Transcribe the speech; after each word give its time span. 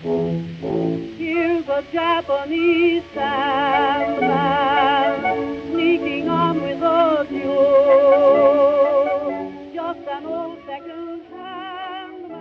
Here's 0.00 1.66
a 1.68 1.82
Japanese 1.92 3.02
sandman 3.12 4.30
sneaking 5.72 6.28
on 6.28 6.62
with 6.62 6.80
a 6.80 7.26
duel. 7.28 8.12
Just 9.74 9.98
an 10.08 10.24
old 10.24 10.58
second-hand. 10.66 12.32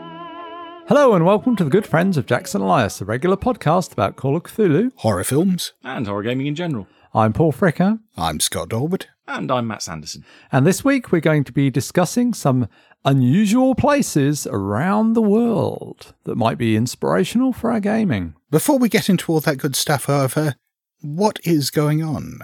Hello 0.87 1.15
and 1.15 1.25
welcome 1.25 1.55
to 1.55 1.63
the 1.63 1.71
good 1.71 1.87
friends 1.87 2.15
of 2.15 2.27
Jackson 2.27 2.61
Elias, 2.61 3.01
a 3.01 3.05
regular 3.05 3.35
podcast 3.35 3.91
about 3.91 4.17
Call 4.17 4.35
of 4.35 4.43
Cthulhu. 4.43 4.91
horror 4.97 5.23
films. 5.23 5.73
and 5.83 6.05
horror 6.05 6.21
gaming 6.21 6.45
in 6.45 6.53
general. 6.53 6.85
I'm 7.13 7.33
Paul 7.33 7.53
Fricker, 7.53 7.99
I'm 8.17 8.39
Scott 8.39 8.69
Dorward. 8.69 9.05
And 9.27 9.51
I'm 9.51 9.67
Matt 9.67 9.81
Sanderson. 9.81 10.23
and 10.51 10.65
this 10.65 10.83
week 10.85 11.11
we're 11.11 11.19
going 11.21 11.43
to 11.45 11.51
be 11.51 11.69
discussing 11.69 12.33
some 12.33 12.67
unusual 13.05 13.75
places 13.75 14.47
around 14.47 15.13
the 15.13 15.21
world 15.21 16.13
that 16.25 16.35
might 16.35 16.57
be 16.57 16.75
inspirational 16.75 17.53
for 17.53 17.71
our 17.71 17.79
gaming. 17.79 18.35
Before 18.51 18.77
we 18.77 18.89
get 18.89 19.09
into 19.09 19.31
all 19.31 19.39
that 19.41 19.57
good 19.57 19.75
stuff, 19.75 20.05
however, 20.05 20.55
what 21.01 21.39
is 21.43 21.69
going 21.69 22.03
on? 22.03 22.39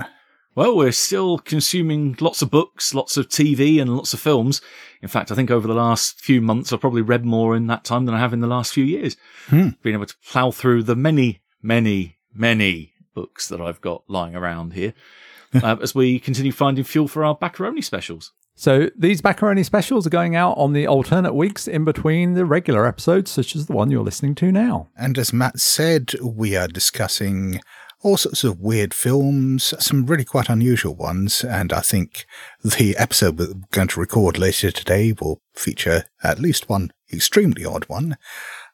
Well, 0.55 0.77
we're 0.77 0.91
still 0.91 1.39
consuming 1.39 2.15
lots 2.19 2.41
of 2.41 2.51
books, 2.51 2.93
lots 2.93 3.17
of 3.17 3.27
TV, 3.27 3.81
and 3.81 3.95
lots 3.95 4.13
of 4.13 4.19
films. 4.19 4.61
In 5.01 5.07
fact, 5.07 5.31
I 5.31 5.35
think 5.35 5.49
over 5.49 5.67
the 5.67 5.73
last 5.73 6.21
few 6.21 6.41
months, 6.41 6.71
I've 6.71 6.81
probably 6.81 7.01
read 7.01 7.25
more 7.25 7.55
in 7.55 7.67
that 7.67 7.83
time 7.83 8.05
than 8.05 8.13
I 8.13 8.19
have 8.19 8.33
in 8.33 8.41
the 8.41 8.47
last 8.47 8.71
few 8.73 8.83
years. 8.83 9.17
Hmm. 9.47 9.69
Being 9.81 9.95
able 9.95 10.05
to 10.05 10.15
plough 10.29 10.51
through 10.51 10.83
the 10.83 10.95
many, 10.95 11.41
many, 11.63 12.19
many 12.35 12.92
books 13.13 13.47
that 13.47 13.61
I've 13.61 13.81
got 13.81 14.03
lying 14.07 14.35
around 14.35 14.73
here 14.73 14.93
uh, 15.53 15.77
as 15.81 15.93
we 15.95 16.19
continue 16.19 16.51
finding 16.51 16.83
fuel 16.83 17.07
for 17.07 17.23
our 17.23 17.35
Baccaroni 17.35 17.81
specials. 17.81 18.31
So 18.55 18.89
these 18.95 19.21
Baccaroni 19.21 19.63
specials 19.63 20.05
are 20.05 20.11
going 20.11 20.35
out 20.35 20.57
on 20.57 20.73
the 20.73 20.87
alternate 20.87 21.33
weeks 21.33 21.67
in 21.67 21.85
between 21.85 22.33
the 22.33 22.45
regular 22.45 22.85
episodes, 22.85 23.31
such 23.31 23.55
as 23.55 23.65
the 23.65 23.73
one 23.73 23.89
you're 23.89 24.03
listening 24.03 24.35
to 24.35 24.51
now. 24.51 24.89
And 24.95 25.17
as 25.17 25.33
Matt 25.33 25.59
said, 25.59 26.13
we 26.21 26.55
are 26.55 26.67
discussing 26.67 27.59
all 28.03 28.17
sorts 28.17 28.43
of 28.43 28.59
weird 28.59 28.93
films, 28.93 29.73
some 29.79 30.05
really 30.05 30.25
quite 30.25 30.49
unusual 30.49 30.93
ones, 30.93 31.43
and 31.43 31.71
I 31.71 31.79
think 31.79 32.25
the 32.63 32.95
episode 32.97 33.39
we're 33.39 33.53
going 33.71 33.87
to 33.87 33.99
record 33.99 34.37
later 34.37 34.71
today 34.71 35.13
will 35.19 35.41
feature 35.55 36.03
at 36.21 36.39
least 36.39 36.69
one 36.69 36.91
extremely 37.11 37.65
odd 37.65 37.85
one. 37.85 38.17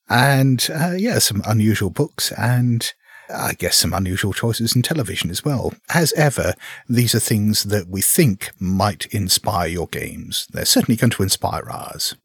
And 0.10 0.68
uh, 0.74 0.96
yeah, 0.98 1.20
some 1.20 1.44
unusual 1.46 1.92
books 1.92 2.32
and 2.32 2.92
I 3.30 3.54
guess 3.54 3.78
some 3.78 3.94
unusual 3.94 4.34
choices 4.34 4.76
in 4.76 4.82
television 4.82 5.30
as 5.30 5.46
well. 5.46 5.74
As 5.94 6.14
ever, 6.14 6.56
these 6.88 7.14
are 7.14 7.20
things 7.20 7.64
that 7.66 7.88
we 7.88 8.02
think 8.02 8.52
might 8.60 9.06
inspire 9.08 9.68
your 9.68 9.88
games. 9.88 10.48
They're 10.52 10.66
certainly 10.66 10.96
going 10.96 11.12
to 11.12 11.24
inspire 11.24 11.70
ours. 11.70 12.16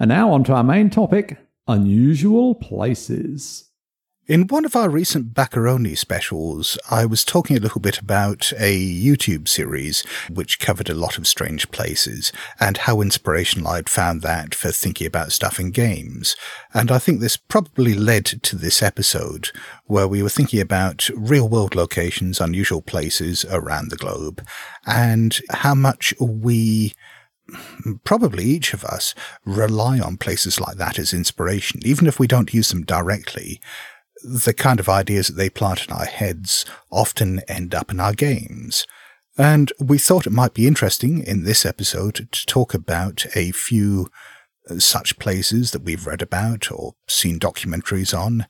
And 0.00 0.08
now 0.08 0.32
on 0.32 0.44
to 0.44 0.52
our 0.52 0.64
main 0.64 0.90
topic 0.90 1.38
unusual 1.66 2.54
places. 2.56 3.70
In 4.26 4.46
one 4.46 4.64
of 4.64 4.74
our 4.74 4.88
recent 4.88 5.34
Baccaroni 5.34 5.94
specials, 5.94 6.78
I 6.90 7.04
was 7.04 7.26
talking 7.26 7.58
a 7.58 7.60
little 7.60 7.82
bit 7.82 7.98
about 7.98 8.54
a 8.56 8.74
YouTube 8.74 9.48
series 9.48 10.02
which 10.32 10.58
covered 10.58 10.88
a 10.88 10.94
lot 10.94 11.18
of 11.18 11.26
strange 11.26 11.70
places 11.70 12.32
and 12.58 12.78
how 12.78 13.02
inspirational 13.02 13.68
I'd 13.68 13.90
found 13.90 14.22
that 14.22 14.54
for 14.54 14.72
thinking 14.72 15.06
about 15.06 15.32
stuff 15.32 15.60
in 15.60 15.72
games. 15.72 16.36
And 16.72 16.90
I 16.90 16.98
think 16.98 17.20
this 17.20 17.36
probably 17.36 17.92
led 17.92 18.24
to 18.24 18.56
this 18.56 18.82
episode 18.82 19.50
where 19.84 20.08
we 20.08 20.22
were 20.22 20.30
thinking 20.30 20.60
about 20.62 21.10
real 21.14 21.46
world 21.46 21.74
locations, 21.74 22.40
unusual 22.40 22.80
places 22.80 23.44
around 23.50 23.90
the 23.90 23.96
globe 23.96 24.42
and 24.86 25.38
how 25.50 25.74
much 25.74 26.14
we 26.18 26.94
probably 28.04 28.44
each 28.44 28.72
of 28.72 28.84
us 28.84 29.14
rely 29.44 30.00
on 30.00 30.16
places 30.16 30.58
like 30.58 30.78
that 30.78 30.98
as 30.98 31.12
inspiration, 31.12 31.80
even 31.84 32.06
if 32.06 32.18
we 32.18 32.26
don't 32.26 32.54
use 32.54 32.70
them 32.70 32.84
directly. 32.84 33.60
The 34.24 34.54
kind 34.54 34.80
of 34.80 34.88
ideas 34.88 35.28
that 35.28 35.34
they 35.34 35.50
plant 35.50 35.86
in 35.86 35.92
our 35.92 36.06
heads 36.06 36.64
often 36.90 37.40
end 37.46 37.74
up 37.74 37.90
in 37.90 38.00
our 38.00 38.14
games. 38.14 38.86
And 39.36 39.72
we 39.78 39.98
thought 39.98 40.26
it 40.26 40.32
might 40.32 40.54
be 40.54 40.66
interesting 40.66 41.22
in 41.22 41.44
this 41.44 41.66
episode 41.66 42.28
to 42.32 42.46
talk 42.46 42.72
about 42.72 43.26
a 43.36 43.52
few 43.52 44.08
uh, 44.70 44.78
such 44.78 45.18
places 45.18 45.72
that 45.72 45.82
we've 45.82 46.06
read 46.06 46.22
about 46.22 46.72
or 46.72 46.94
seen 47.08 47.38
documentaries 47.38 48.16
on, 48.18 48.46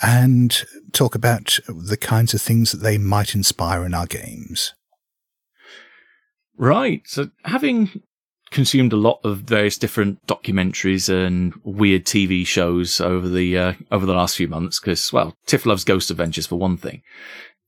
and 0.00 0.64
talk 0.92 1.14
about 1.14 1.58
the 1.68 1.96
kinds 1.96 2.32
of 2.32 2.40
things 2.40 2.72
that 2.72 2.78
they 2.78 2.98
might 2.98 3.34
inspire 3.34 3.84
in 3.84 3.94
our 3.94 4.06
games. 4.06 4.74
Right. 6.56 7.02
So 7.06 7.30
having 7.44 8.02
consumed 8.50 8.92
a 8.92 8.96
lot 8.96 9.20
of 9.24 9.38
various 9.38 9.78
different 9.78 10.24
documentaries 10.26 11.08
and 11.08 11.54
weird 11.64 12.04
TV 12.04 12.46
shows 12.46 13.00
over 13.00 13.28
the 13.28 13.58
uh, 13.58 13.72
over 13.90 14.06
the 14.06 14.14
last 14.14 14.36
few 14.36 14.48
months 14.48 14.80
because 14.80 15.12
well, 15.12 15.36
Tiff 15.46 15.66
loves 15.66 15.84
Ghost 15.84 16.10
Adventures 16.10 16.46
for 16.46 16.56
one 16.56 16.76
thing. 16.76 17.02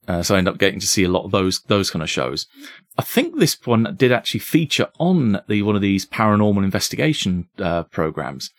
Uh, 0.09 0.23
so 0.23 0.35
I 0.35 0.39
end 0.39 0.49
up 0.49 0.59
getting 0.59 0.81
to 0.81 0.87
see 0.87 1.05
a 1.05 1.09
lot 1.11 1.25
of 1.25 1.31
those 1.31 1.61
those 1.63 1.91
kind 1.91 2.03
of 2.03 2.11
shows. 2.11 2.47
I 2.99 3.03
think 3.03 3.39
this 3.39 3.57
one 3.65 3.95
did 3.97 4.13
actually 4.13 4.41
feature 4.41 4.89
on 4.99 5.41
the 5.49 5.63
one 5.63 5.77
of 5.77 5.83
these 5.83 6.07
paranormal 6.07 6.65
investigation 6.65 7.49
uh, 7.59 7.85
programs, 7.85 8.51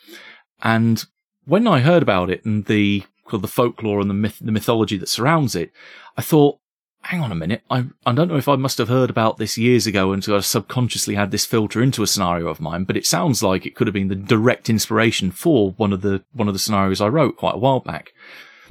and 0.61 1.03
when 1.45 1.67
I 1.67 1.79
heard 1.79 2.03
about 2.03 2.29
it 2.29 2.45
and 2.45 2.65
the 2.65 3.03
the 3.31 3.47
folklore 3.47 4.01
and 4.01 4.09
the 4.09 4.13
myth 4.13 4.39
the 4.41 4.51
mythology 4.51 4.97
that 4.97 5.09
surrounds 5.09 5.55
it, 5.55 5.71
I 6.17 6.21
thought, 6.21 6.59
hang 7.03 7.21
on 7.21 7.31
a 7.31 7.35
minute, 7.35 7.61
I 7.69 7.85
I 8.05 8.13
don't 8.13 8.27
know 8.27 8.37
if 8.37 8.47
I 8.47 8.55
must 8.55 8.77
have 8.77 8.87
heard 8.87 9.09
about 9.09 9.37
this 9.37 9.57
years 9.57 9.87
ago 9.87 10.13
and 10.13 10.23
so 10.23 10.35
I 10.35 10.39
subconsciously 10.39 11.15
had 11.15 11.31
this 11.31 11.45
filter 11.45 11.81
into 11.81 12.03
a 12.03 12.07
scenario 12.07 12.47
of 12.47 12.61
mine, 12.61 12.83
but 12.83 12.97
it 12.97 13.05
sounds 13.05 13.43
like 13.43 13.65
it 13.65 13.75
could 13.75 13.87
have 13.87 13.93
been 13.93 14.07
the 14.07 14.15
direct 14.15 14.69
inspiration 14.69 15.31
for 15.31 15.71
one 15.71 15.93
of 15.93 16.01
the 16.01 16.23
one 16.33 16.47
of 16.47 16.53
the 16.53 16.59
scenarios 16.59 17.01
I 17.01 17.07
wrote 17.07 17.37
quite 17.37 17.55
a 17.55 17.59
while 17.59 17.79
back 17.79 18.11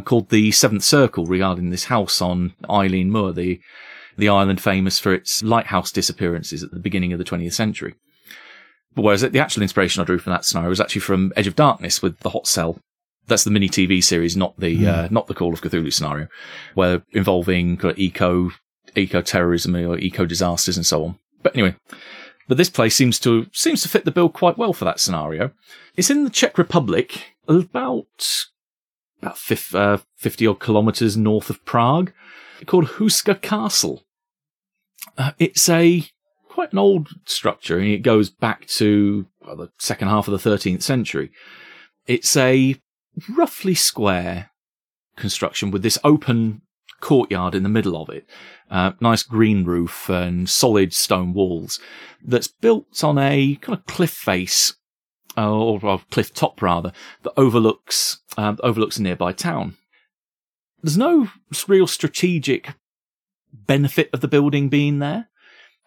called 0.05 0.31
the 0.31 0.51
Seventh 0.53 0.85
Circle 0.85 1.27
regarding 1.27 1.71
this 1.71 1.85
house 1.85 2.23
on 2.23 2.55
Eilean 2.65 3.09
Mor, 3.09 3.33
the 3.33 3.61
the 4.17 4.29
island 4.29 4.61
famous 4.61 4.99
for 4.99 5.15
its 5.15 5.43
lighthouse 5.43 5.91
disappearances 5.91 6.63
at 6.63 6.71
the 6.71 6.81
beginning 6.81 7.13
of 7.13 7.19
the 7.19 7.25
20th 7.25 7.55
century. 7.55 7.95
But 8.95 9.03
whereas 9.03 9.23
the 9.23 9.39
actual 9.39 9.63
inspiration 9.63 10.03
I 10.03 10.05
drew 10.05 10.19
from 10.19 10.33
that 10.33 10.45
scenario 10.45 10.69
was 10.69 10.81
actually 10.81 11.03
from 11.03 11.33
Edge 11.37 11.47
of 11.47 11.57
Darkness 11.57 12.03
with 12.03 12.19
the 12.21 12.31
hot 12.31 12.47
cell. 12.47 12.79
That's 13.31 13.45
the 13.45 13.51
mini 13.51 13.69
TV 13.69 14.05
series, 14.05 14.37
not 14.37 14.59
the 14.59 14.87
uh, 14.87 15.09
not 15.11 15.27
the 15.27 15.35
Call 15.35 15.55
of 15.55 15.63
Cthulhu 15.63 15.93
scenario, 15.93 16.29
where 16.75 17.03
involving 17.13 17.79
kind 17.79 17.93
of 17.93 17.99
eco 17.99 18.51
eco 18.97 19.23
terrorism 19.23 19.77
or 19.77 19.97
eco 19.97 20.27
disasters 20.27 20.77
and 20.77 20.85
so 20.85 21.05
on. 21.05 21.19
But 21.43 21.55
anyway, 21.55 21.77
but 22.49 22.57
this 22.57 22.69
place 22.69 22.97
seems 22.97 23.19
to 23.21 23.47
seems 23.53 23.83
to 23.83 23.89
fit 23.89 24.05
the 24.05 24.11
bill 24.11 24.29
quite 24.29 24.59
well 24.59 24.73
for 24.73 24.85
that 24.85 25.01
scenario. 25.01 25.53
It's 25.97 26.11
in 26.11 26.25
the 26.25 26.31
Czech 26.31 26.59
Republic, 26.59 27.37
about 27.49 28.45
about 29.23 29.39
50, 29.39 29.79
uh, 29.79 29.99
50 30.17 30.47
odd 30.47 30.61
kilometers 30.61 31.17
north 31.17 31.51
of 31.51 31.65
Prague, 31.65 32.13
called 32.67 32.87
Houska 32.87 33.41
Castle. 33.41 34.03
Uh, 35.17 35.33
it's 35.39 35.69
a 35.69 36.05
quite 36.49 36.73
an 36.73 36.79
old 36.79 37.09
structure, 37.25 37.79
and 37.79 37.87
it 37.87 38.03
goes 38.03 38.31
back 38.31 38.67
to 38.67 39.27
well, 39.47 39.57
the 39.57 39.71
second 39.79 40.09
half 40.09 40.29
of 40.29 40.43
the 40.43 40.51
13th 40.51 40.83
century. 40.83 41.31
It's 42.07 42.37
a 42.37 42.77
roughly 43.29 43.75
square 43.75 44.51
construction 45.17 45.71
with 45.71 45.83
this 45.83 45.99
open 46.05 46.63
courtyard 47.01 47.55
in 47.55 47.63
the 47.63 47.69
middle 47.69 48.01
of 48.01 48.09
it, 48.11 48.27
uh, 48.71 48.93
nice 49.01 49.23
green 49.23 49.65
roof 49.65 50.09
and 50.09 50.49
solid 50.49 50.93
stone 50.93 51.33
walls. 51.33 51.81
That's 52.23 52.49
built 52.49 53.03
on 53.03 53.19
a 53.19 53.57
kind 53.57 53.79
of 53.79 53.87
cliff 53.87 54.11
face, 54.11 54.75
uh, 55.37 55.51
or, 55.51 55.81
or 55.83 56.03
cliff 56.11 56.33
top 56.35 56.61
rather, 56.63 56.93
that 57.23 57.33
overlooks 57.37 58.21
um, 58.37 58.59
overlooks 58.63 58.99
a 58.99 59.03
nearby 59.03 59.33
town. 59.33 59.77
There's 60.83 60.99
no 60.99 61.31
real 61.69 61.87
strategic 61.87 62.75
benefit 63.53 64.11
of 64.13 64.21
the 64.21 64.29
building 64.29 64.69
being 64.69 64.99
there. 64.99 65.29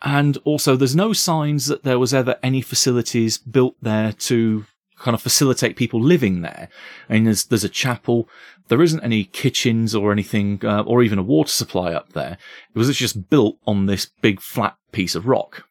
And 0.05 0.37
also, 0.43 0.75
there's 0.75 0.97
no 0.97 1.13
signs 1.13 1.67
that 1.67 1.83
there 1.83 1.97
was 1.97 2.13
ever 2.13 2.37
any 2.43 2.61
facilities 2.61 3.37
built 3.37 3.75
there 3.81 4.11
to 4.11 4.65
kind 5.03 5.13
of 5.13 5.21
facilitate 5.21 5.75
people 5.75 6.01
living 6.01 6.41
there. 6.41 6.69
I 7.09 7.13
mean, 7.13 7.25
there's, 7.25 7.45
there's 7.45 7.63
a 7.63 7.69
chapel. 7.69 8.29
There 8.69 8.81
isn't 8.81 9.03
any 9.03 9.25
kitchens 9.25 9.93
or 9.93 10.11
anything, 10.11 10.61
uh, 10.63 10.83
or 10.83 11.03
even 11.03 11.19
a 11.19 11.23
water 11.23 11.49
supply 11.49 11.93
up 11.93 12.13
there. 12.13 12.37
It 12.73 12.77
was 12.77 12.95
just 12.95 13.29
built 13.29 13.57
on 13.67 13.85
this 13.85 14.07
big 14.21 14.39
flat 14.39 14.77
piece 14.91 15.13
of 15.13 15.27
rock. 15.27 15.67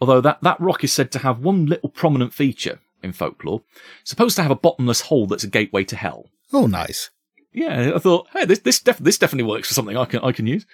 Although 0.00 0.20
that, 0.20 0.38
that 0.42 0.60
rock 0.60 0.84
is 0.84 0.92
said 0.92 1.10
to 1.12 1.18
have 1.18 1.40
one 1.40 1.66
little 1.66 1.88
prominent 1.88 2.32
feature 2.32 2.78
in 3.02 3.12
folklore. 3.12 3.62
Supposed 4.04 4.36
to 4.36 4.42
have 4.42 4.52
a 4.52 4.56
bottomless 4.56 5.02
hole 5.02 5.26
that's 5.26 5.44
a 5.44 5.48
gateway 5.48 5.84
to 5.84 5.96
hell. 5.96 6.30
Oh, 6.52 6.66
nice. 6.66 7.10
Yeah, 7.52 7.92
I 7.94 7.98
thought, 7.98 8.28
hey, 8.32 8.46
this 8.46 8.60
this, 8.60 8.80
def- 8.80 8.98
this 8.98 9.18
definitely 9.18 9.50
works 9.50 9.68
for 9.68 9.74
something 9.74 9.96
I 9.96 10.06
can 10.06 10.20
I 10.20 10.32
can 10.32 10.46
use. 10.46 10.64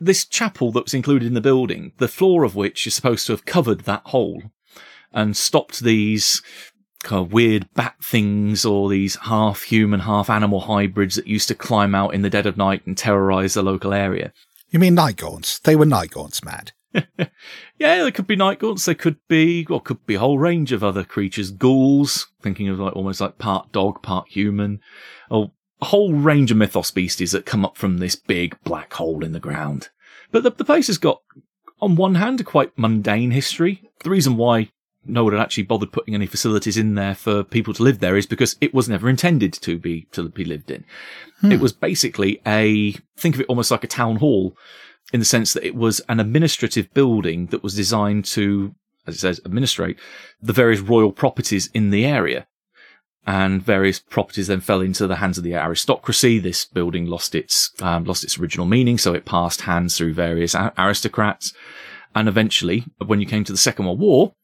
This 0.00 0.24
chapel 0.24 0.72
that 0.72 0.84
was 0.84 0.94
included 0.94 1.26
in 1.26 1.34
the 1.34 1.40
building, 1.40 1.92
the 1.98 2.08
floor 2.08 2.42
of 2.42 2.56
which 2.56 2.88
is 2.88 2.94
supposed 2.94 3.26
to 3.26 3.32
have 3.32 3.44
covered 3.44 3.80
that 3.82 4.02
hole 4.06 4.42
and 5.12 5.36
stopped 5.36 5.80
these 5.80 6.42
kind 7.04 7.20
of 7.20 7.26
uh, 7.26 7.34
weird 7.34 7.68
bat 7.74 7.94
things 8.02 8.64
or 8.64 8.88
these 8.88 9.16
half 9.16 9.62
human, 9.62 10.00
half 10.00 10.28
animal 10.28 10.60
hybrids 10.60 11.14
that 11.14 11.26
used 11.26 11.48
to 11.48 11.54
climb 11.54 11.94
out 11.94 12.14
in 12.14 12.22
the 12.22 12.30
dead 12.30 12.46
of 12.46 12.56
night 12.56 12.84
and 12.86 12.98
terrorize 12.98 13.54
the 13.54 13.62
local 13.62 13.94
area. 13.94 14.32
You 14.70 14.78
mean 14.80 14.94
night 14.94 15.16
gaunts? 15.16 15.60
They 15.60 15.76
were 15.76 15.86
night 15.86 16.10
gaunts, 16.10 16.42
Matt. 16.44 16.72
yeah, 16.94 17.28
there 17.78 18.10
could 18.10 18.26
be 18.26 18.36
night 18.36 18.58
gaunts. 18.58 18.84
There 18.84 18.94
could 18.94 19.18
be, 19.28 19.66
or 19.70 19.80
could 19.80 20.04
be 20.06 20.14
a 20.14 20.20
whole 20.20 20.38
range 20.38 20.72
of 20.72 20.82
other 20.82 21.04
creatures. 21.04 21.50
Ghouls, 21.50 22.26
thinking 22.42 22.68
of 22.68 22.80
like 22.80 22.96
almost 22.96 23.20
like 23.20 23.38
part 23.38 23.70
dog, 23.70 24.02
part 24.02 24.28
human, 24.28 24.80
or 25.30 25.52
a 25.80 25.86
whole 25.86 26.14
range 26.14 26.50
of 26.50 26.56
mythos 26.56 26.90
beasties 26.90 27.32
that 27.32 27.46
come 27.46 27.64
up 27.64 27.76
from 27.76 27.98
this 27.98 28.16
big 28.16 28.56
black 28.64 28.92
hole 28.94 29.24
in 29.24 29.32
the 29.32 29.40
ground. 29.40 29.90
But 30.30 30.42
the, 30.42 30.50
the 30.50 30.64
place 30.64 30.86
has 30.86 30.98
got, 30.98 31.20
on 31.80 31.96
one 31.96 32.16
hand, 32.16 32.40
a 32.40 32.44
quite 32.44 32.76
mundane 32.76 33.30
history. 33.30 33.82
The 34.02 34.10
reason 34.10 34.36
why 34.36 34.70
no 35.06 35.24
one 35.24 35.32
had 35.32 35.42
actually 35.42 35.64
bothered 35.64 35.92
putting 35.92 36.14
any 36.14 36.26
facilities 36.26 36.76
in 36.76 36.94
there 36.94 37.14
for 37.14 37.42
people 37.42 37.74
to 37.74 37.82
live 37.82 37.98
there 37.98 38.16
is 38.16 38.26
because 38.26 38.56
it 38.60 38.74
was 38.74 38.88
never 38.88 39.08
intended 39.08 39.52
to 39.52 39.78
be 39.78 40.06
to 40.12 40.28
be 40.28 40.44
lived 40.44 40.70
in. 40.70 40.84
It 41.52 41.60
was 41.60 41.72
basically 41.72 42.40
a 42.46 42.92
think 43.16 43.34
of 43.34 43.42
it 43.42 43.46
almost 43.48 43.70
like 43.70 43.84
a 43.84 43.88
town 43.88 44.16
hall 44.16 44.56
in 45.12 45.20
the 45.20 45.26
sense 45.26 45.52
that 45.52 45.66
it 45.66 45.74
was 45.74 46.00
an 46.08 46.20
administrative 46.20 46.92
building 46.94 47.46
that 47.46 47.62
was 47.62 47.74
designed 47.74 48.24
to, 48.24 48.74
as 49.06 49.16
it 49.16 49.18
says, 49.18 49.40
administrate 49.44 49.98
the 50.40 50.52
various 50.52 50.80
royal 50.80 51.12
properties 51.12 51.68
in 51.74 51.90
the 51.90 52.06
area. 52.06 52.46
And 53.26 53.62
various 53.62 54.00
properties 54.00 54.48
then 54.48 54.60
fell 54.60 54.82
into 54.82 55.06
the 55.06 55.16
hands 55.16 55.38
of 55.38 55.44
the 55.44 55.54
aristocracy. 55.54 56.38
This 56.38 56.66
building 56.66 57.06
lost 57.06 57.34
its 57.34 57.70
um, 57.80 58.04
lost 58.04 58.22
its 58.22 58.38
original 58.38 58.66
meaning, 58.66 58.98
so 58.98 59.14
it 59.14 59.24
passed 59.24 59.62
hands 59.62 59.96
through 59.96 60.14
various 60.14 60.54
aristocrats. 60.54 61.54
And 62.14 62.28
eventually, 62.28 62.84
when 63.04 63.20
you 63.20 63.26
came 63.26 63.44
to 63.44 63.52
the 63.52 63.58
Second 63.58 63.86
World 63.86 63.98
War, 63.98 64.34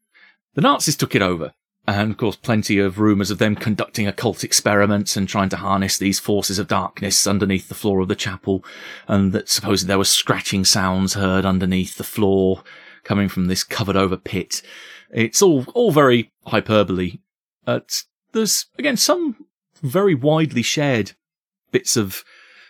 the 0.54 0.60
Nazis 0.60 0.96
took 0.96 1.14
it 1.14 1.22
over. 1.22 1.52
And 1.86 2.12
of 2.12 2.18
course, 2.18 2.36
plenty 2.36 2.78
of 2.78 2.98
rumours 2.98 3.30
of 3.30 3.38
them 3.38 3.56
conducting 3.56 4.06
occult 4.06 4.44
experiments 4.44 5.16
and 5.16 5.28
trying 5.28 5.48
to 5.48 5.56
harness 5.56 5.98
these 5.98 6.20
forces 6.20 6.58
of 6.58 6.68
darkness 6.68 7.26
underneath 7.26 7.68
the 7.68 7.74
floor 7.74 8.00
of 8.00 8.08
the 8.08 8.14
chapel. 8.14 8.64
And 9.08 9.32
that 9.32 9.48
supposedly 9.48 9.88
there 9.88 9.98
were 9.98 10.04
scratching 10.04 10.64
sounds 10.64 11.14
heard 11.14 11.44
underneath 11.44 11.96
the 11.96 12.04
floor 12.04 12.62
coming 13.02 13.28
from 13.28 13.46
this 13.46 13.64
covered 13.64 13.96
over 13.96 14.16
pit. 14.16 14.62
It's 15.10 15.42
all, 15.42 15.64
all 15.74 15.90
very 15.90 16.30
hyperbole. 16.46 17.18
Uh, 17.66 17.80
there's, 18.32 18.66
again, 18.78 18.96
some 18.96 19.46
very 19.82 20.14
widely 20.14 20.62
shared 20.62 21.12
bits 21.72 21.96
of 21.96 22.22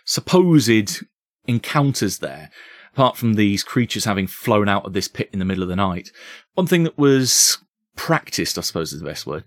supposed 0.05 1.03
encounters 1.47 2.19
there 2.19 2.49
apart 2.93 3.17
from 3.17 3.33
these 3.33 3.63
creatures 3.63 4.05
having 4.05 4.27
flown 4.27 4.67
out 4.67 4.85
of 4.85 4.93
this 4.93 5.07
pit 5.07 5.29
in 5.31 5.39
the 5.39 5.45
middle 5.45 5.63
of 5.63 5.69
the 5.69 5.75
night. 5.75 6.09
One 6.55 6.67
thing 6.67 6.83
that 6.83 6.97
was 6.97 7.57
practiced, 8.01 8.57
I 8.57 8.61
suppose 8.61 8.91
is 8.91 8.99
the 8.99 9.05
best 9.05 9.27
word, 9.27 9.43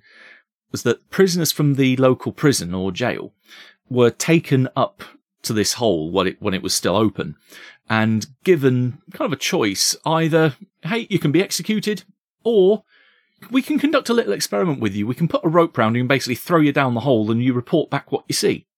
was 0.70 0.84
that 0.84 1.10
prisoners 1.10 1.50
from 1.50 1.74
the 1.74 1.96
local 1.96 2.30
prison 2.30 2.72
or 2.72 2.92
jail 2.92 3.32
were 3.90 4.10
taken 4.10 4.68
up 4.76 5.02
to 5.42 5.52
this 5.52 5.72
hole 5.72 6.12
when 6.12 6.28
it, 6.28 6.40
when 6.40 6.54
it 6.54 6.62
was 6.62 6.72
still 6.72 6.94
open 6.94 7.34
and 7.90 8.28
given 8.44 8.98
kind 9.12 9.26
of 9.26 9.32
a 9.32 9.42
choice 9.42 9.96
either, 10.06 10.54
hey, 10.84 11.08
you 11.10 11.18
can 11.18 11.32
be 11.32 11.42
executed 11.42 12.04
or 12.44 12.84
we 13.50 13.60
can 13.60 13.76
conduct 13.76 14.08
a 14.08 14.14
little 14.14 14.32
experiment 14.32 14.78
with 14.78 14.94
you. 14.94 15.04
We 15.04 15.16
can 15.16 15.26
put 15.26 15.44
a 15.44 15.48
rope 15.48 15.76
round 15.76 15.96
you 15.96 16.02
and 16.02 16.08
basically 16.08 16.36
throw 16.36 16.60
you 16.60 16.70
down 16.70 16.94
the 16.94 17.00
hole 17.00 17.32
and 17.32 17.42
you 17.42 17.54
report 17.54 17.90
back 17.90 18.12
what 18.12 18.24
you 18.28 18.34
see 18.34 18.68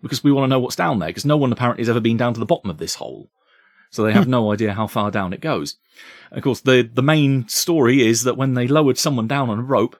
because 0.00 0.22
we 0.22 0.30
want 0.30 0.44
to 0.44 0.48
know 0.48 0.60
what's 0.60 0.76
down 0.76 1.00
there 1.00 1.08
because 1.08 1.24
no 1.24 1.36
one 1.36 1.50
apparently 1.50 1.82
has 1.82 1.88
ever 1.88 1.98
been 1.98 2.16
down 2.16 2.34
to 2.34 2.40
the 2.40 2.46
bottom 2.46 2.70
of 2.70 2.78
this 2.78 2.94
hole. 2.94 3.30
So 3.94 4.02
they 4.02 4.12
have 4.12 4.28
no 4.28 4.52
idea 4.52 4.74
how 4.74 4.86
far 4.86 5.10
down 5.10 5.32
it 5.32 5.40
goes. 5.40 5.76
Of 6.32 6.42
course, 6.42 6.60
the, 6.60 6.82
the 6.82 7.02
main 7.02 7.48
story 7.48 8.06
is 8.06 8.24
that 8.24 8.36
when 8.36 8.54
they 8.54 8.66
lowered 8.66 8.98
someone 8.98 9.28
down 9.28 9.50
on 9.50 9.60
a 9.60 9.62
rope, 9.62 9.96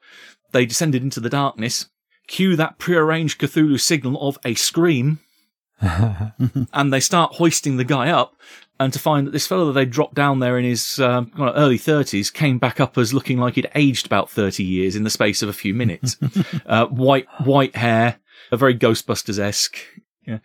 they 0.52 0.67
descended 0.67 1.02
into 1.02 1.20
the 1.20 1.31
darkness, 1.31 1.87
cue 2.26 2.56
that 2.56 2.79
prearranged 2.79 3.41
Cthulhu 3.41 3.81
signal 3.81 4.20
of 4.26 4.38
a 4.44 4.55
scream, 4.55 5.20
and 5.81 6.93
they 6.93 7.00
start 7.00 7.35
hoisting 7.35 7.76
the 7.76 7.85
guy 7.85 8.11
up, 8.11 8.35
and 8.81 8.93
to 8.93 8.99
find 8.99 9.26
that 9.26 9.31
this 9.31 9.46
fellow 9.46 9.67
that 9.67 9.73
they 9.73 9.85
dropped 9.85 10.14
down 10.14 10.40
there 10.40 10.58
in 10.58 10.64
his 10.64 10.99
um, 10.99 11.31
early 11.38 11.79
30s 11.79 12.32
came 12.32 12.58
back 12.58 12.81
up 12.81 12.99
as 12.99 13.14
looking 13.14 13.38
like 13.38 13.55
he'd 13.55 13.70
aged 13.75 14.06
about 14.06 14.31
30 14.31 14.64
years 14.64 14.97
in 14.97 15.05
the 15.05 15.11
space 15.11 15.43
of 15.43 15.49
a 15.49 15.52
few 15.52 15.75
minutes. 15.75 16.17
uh, 16.67 16.87
white, 16.87 17.26
white 17.44 17.76
hair, 17.76 18.17
a 18.50 18.56
very 18.56 18.75
Ghostbusters-esque. 18.76 19.79
Yeah. 20.26 20.38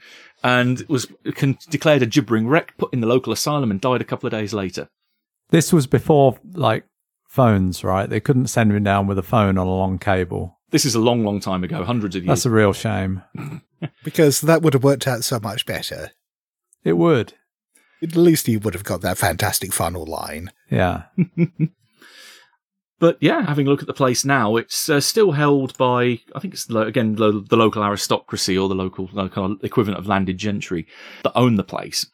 And 0.43 0.81
was 0.87 1.07
con- 1.35 1.57
declared 1.69 2.01
a 2.01 2.05
gibbering 2.05 2.47
wreck, 2.47 2.77
put 2.77 2.93
in 2.93 3.01
the 3.01 3.07
local 3.07 3.33
asylum, 3.33 3.71
and 3.71 3.79
died 3.81 4.01
a 4.01 4.05
couple 4.05 4.27
of 4.27 4.31
days 4.31 4.53
later. 4.53 4.87
This 5.49 5.73
was 5.73 5.87
before 5.87 6.37
like 6.53 6.85
phones, 7.27 7.83
right? 7.83 8.09
They 8.09 8.19
couldn't 8.19 8.47
send 8.47 8.71
him 8.71 8.83
down 8.83 9.07
with 9.07 9.17
a 9.17 9.23
phone 9.23 9.57
on 9.57 9.67
a 9.67 9.71
long 9.71 9.97
cable. 9.99 10.59
This 10.71 10.85
is 10.85 10.95
a 10.95 10.99
long, 10.99 11.23
long 11.23 11.39
time 11.39 11.63
ago, 11.63 11.83
hundreds 11.83 12.15
of 12.15 12.23
years. 12.23 12.27
That's 12.27 12.45
a 12.45 12.51
real 12.51 12.73
shame. 12.73 13.23
Because 14.03 14.41
that 14.41 14.61
would 14.61 14.73
have 14.73 14.83
worked 14.83 15.07
out 15.07 15.23
so 15.23 15.39
much 15.39 15.65
better. 15.65 16.11
It 16.83 16.93
would. 16.97 17.33
At 18.03 18.13
least 18.15 18.45
he 18.47 18.57
would 18.57 18.73
have 18.73 18.83
got 18.83 18.99
that 19.01 19.17
fantastic 19.17 19.71
final 19.71 20.05
line. 20.05 20.51
Yeah. 20.69 21.03
But 22.99 23.17
yeah, 23.21 23.45
having 23.45 23.65
a 23.65 23.69
look 23.69 23.81
at 23.81 23.87
the 23.87 23.93
place 23.93 24.25
now, 24.25 24.57
it's 24.57 24.89
uh, 24.89 24.99
still 24.99 25.31
held 25.31 25.77
by, 25.77 26.19
I 26.35 26.39
think 26.39 26.53
it's 26.53 26.69
lo- 26.69 26.81
again 26.81 27.15
lo- 27.15 27.39
the 27.39 27.55
local 27.55 27.81
aristocracy 27.81 28.57
or 28.57 28.67
the 28.67 28.75
local 28.75 29.09
uh, 29.17 29.29
kind 29.29 29.53
of 29.53 29.63
equivalent 29.63 29.99
of 29.99 30.07
landed 30.07 30.37
gentry 30.37 30.85
that 31.23 31.31
own 31.35 31.55
the 31.55 31.63
place. 31.63 32.05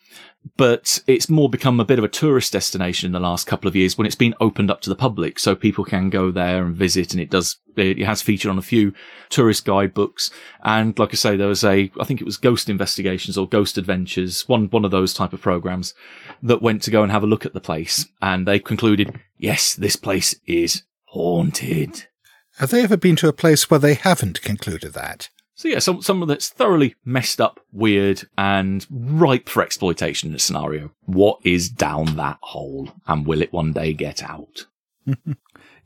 But 0.57 1.01
it's 1.07 1.27
more 1.27 1.49
become 1.49 1.79
a 1.79 1.85
bit 1.85 1.97
of 1.97 2.05
a 2.05 2.09
tourist 2.09 2.53
destination 2.53 3.07
in 3.07 3.13
the 3.13 3.19
last 3.19 3.47
couple 3.47 3.67
of 3.67 3.75
years 3.75 3.97
when 3.97 4.05
it's 4.05 4.15
been 4.15 4.35
opened 4.39 4.69
up 4.69 4.79
to 4.81 4.89
the 4.89 4.95
public, 4.95 5.39
so 5.39 5.55
people 5.55 5.83
can 5.83 6.11
go 6.11 6.29
there 6.29 6.63
and 6.63 6.75
visit. 6.75 7.13
And 7.13 7.19
it 7.19 7.31
does, 7.31 7.57
it 7.75 7.97
has 8.05 8.21
featured 8.21 8.51
on 8.51 8.59
a 8.59 8.61
few 8.61 8.93
tourist 9.29 9.65
guidebooks. 9.65 10.29
And 10.63 10.97
like 10.99 11.09
I 11.13 11.15
say, 11.15 11.35
there 11.35 11.47
was 11.47 11.63
a, 11.63 11.91
I 11.99 12.03
think 12.03 12.21
it 12.21 12.25
was 12.25 12.37
Ghost 12.37 12.69
Investigations 12.69 13.39
or 13.39 13.49
Ghost 13.49 13.79
Adventures, 13.79 14.47
one 14.47 14.69
one 14.69 14.85
of 14.85 14.91
those 14.91 15.15
type 15.15 15.33
of 15.33 15.41
programs 15.41 15.95
that 16.43 16.61
went 16.61 16.83
to 16.83 16.91
go 16.91 17.01
and 17.01 17.11
have 17.11 17.23
a 17.23 17.27
look 17.27 17.45
at 17.45 17.53
the 17.53 17.59
place, 17.59 18.05
and 18.21 18.47
they 18.47 18.59
concluded, 18.59 19.19
yes, 19.39 19.73
this 19.73 19.95
place 19.95 20.35
is 20.45 20.83
haunted. 21.05 22.05
Have 22.57 22.69
they 22.69 22.83
ever 22.83 22.97
been 22.97 23.15
to 23.17 23.27
a 23.27 23.33
place 23.33 23.69
where 23.69 23.79
they 23.79 23.95
haven't 23.95 24.41
concluded 24.43 24.93
that? 24.93 25.29
So 25.55 25.67
yeah, 25.69 25.79
some 25.79 26.01
someone 26.01 26.27
that's 26.27 26.49
thoroughly 26.49 26.95
messed 27.05 27.41
up, 27.41 27.59
weird, 27.71 28.23
and 28.37 28.85
ripe 28.89 29.49
for 29.49 29.63
exploitation 29.63 30.29
in 30.29 30.35
a 30.35 30.39
scenario. 30.39 30.91
What 31.05 31.39
is 31.43 31.69
down 31.69 32.17
that 32.17 32.37
hole, 32.41 32.91
and 33.07 33.25
will 33.25 33.41
it 33.41 33.53
one 33.53 33.73
day 33.73 33.93
get 33.93 34.21
out? 34.21 34.67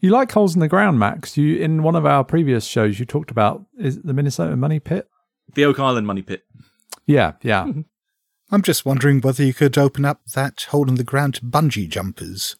You 0.01 0.12
like 0.12 0.31
holes 0.31 0.56
in 0.56 0.62
the 0.62 0.69
ground, 0.69 0.98
Matt. 0.98 1.36
You 1.36 1.57
in 1.57 1.83
one 1.83 1.95
of 1.95 2.06
our 2.06 2.24
previous 2.24 2.66
shows 2.66 3.00
you 3.00 3.06
talked 3.06 3.31
about 3.31 3.66
is 3.77 4.01
the 4.01 4.13
Minnesota 4.13 4.56
Money 4.56 4.80
Pit? 4.80 5.10
The 5.54 5.66
Oak 5.66 5.80
Island 5.80 6.07
Money 6.07 6.21
Pit. 6.21 6.44
Yeah, 7.06 7.33
yeah. 7.42 7.68
I'm 8.51 8.62
just 8.62 8.86
wondering 8.86 9.21
whether 9.21 9.44
you 9.44 9.54
could 9.54 9.77
open 9.77 10.06
up 10.06 10.21
that 10.33 10.68
hole 10.69 10.88
in 10.88 10.95
the 10.95 11.04
ground 11.04 11.36
to 11.36 11.45
bungee 11.45 11.89
jumpers. 11.89 12.56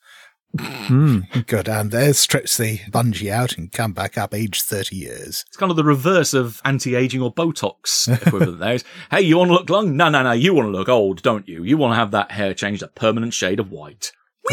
Hmm. 0.58 1.20
Go 1.46 1.62
down 1.62 1.90
there, 1.90 2.12
stretch 2.14 2.58
the 2.58 2.80
bungee 2.90 3.32
out, 3.32 3.58
and 3.58 3.72
come 3.72 3.94
back 3.94 4.18
up 4.18 4.34
aged 4.34 4.64
30 4.64 4.96
years. 4.96 5.46
It's 5.48 5.58
kind 5.58 5.70
of 5.70 5.76
the 5.76 5.84
reverse 5.84 6.34
of 6.34 6.60
anti-aging 6.66 7.22
or 7.22 7.32
Botox 7.34 8.12
equivalent. 8.26 8.60
there 8.60 8.74
is, 8.74 8.84
hey, 9.12 9.22
you 9.22 9.38
want 9.38 9.50
to 9.50 9.54
look 9.54 9.70
young? 9.70 9.96
No, 9.96 10.10
no, 10.10 10.24
no. 10.24 10.32
You 10.32 10.56
want 10.56 10.68
to 10.68 10.72
look 10.72 10.90
old, 10.90 11.22
don't 11.22 11.48
you? 11.48 11.64
You 11.64 11.78
want 11.78 11.92
to 11.92 11.98
have 11.98 12.12
that 12.12 12.32
hair 12.32 12.54
changed 12.56 12.82
a 12.82 12.88
permanent 12.88 13.34
shade 13.34 13.60
of 13.60 13.72
white. 13.72 14.12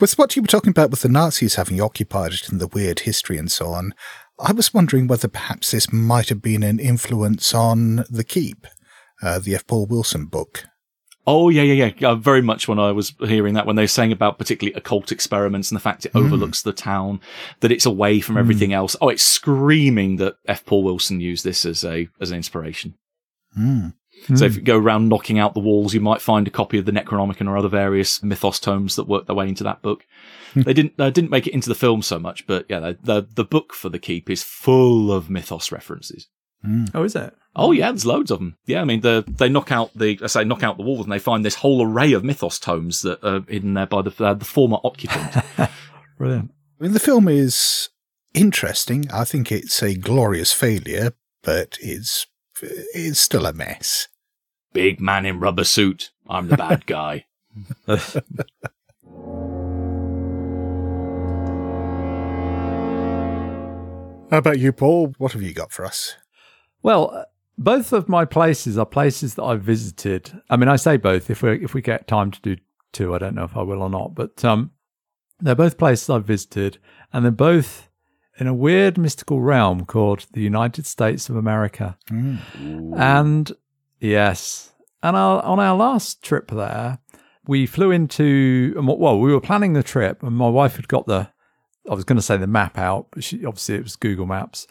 With 0.00 0.16
what 0.16 0.36
you 0.36 0.42
were 0.42 0.48
talking 0.48 0.70
about 0.70 0.92
with 0.92 1.02
the 1.02 1.08
Nazis 1.08 1.56
having 1.56 1.80
occupied 1.80 2.32
it 2.32 2.48
and 2.48 2.60
the 2.60 2.68
weird 2.68 3.00
history 3.00 3.36
and 3.36 3.50
so 3.50 3.66
on, 3.66 3.94
I 4.38 4.52
was 4.52 4.72
wondering 4.72 5.08
whether 5.08 5.26
perhaps 5.26 5.72
this 5.72 5.92
might 5.92 6.28
have 6.28 6.40
been 6.40 6.62
an 6.62 6.78
influence 6.78 7.52
on 7.52 8.04
The 8.08 8.22
Keep, 8.22 8.68
uh, 9.20 9.40
the 9.40 9.56
F. 9.56 9.66
Paul 9.66 9.86
Wilson 9.86 10.26
book. 10.26 10.66
Oh 11.30 11.50
yeah, 11.50 11.60
yeah, 11.60 11.90
yeah. 11.98 12.08
Uh, 12.08 12.14
very 12.14 12.40
much 12.40 12.68
when 12.68 12.78
I 12.78 12.90
was 12.90 13.12
hearing 13.20 13.52
that, 13.52 13.66
when 13.66 13.76
they 13.76 13.82
were 13.82 13.86
saying 13.86 14.12
about 14.12 14.38
particularly 14.38 14.74
occult 14.74 15.12
experiments 15.12 15.70
and 15.70 15.76
the 15.76 15.82
fact 15.82 16.06
it 16.06 16.12
overlooks 16.14 16.62
the 16.62 16.72
town, 16.72 17.20
that 17.60 17.70
it's 17.70 17.84
away 17.84 18.20
from 18.20 18.38
everything 18.38 18.72
else. 18.72 18.96
Oh, 18.98 19.10
it's 19.10 19.22
screaming 19.22 20.16
that 20.16 20.36
F. 20.46 20.64
Paul 20.64 20.84
Wilson 20.84 21.20
used 21.20 21.44
this 21.44 21.66
as 21.66 21.84
a 21.84 22.08
as 22.18 22.30
an 22.30 22.38
inspiration. 22.38 22.94
Hmm. 23.54 23.88
So 24.34 24.46
if 24.46 24.56
you 24.56 24.62
go 24.62 24.78
around 24.78 25.10
knocking 25.10 25.38
out 25.38 25.52
the 25.52 25.60
walls, 25.60 25.92
you 25.92 26.00
might 26.00 26.22
find 26.22 26.48
a 26.48 26.50
copy 26.50 26.78
of 26.78 26.86
the 26.86 26.92
Necronomicon 26.92 27.46
or 27.46 27.58
other 27.58 27.68
various 27.68 28.22
mythos 28.22 28.58
tomes 28.58 28.96
that 28.96 29.06
work 29.06 29.26
their 29.26 29.36
way 29.36 29.48
into 29.48 29.64
that 29.64 29.82
book. 29.82 30.06
they 30.54 30.72
didn't 30.72 30.94
uh, 30.98 31.10
didn't 31.10 31.30
make 31.30 31.46
it 31.46 31.52
into 31.52 31.68
the 31.68 31.74
film 31.74 32.00
so 32.00 32.18
much, 32.18 32.46
but 32.46 32.64
yeah, 32.70 32.94
the 33.02 33.26
the 33.34 33.44
book 33.44 33.74
for 33.74 33.90
the 33.90 33.98
Keep 33.98 34.30
is 34.30 34.42
full 34.42 35.12
of 35.12 35.28
mythos 35.28 35.70
references. 35.70 36.26
Oh, 36.94 37.04
is 37.04 37.14
it? 37.14 37.34
Oh 37.56 37.72
yeah, 37.72 37.90
there's 37.90 38.06
loads 38.06 38.30
of 38.30 38.38
them. 38.38 38.56
Yeah, 38.66 38.80
I 38.80 38.84
mean, 38.84 39.00
the, 39.00 39.24
they 39.26 39.48
knock 39.48 39.72
out 39.72 39.92
the, 39.94 40.18
I 40.22 40.26
say, 40.28 40.44
knock 40.44 40.62
out 40.62 40.76
the 40.76 40.84
walls, 40.84 41.04
and 41.04 41.12
they 41.12 41.18
find 41.18 41.44
this 41.44 41.56
whole 41.56 41.82
array 41.84 42.12
of 42.12 42.22
mythos 42.22 42.58
tomes 42.58 43.02
that 43.02 43.22
are 43.24 43.42
hidden 43.48 43.74
there 43.74 43.86
by 43.86 44.02
the 44.02 44.24
uh, 44.24 44.34
the 44.34 44.44
former 44.44 44.78
occupant. 44.84 45.44
Brilliant. 46.18 46.52
I 46.78 46.82
mean, 46.82 46.92
the 46.92 47.00
film 47.00 47.26
is 47.26 47.88
interesting. 48.34 49.10
I 49.12 49.24
think 49.24 49.50
it's 49.50 49.82
a 49.82 49.96
glorious 49.96 50.52
failure, 50.52 51.12
but 51.42 51.78
it's 51.80 52.26
it's 52.62 53.20
still 53.20 53.46
a 53.46 53.52
mess. 53.52 54.08
Big 54.72 55.00
man 55.00 55.26
in 55.26 55.40
rubber 55.40 55.64
suit. 55.64 56.10
I'm 56.28 56.48
the 56.48 56.56
bad 56.56 56.86
guy. 56.86 57.26
How 64.30 64.38
about 64.38 64.58
you, 64.58 64.72
Paul? 64.72 65.14
What 65.18 65.32
have 65.32 65.42
you 65.42 65.54
got 65.54 65.72
for 65.72 65.84
us? 65.84 66.14
Well, 66.82 67.10
uh, 67.12 67.24
both 67.56 67.92
of 67.92 68.08
my 68.08 68.24
places 68.24 68.78
are 68.78 68.86
places 68.86 69.34
that 69.34 69.42
I've 69.42 69.62
visited. 69.62 70.40
I 70.48 70.56
mean, 70.56 70.68
I 70.68 70.76
say 70.76 70.96
both. 70.96 71.30
If 71.30 71.42
we 71.42 71.62
if 71.62 71.74
we 71.74 71.82
get 71.82 72.06
time 72.06 72.30
to 72.30 72.40
do 72.40 72.56
two, 72.92 73.14
I 73.14 73.18
don't 73.18 73.34
know 73.34 73.44
if 73.44 73.56
I 73.56 73.62
will 73.62 73.82
or 73.82 73.90
not, 73.90 74.14
but 74.14 74.44
um, 74.44 74.70
they're 75.40 75.54
both 75.54 75.78
places 75.78 76.08
I've 76.08 76.24
visited, 76.24 76.78
and 77.12 77.24
they're 77.24 77.32
both 77.32 77.88
in 78.38 78.46
a 78.46 78.54
weird 78.54 78.96
mystical 78.96 79.40
realm 79.40 79.84
called 79.84 80.26
the 80.32 80.40
United 80.40 80.86
States 80.86 81.28
of 81.28 81.34
America. 81.36 81.98
And 82.96 83.52
yes, 84.00 84.72
and 85.02 85.16
our, 85.16 85.42
on 85.42 85.58
our 85.58 85.76
last 85.76 86.22
trip 86.22 86.50
there, 86.52 86.98
we 87.46 87.66
flew 87.66 87.90
into 87.90 88.74
well, 88.76 89.18
we 89.18 89.32
were 89.32 89.40
planning 89.40 89.72
the 89.72 89.82
trip, 89.82 90.22
and 90.22 90.36
my 90.36 90.48
wife 90.48 90.76
had 90.76 90.86
got 90.88 91.06
the 91.06 91.30
I 91.90 91.94
was 91.94 92.04
going 92.04 92.16
to 92.16 92.22
say 92.22 92.36
the 92.36 92.46
map 92.46 92.78
out, 92.78 93.08
but 93.10 93.24
she, 93.24 93.44
obviously 93.44 93.76
it 93.76 93.82
was 93.82 93.96
Google 93.96 94.26
Maps, 94.26 94.66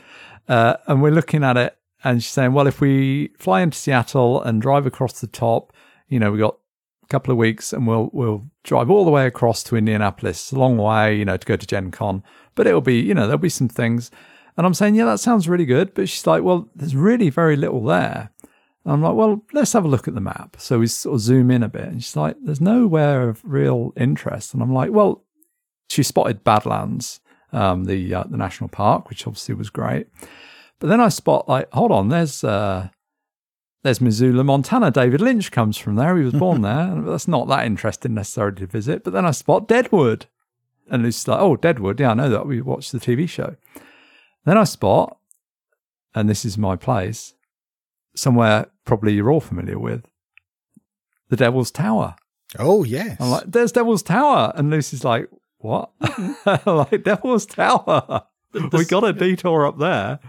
uh, 0.48 0.78
and 0.86 1.02
we're 1.02 1.12
looking 1.12 1.44
at 1.44 1.58
it, 1.58 1.78
and 2.08 2.24
she's 2.24 2.32
saying, 2.32 2.54
well, 2.54 2.68
if 2.68 2.80
we 2.82 3.32
fly 3.38 3.62
into 3.62 3.78
Seattle 3.78 4.42
and 4.42 4.62
drive 4.62 4.86
across 4.86 5.20
the 5.20 5.28
top, 5.28 5.74
you 6.08 6.20
know, 6.20 6.32
we 6.32 6.40
got 6.40 6.58
a 7.04 7.08
couple 7.08 7.32
of 7.32 7.38
weeks, 7.38 7.74
and 7.74 7.86
we'll 7.86 8.10
we'll 8.14 8.46
drive 8.64 8.90
all 8.90 9.06
the 9.06 9.12
way 9.12 9.28
across 9.28 9.64
to 9.64 9.76
Indianapolis. 9.76 10.38
It's 10.38 10.52
a 10.52 10.60
long 10.60 10.78
way, 10.78 11.16
you 11.16 11.26
know, 11.26 11.38
to 11.38 11.46
go 11.46 11.56
to 11.56 11.68
Gen 11.68 11.92
Con, 11.92 12.24
but 12.56 12.68
it'll 12.68 12.82
be, 12.82 13.00
you 13.00 13.14
know, 13.14 13.28
there'll 13.28 13.38
be 13.38 13.50
some 13.50 13.70
things. 13.70 14.12
And 14.56 14.66
I'm 14.66 14.74
saying, 14.74 14.96
yeah, 14.96 15.06
that 15.06 15.20
sounds 15.20 15.48
really 15.48 15.66
good. 15.66 15.94
But 15.94 16.10
she's 16.10 16.26
like, 16.26 16.44
well, 16.44 16.70
there's 16.76 16.96
really 16.96 17.30
very 17.30 17.56
little 17.56 17.84
there. 17.84 18.32
And 18.84 18.94
I'm 18.94 19.04
like, 19.04 19.16
well, 19.16 19.44
let's 19.54 19.74
have 19.74 19.86
a 19.86 19.90
look 19.90 20.08
at 20.08 20.16
the 20.16 20.22
map. 20.22 20.56
So 20.60 20.80
we 20.80 20.88
sort 20.88 21.16
of 21.16 21.22
zoom 21.22 21.52
in 21.52 21.62
a 21.62 21.70
bit. 21.70 21.84
And 21.84 22.04
she's 22.04 22.16
like, 22.16 22.38
there's 22.42 22.62
nowhere 22.62 23.30
of 23.30 23.42
real 23.44 23.94
interest. 23.98 24.54
And 24.54 24.64
I'm 24.64 24.74
like, 24.74 24.92
well, 24.92 25.26
she 25.90 26.04
spotted 26.04 26.44
Badlands, 26.44 27.20
um, 27.52 27.84
the 27.86 28.14
uh, 28.14 28.24
the 28.24 28.38
national 28.38 28.70
park, 28.70 29.10
which 29.10 29.28
obviously 29.28 29.56
was 29.56 29.70
great. 29.70 30.08
But 30.80 30.88
then 30.88 31.02
I 31.02 31.10
spot 31.10 31.50
like, 31.50 31.72
hold 31.74 31.92
on, 31.92 32.10
there's 32.10 32.44
uh, 32.44 32.90
there's 33.84 34.02
Missoula, 34.02 34.44
Montana. 34.44 34.92
David 34.92 35.22
Lynch 35.22 35.52
comes 35.52 35.78
from 35.78 35.96
there. 35.96 36.18
He 36.18 36.24
was 36.24 36.34
born 36.34 36.62
there. 36.64 37.02
That's 37.02 37.28
not 37.28 37.48
that 37.48 37.66
interesting 37.66 38.14
necessarily 38.14 38.58
to 38.58 38.68
visit. 38.68 39.04
But 39.04 39.14
then 39.14 39.26
I 39.26 39.32
spot 39.32 39.68
Deadwood, 39.68 40.28
and 40.90 41.04
Lucy's 41.04 41.28
like, 41.28 41.40
oh, 41.40 41.56
Deadwood. 41.56 42.00
Yeah, 42.00 42.12
I 42.12 42.14
know 42.14 42.30
that. 42.30 42.46
We 42.46 42.62
watched 42.62 42.92
the 42.92 43.00
TV 43.00 43.28
show. 43.28 43.56
Then 44.46 44.58
I 44.58 44.64
spot, 44.64 45.18
and 46.16 46.30
this 46.30 46.46
is 46.46 46.58
my 46.58 46.76
place, 46.76 47.34
somewhere 48.16 48.68
probably 48.86 49.14
you're 49.14 49.32
all 49.32 49.42
familiar 49.42 49.80
with, 49.80 50.06
the 51.30 51.36
Devil's 51.36 51.72
Tower. 51.72 52.16
Oh, 52.58 52.84
yes. 52.84 53.18
I'm 53.20 53.30
like, 53.30 53.44
there's 53.46 53.72
Devil's 53.72 54.04
Tower. 54.04 54.54
And 54.56 54.70
Lucy's 54.70 55.04
like, 55.04 55.30
what? 55.58 55.92
like, 56.66 57.04
Devil's 57.04 57.46
Tower. 57.46 58.24
we 58.72 58.86
got 58.86 59.04
a 59.04 59.14
detour 59.14 59.68
up 59.68 59.78
there. 59.78 60.20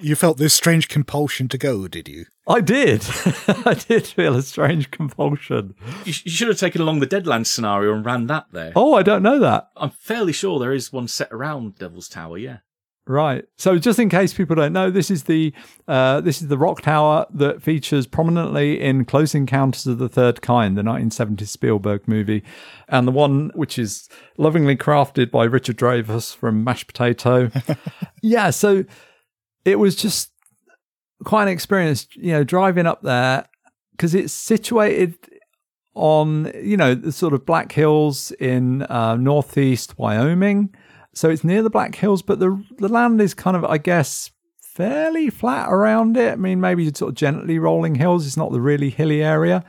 You 0.00 0.14
felt 0.14 0.38
this 0.38 0.54
strange 0.54 0.88
compulsion 0.88 1.48
to 1.48 1.58
go, 1.58 1.88
did 1.88 2.08
you? 2.08 2.26
I 2.48 2.60
did. 2.60 3.04
I 3.48 3.74
did 3.74 4.06
feel 4.06 4.36
a 4.36 4.42
strange 4.42 4.90
compulsion. 4.90 5.74
You, 6.04 6.12
sh- 6.12 6.24
you 6.26 6.30
should 6.30 6.48
have 6.48 6.58
taken 6.58 6.80
along 6.80 7.00
the 7.00 7.06
Deadlands 7.06 7.46
scenario 7.46 7.94
and 7.94 8.04
ran 8.04 8.26
that 8.28 8.46
there. 8.52 8.72
Oh, 8.76 8.94
I 8.94 9.02
don't 9.02 9.22
know 9.22 9.38
that. 9.40 9.68
I'm 9.76 9.90
fairly 9.90 10.32
sure 10.32 10.58
there 10.58 10.72
is 10.72 10.92
one 10.92 11.08
set 11.08 11.32
around 11.32 11.78
Devil's 11.78 12.08
Tower, 12.08 12.38
yeah. 12.38 12.58
Right. 13.08 13.44
So 13.56 13.78
just 13.78 14.00
in 14.00 14.08
case 14.08 14.34
people 14.34 14.56
don't 14.56 14.72
know, 14.72 14.90
this 14.90 15.12
is 15.12 15.24
the 15.24 15.52
uh, 15.86 16.20
this 16.20 16.42
is 16.42 16.48
the 16.48 16.58
rock 16.58 16.82
tower 16.82 17.24
that 17.34 17.62
features 17.62 18.04
prominently 18.04 18.80
in 18.80 19.04
Close 19.04 19.32
Encounters 19.32 19.86
of 19.86 19.98
the 19.98 20.08
Third 20.08 20.42
Kind, 20.42 20.76
the 20.76 20.82
1970 20.82 21.44
Spielberg 21.44 22.08
movie, 22.08 22.42
and 22.88 23.06
the 23.06 23.12
one 23.12 23.52
which 23.54 23.78
is 23.78 24.08
lovingly 24.38 24.76
crafted 24.76 25.30
by 25.30 25.44
Richard 25.44 25.76
Dreyfuss 25.76 26.34
from 26.34 26.64
Mashed 26.64 26.88
Potato. 26.88 27.52
yeah. 28.22 28.50
So 28.50 28.84
it 29.66 29.78
was 29.80 29.96
just 29.96 30.30
quite 31.24 31.42
an 31.42 31.48
experience, 31.48 32.06
you 32.14 32.32
know, 32.32 32.44
driving 32.44 32.86
up 32.86 33.02
there 33.02 33.48
because 33.90 34.14
it's 34.14 34.32
situated 34.32 35.16
on 35.94 36.52
you 36.62 36.76
know 36.76 36.94
the 36.94 37.10
sort 37.10 37.32
of 37.32 37.44
Black 37.44 37.72
Hills 37.72 38.30
in 38.32 38.82
uh, 38.82 39.16
northeast 39.16 39.98
Wyoming. 39.98 40.74
So 41.14 41.30
it's 41.30 41.42
near 41.42 41.62
the 41.62 41.70
Black 41.70 41.96
Hills, 41.96 42.22
but 42.22 42.38
the 42.38 42.62
the 42.78 42.88
land 42.88 43.20
is 43.20 43.34
kind 43.34 43.56
of, 43.56 43.64
I 43.64 43.78
guess, 43.78 44.30
fairly 44.60 45.30
flat 45.30 45.68
around 45.70 46.16
it. 46.16 46.32
I 46.32 46.36
mean, 46.36 46.60
maybe 46.60 46.92
sort 46.94 47.10
of 47.10 47.14
gently 47.16 47.58
rolling 47.58 47.96
hills. 47.96 48.26
It's 48.26 48.36
not 48.36 48.52
the 48.52 48.60
really 48.60 48.90
hilly 48.90 49.22
area. 49.22 49.64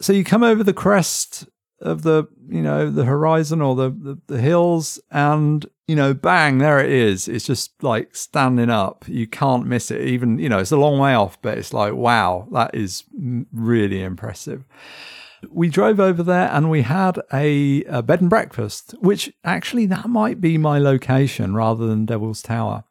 So 0.00 0.12
you 0.12 0.24
come 0.24 0.42
over 0.42 0.64
the 0.64 0.72
crest 0.72 1.46
of 1.82 2.02
the, 2.02 2.28
you 2.48 2.62
know, 2.62 2.90
the 2.90 3.04
horizon 3.04 3.60
or 3.60 3.74
the, 3.74 3.90
the, 3.90 4.18
the 4.26 4.40
hills 4.40 5.00
and, 5.10 5.66
you 5.86 5.96
know, 5.96 6.14
bang, 6.14 6.58
there 6.58 6.78
it 6.78 6.90
is. 6.90 7.28
It's 7.28 7.46
just 7.46 7.82
like 7.82 8.14
standing 8.14 8.70
up. 8.70 9.04
You 9.06 9.26
can't 9.26 9.66
miss 9.66 9.90
it. 9.90 10.00
Even, 10.00 10.38
you 10.38 10.48
know, 10.48 10.58
it's 10.58 10.72
a 10.72 10.76
long 10.76 10.98
way 10.98 11.14
off, 11.14 11.40
but 11.42 11.58
it's 11.58 11.72
like, 11.72 11.94
wow, 11.94 12.48
that 12.52 12.74
is 12.74 13.04
really 13.52 14.02
impressive 14.02 14.64
we 15.50 15.68
drove 15.68 15.98
over 15.98 16.22
there 16.22 16.48
and 16.52 16.70
we 16.70 16.82
had 16.82 17.18
a, 17.32 17.84
a, 17.84 18.02
bed 18.02 18.20
and 18.20 18.30
breakfast, 18.30 18.94
which 19.00 19.32
actually 19.44 19.86
that 19.86 20.08
might 20.08 20.40
be 20.40 20.56
my 20.58 20.78
location 20.78 21.54
rather 21.54 21.86
than 21.86 22.06
Devil's 22.06 22.42
Tower. 22.42 22.84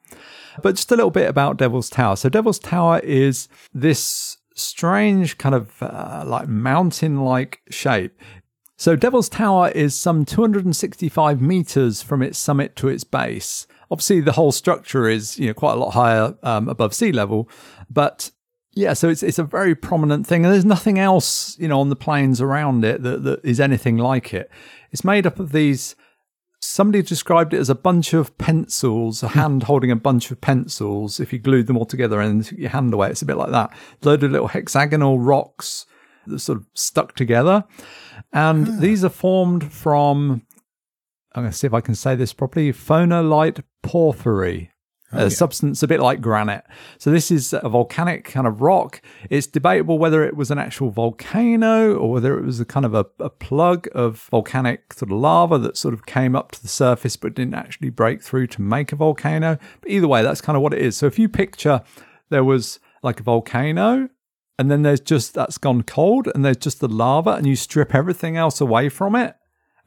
But 0.62 0.76
just 0.76 0.92
a 0.92 0.96
little 0.96 1.12
bit 1.12 1.30
about 1.30 1.58
Devil's 1.58 1.90
Tower. 1.90 2.16
So 2.16 2.30
Devil's 2.30 2.60
Tower 2.60 3.00
is 3.00 3.48
this 3.74 4.38
strange 4.54 5.38
kind 5.38 5.56
of 5.56 5.82
uh, 5.82 6.24
like 6.26 6.48
mountain 6.48 7.24
like 7.24 7.62
shape. 7.70 8.18
So 8.82 8.96
Devil's 8.96 9.30
Tower 9.30 9.70
is 9.70 9.94
some 9.94 10.26
265 10.26 11.40
meters 11.40 12.02
from 12.02 12.24
its 12.24 12.40
summit 12.40 12.76
to 12.78 12.88
its 12.88 13.04
base. 13.04 13.68
Obviously, 13.92 14.22
the 14.22 14.32
whole 14.32 14.52
structure 14.52 15.08
is 15.08 15.38
you 15.38 15.46
know 15.46 15.54
quite 15.54 15.74
a 15.74 15.76
lot 15.76 15.92
higher 15.92 16.36
um, 16.42 16.68
above 16.68 16.96
sea 16.96 17.12
level, 17.12 17.48
but 17.92 18.32
yeah, 18.74 18.94
so 18.94 19.08
it's 19.08 19.22
it's 19.22 19.38
a 19.38 19.44
very 19.44 19.76
prominent 19.76 20.26
thing, 20.26 20.44
and 20.44 20.52
there's 20.52 20.66
nothing 20.66 20.98
else, 20.98 21.56
you 21.60 21.68
know, 21.68 21.80
on 21.80 21.90
the 21.90 21.96
plains 21.96 22.42
around 22.42 22.84
it 22.84 23.04
that, 23.04 23.22
that 23.22 23.46
is 23.46 23.60
anything 23.60 23.98
like 23.98 24.34
it. 24.34 24.50
It's 24.90 25.04
made 25.04 25.28
up 25.28 25.40
of 25.40 25.52
these. 25.52 25.96
Somebody 26.60 27.04
described 27.04 27.54
it 27.54 27.60
as 27.60 27.70
a 27.70 27.76
bunch 27.76 28.16
of 28.16 28.36
pencils, 28.40 29.22
a 29.22 29.28
hand 29.28 29.64
holding 29.64 29.92
a 29.92 29.96
bunch 29.96 30.32
of 30.32 30.42
pencils. 30.42 31.20
If 31.20 31.32
you 31.32 31.38
glued 31.38 31.68
them 31.68 31.78
all 31.78 31.86
together 31.86 32.20
and 32.20 32.44
took 32.44 32.58
your 32.58 32.72
hand 32.72 32.96
away, 32.96 33.12
it's 33.12 33.22
a 33.22 33.28
bit 33.28 33.38
like 33.38 33.52
that. 33.52 33.78
Load 34.02 34.24
of 34.24 34.32
little 34.32 34.48
hexagonal 34.48 35.20
rocks 35.20 35.86
that 36.28 36.40
sort 36.40 36.60
of 36.60 36.66
stuck 36.74 37.16
together, 37.16 37.66
and 38.34 38.68
ah. 38.68 38.78
these 38.80 39.04
are 39.04 39.10
formed 39.10 39.72
from. 39.72 40.46
I'm 41.34 41.44
going 41.44 41.52
to 41.52 41.58
see 41.58 41.68
if 41.68 41.74
I 41.74 41.80
can 41.80 41.96
say 41.96 42.16
this 42.16 42.34
properly. 42.34 42.74
Phonolite 42.74 43.64
porphyry 43.84 44.72
a 45.12 45.30
substance 45.30 45.84
a 45.84 45.88
bit 45.88 46.00
like 46.00 46.22
granite. 46.22 46.64
So 46.98 47.12
this 47.12 47.32
is 47.32 47.54
a 47.54 47.68
volcanic 47.70 48.26
kind 48.26 48.48
of 48.48 48.62
rock. 48.62 49.02
It's 49.30 49.48
debatable 49.48 50.00
whether 50.00 50.24
it 50.24 50.36
was 50.36 50.52
an 50.52 50.58
actual 50.58 50.90
volcano 50.90 51.96
or 51.96 52.12
whether 52.12 52.38
it 52.38 52.46
was 52.46 52.60
a 52.60 52.66
kind 52.66 52.86
of 52.86 52.94
a, 52.94 53.06
a, 53.20 53.30
plug 53.30 53.88
of 53.94 54.28
volcanic 54.32 54.94
sort 54.94 55.12
of 55.12 55.18
lava 55.18 55.58
that 55.60 55.78
sort 55.78 55.94
of 55.94 56.06
came 56.06 56.36
up 56.36 56.52
to 56.52 56.62
the 56.62 56.68
surface 56.68 57.18
but 57.18 57.34
didn't 57.34 57.56
actually 57.56 57.90
break 57.90 58.22
through 58.22 58.48
to 58.48 58.62
make 58.62 58.92
a 58.92 58.96
volcano. 58.96 59.58
But 59.82 59.92
either 59.92 60.08
way, 60.08 60.22
that's 60.22 60.42
kind 60.42 60.56
of 60.56 60.62
what 60.62 60.74
it 60.74 60.82
is. 60.82 60.96
So 60.98 61.08
if 61.08 61.20
you 61.20 61.28
picture 61.28 61.82
there 62.30 62.44
was 62.44 62.80
like 63.04 63.20
a 63.20 63.24
volcano 63.24 64.10
and 64.62 64.70
then 64.70 64.84
there's 64.84 65.00
just 65.02 65.34
that's 65.34 65.58
gone 65.58 65.82
cold 65.82 66.28
and 66.36 66.46
there's 66.46 66.58
just 66.58 66.80
the 66.80 66.88
lava 66.88 67.32
and 67.32 67.48
you 67.48 67.56
strip 67.56 67.96
everything 67.96 68.38
else 68.38 68.62
away 68.62 68.90
from 68.90 69.16
it 69.16 69.36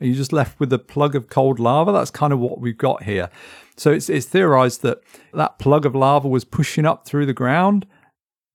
and 0.01 0.09
you're 0.09 0.17
just 0.17 0.33
left 0.33 0.59
with 0.59 0.73
a 0.73 0.79
plug 0.79 1.15
of 1.15 1.29
cold 1.29 1.61
lava. 1.61 1.93
That's 1.93 2.11
kind 2.11 2.33
of 2.33 2.41
what 2.41 2.61
we've 2.61 2.77
got 2.77 3.05
here. 3.05 3.31
So 3.77 3.93
it's, 3.93 4.11
it's 4.11 4.27
theorized 4.27 4.83
that 4.83 4.99
that 5.33 5.61
plug 5.61 5.87
of 5.87 5.95
lava 5.95 6.27
was 6.29 6.45
pushing 6.45 6.85
up 6.85 7.07
through 7.07 7.27
the 7.27 7.33
ground, 7.33 7.87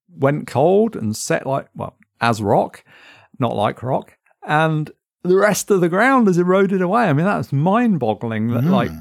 went 0.10 0.46
cold 0.46 0.98
and 0.98 1.16
set 1.16 1.48
like, 1.48 1.68
well, 1.74 1.96
as 2.20 2.42
rock, 2.42 2.84
not 3.40 3.56
like 3.56 3.82
rock. 3.82 4.18
And 4.46 4.92
the 5.24 5.38
rest 5.38 5.72
of 5.72 5.80
the 5.80 5.90
ground 5.90 6.28
has 6.28 6.38
eroded 6.38 6.82
away. 6.82 7.04
I 7.04 7.14
mean, 7.14 7.26
that's 7.26 7.54
mind 7.54 8.00
boggling 8.00 8.50
that 8.50 8.64
Mm. 8.66 8.72
like 8.72 8.92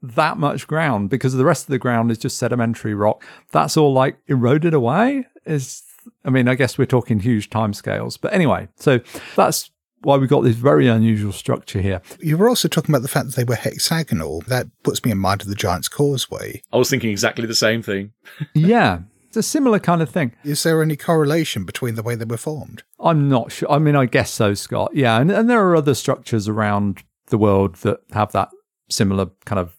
that 0.00 0.38
much 0.38 0.68
ground 0.68 1.10
because 1.10 1.32
the 1.34 1.44
rest 1.44 1.64
of 1.64 1.70
the 1.70 1.78
ground 1.78 2.12
is 2.12 2.18
just 2.18 2.38
sedimentary 2.38 2.94
rock. 2.94 3.24
That's 3.50 3.76
all 3.76 3.92
like 3.92 4.18
eroded 4.28 4.72
away 4.72 5.26
is, 5.44 5.82
I 6.24 6.30
mean, 6.30 6.48
I 6.48 6.54
guess 6.54 6.78
we're 6.78 6.86
talking 6.86 7.20
huge 7.20 7.50
timescales, 7.50 8.18
but 8.20 8.32
anyway, 8.32 8.68
so 8.76 9.00
that's 9.36 9.70
why 10.02 10.16
we've 10.16 10.28
got 10.28 10.42
this 10.42 10.56
very 10.56 10.86
unusual 10.86 11.32
structure 11.32 11.80
here. 11.80 12.00
You 12.20 12.36
were 12.36 12.48
also 12.48 12.68
talking 12.68 12.94
about 12.94 13.02
the 13.02 13.08
fact 13.08 13.26
that 13.26 13.36
they 13.36 13.44
were 13.44 13.56
hexagonal. 13.56 14.42
That 14.42 14.66
puts 14.82 15.04
me 15.04 15.10
in 15.10 15.18
mind 15.18 15.42
of 15.42 15.48
the 15.48 15.54
Giant's 15.54 15.88
Causeway. 15.88 16.62
I 16.72 16.76
was 16.76 16.90
thinking 16.90 17.10
exactly 17.10 17.46
the 17.46 17.54
same 17.54 17.82
thing. 17.82 18.12
yeah, 18.54 19.00
it's 19.26 19.36
a 19.36 19.42
similar 19.42 19.78
kind 19.78 20.02
of 20.02 20.08
thing. 20.08 20.32
Is 20.44 20.62
there 20.62 20.82
any 20.82 20.96
correlation 20.96 21.64
between 21.64 21.96
the 21.96 22.02
way 22.02 22.14
they 22.14 22.24
were 22.24 22.36
formed? 22.36 22.82
I'm 23.00 23.28
not 23.28 23.52
sure. 23.52 23.70
I 23.70 23.78
mean, 23.78 23.96
I 23.96 24.06
guess 24.06 24.30
so, 24.30 24.54
Scott. 24.54 24.92
Yeah, 24.94 25.20
and, 25.20 25.30
and 25.30 25.50
there 25.50 25.66
are 25.66 25.76
other 25.76 25.94
structures 25.94 26.48
around 26.48 27.02
the 27.26 27.38
world 27.38 27.76
that 27.76 28.00
have 28.12 28.32
that 28.32 28.50
similar 28.88 29.26
kind 29.44 29.58
of 29.58 29.74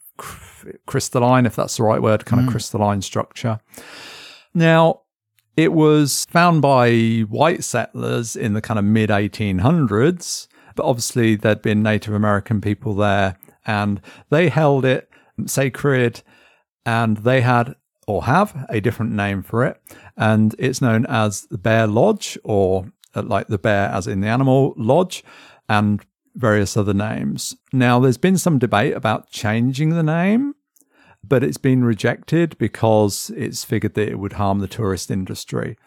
crystalline, 0.85 1.45
if 1.45 1.55
that's 1.55 1.77
the 1.77 1.83
right 1.83 2.01
word, 2.01 2.25
kind 2.25 2.41
of 2.41 2.47
mm. 2.47 2.51
crystalline 2.51 3.01
structure. 3.01 3.59
Now, 4.53 5.01
it 5.57 5.73
was 5.73 6.25
found 6.29 6.61
by 6.61 7.19
white 7.29 7.63
settlers 7.63 8.35
in 8.35 8.53
the 8.53 8.61
kind 8.61 8.79
of 8.79 8.85
mid 8.85 9.09
1800s, 9.09 10.47
but 10.75 10.85
obviously 10.85 11.35
there'd 11.35 11.61
been 11.61 11.83
Native 11.83 12.13
American 12.13 12.61
people 12.61 12.95
there 12.95 13.37
and 13.65 14.01
they 14.29 14.49
held 14.49 14.85
it 14.85 15.09
sacred 15.45 16.21
and 16.85 17.17
they 17.17 17.41
had 17.41 17.75
or 18.07 18.23
have 18.23 18.65
a 18.69 18.81
different 18.81 19.11
name 19.11 19.43
for 19.43 19.65
it. 19.65 19.79
And 20.17 20.55
it's 20.57 20.81
known 20.81 21.05
as 21.05 21.43
the 21.43 21.57
Bear 21.57 21.85
Lodge 21.85 22.37
or 22.43 22.91
uh, 23.15 23.23
like 23.23 23.47
the 23.47 23.59
bear 23.59 23.89
as 23.89 24.07
in 24.07 24.21
the 24.21 24.27
animal 24.27 24.73
lodge. 24.77 25.23
And 25.67 26.03
various 26.35 26.77
other 26.77 26.93
names. 26.93 27.55
Now, 27.73 27.99
there's 27.99 28.17
been 28.17 28.37
some 28.37 28.59
debate 28.59 28.93
about 28.93 29.29
changing 29.29 29.89
the 29.89 30.03
name, 30.03 30.55
but 31.23 31.43
it's 31.43 31.57
been 31.57 31.83
rejected 31.83 32.57
because 32.57 33.31
it's 33.35 33.63
figured 33.63 33.93
that 33.95 34.09
it 34.09 34.19
would 34.19 34.33
harm 34.33 34.59
the 34.59 34.67
tourist 34.67 35.11
industry. 35.11 35.77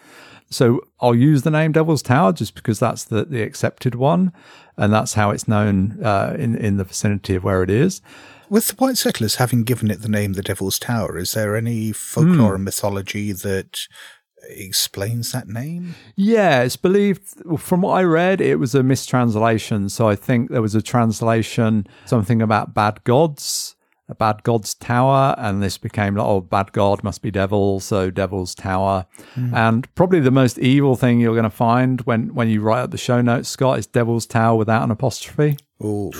So 0.50 0.80
I'll 1.00 1.14
use 1.14 1.42
the 1.42 1.50
name 1.50 1.72
Devil's 1.72 2.02
Tower 2.02 2.32
just 2.32 2.54
because 2.54 2.78
that's 2.78 3.04
the, 3.04 3.24
the 3.24 3.42
accepted 3.42 3.94
one, 3.94 4.32
and 4.76 4.92
that's 4.92 5.14
how 5.14 5.30
it's 5.30 5.48
known 5.48 5.98
uh, 6.04 6.36
in 6.38 6.54
in 6.56 6.76
the 6.76 6.84
vicinity 6.84 7.34
of 7.34 7.44
where 7.44 7.62
it 7.62 7.70
is. 7.70 8.02
With 8.50 8.68
the 8.68 8.74
white 8.74 8.98
settlers 8.98 9.36
having 9.36 9.64
given 9.64 9.90
it 9.90 10.02
the 10.02 10.10
name 10.10 10.34
the 10.34 10.42
Devil's 10.42 10.78
Tower, 10.78 11.16
is 11.16 11.32
there 11.32 11.56
any 11.56 11.90
folklore 11.92 12.54
and 12.56 12.64
mythology 12.64 13.32
that 13.32 13.86
explains 14.50 15.32
that 15.32 15.48
name? 15.48 15.94
Yeah, 16.16 16.62
it's 16.62 16.76
believed 16.76 17.22
from 17.58 17.80
what 17.82 17.94
I 17.94 18.02
read, 18.02 18.40
it 18.40 18.56
was 18.56 18.74
a 18.74 18.82
mistranslation. 18.82 19.88
So 19.88 20.08
I 20.08 20.16
think 20.16 20.50
there 20.50 20.60
was 20.60 20.74
a 20.74 20.82
translation, 20.82 21.86
something 22.04 22.42
about 22.42 22.74
bad 22.74 23.02
gods, 23.04 23.71
bad 24.18 24.42
god's 24.42 24.74
tower, 24.74 25.34
and 25.38 25.62
this 25.62 25.78
became 25.78 26.16
like, 26.16 26.26
oh, 26.26 26.40
bad 26.40 26.72
god 26.72 27.02
must 27.02 27.22
be 27.22 27.30
devil, 27.30 27.80
so 27.80 28.10
devil's 28.10 28.54
tower. 28.54 29.06
Hmm. 29.34 29.54
And 29.54 29.94
probably 29.94 30.20
the 30.20 30.30
most 30.30 30.58
evil 30.58 30.96
thing 30.96 31.20
you're 31.20 31.34
going 31.34 31.44
to 31.44 31.50
find 31.50 32.00
when 32.02 32.34
when 32.34 32.48
you 32.48 32.60
write 32.60 32.82
up 32.82 32.90
the 32.90 32.98
show 32.98 33.20
notes, 33.20 33.48
Scott, 33.48 33.78
is 33.78 33.86
devil's 33.86 34.26
tower 34.26 34.56
without 34.56 34.82
an 34.82 34.90
apostrophe. 34.90 35.56
Oh, 35.80 36.12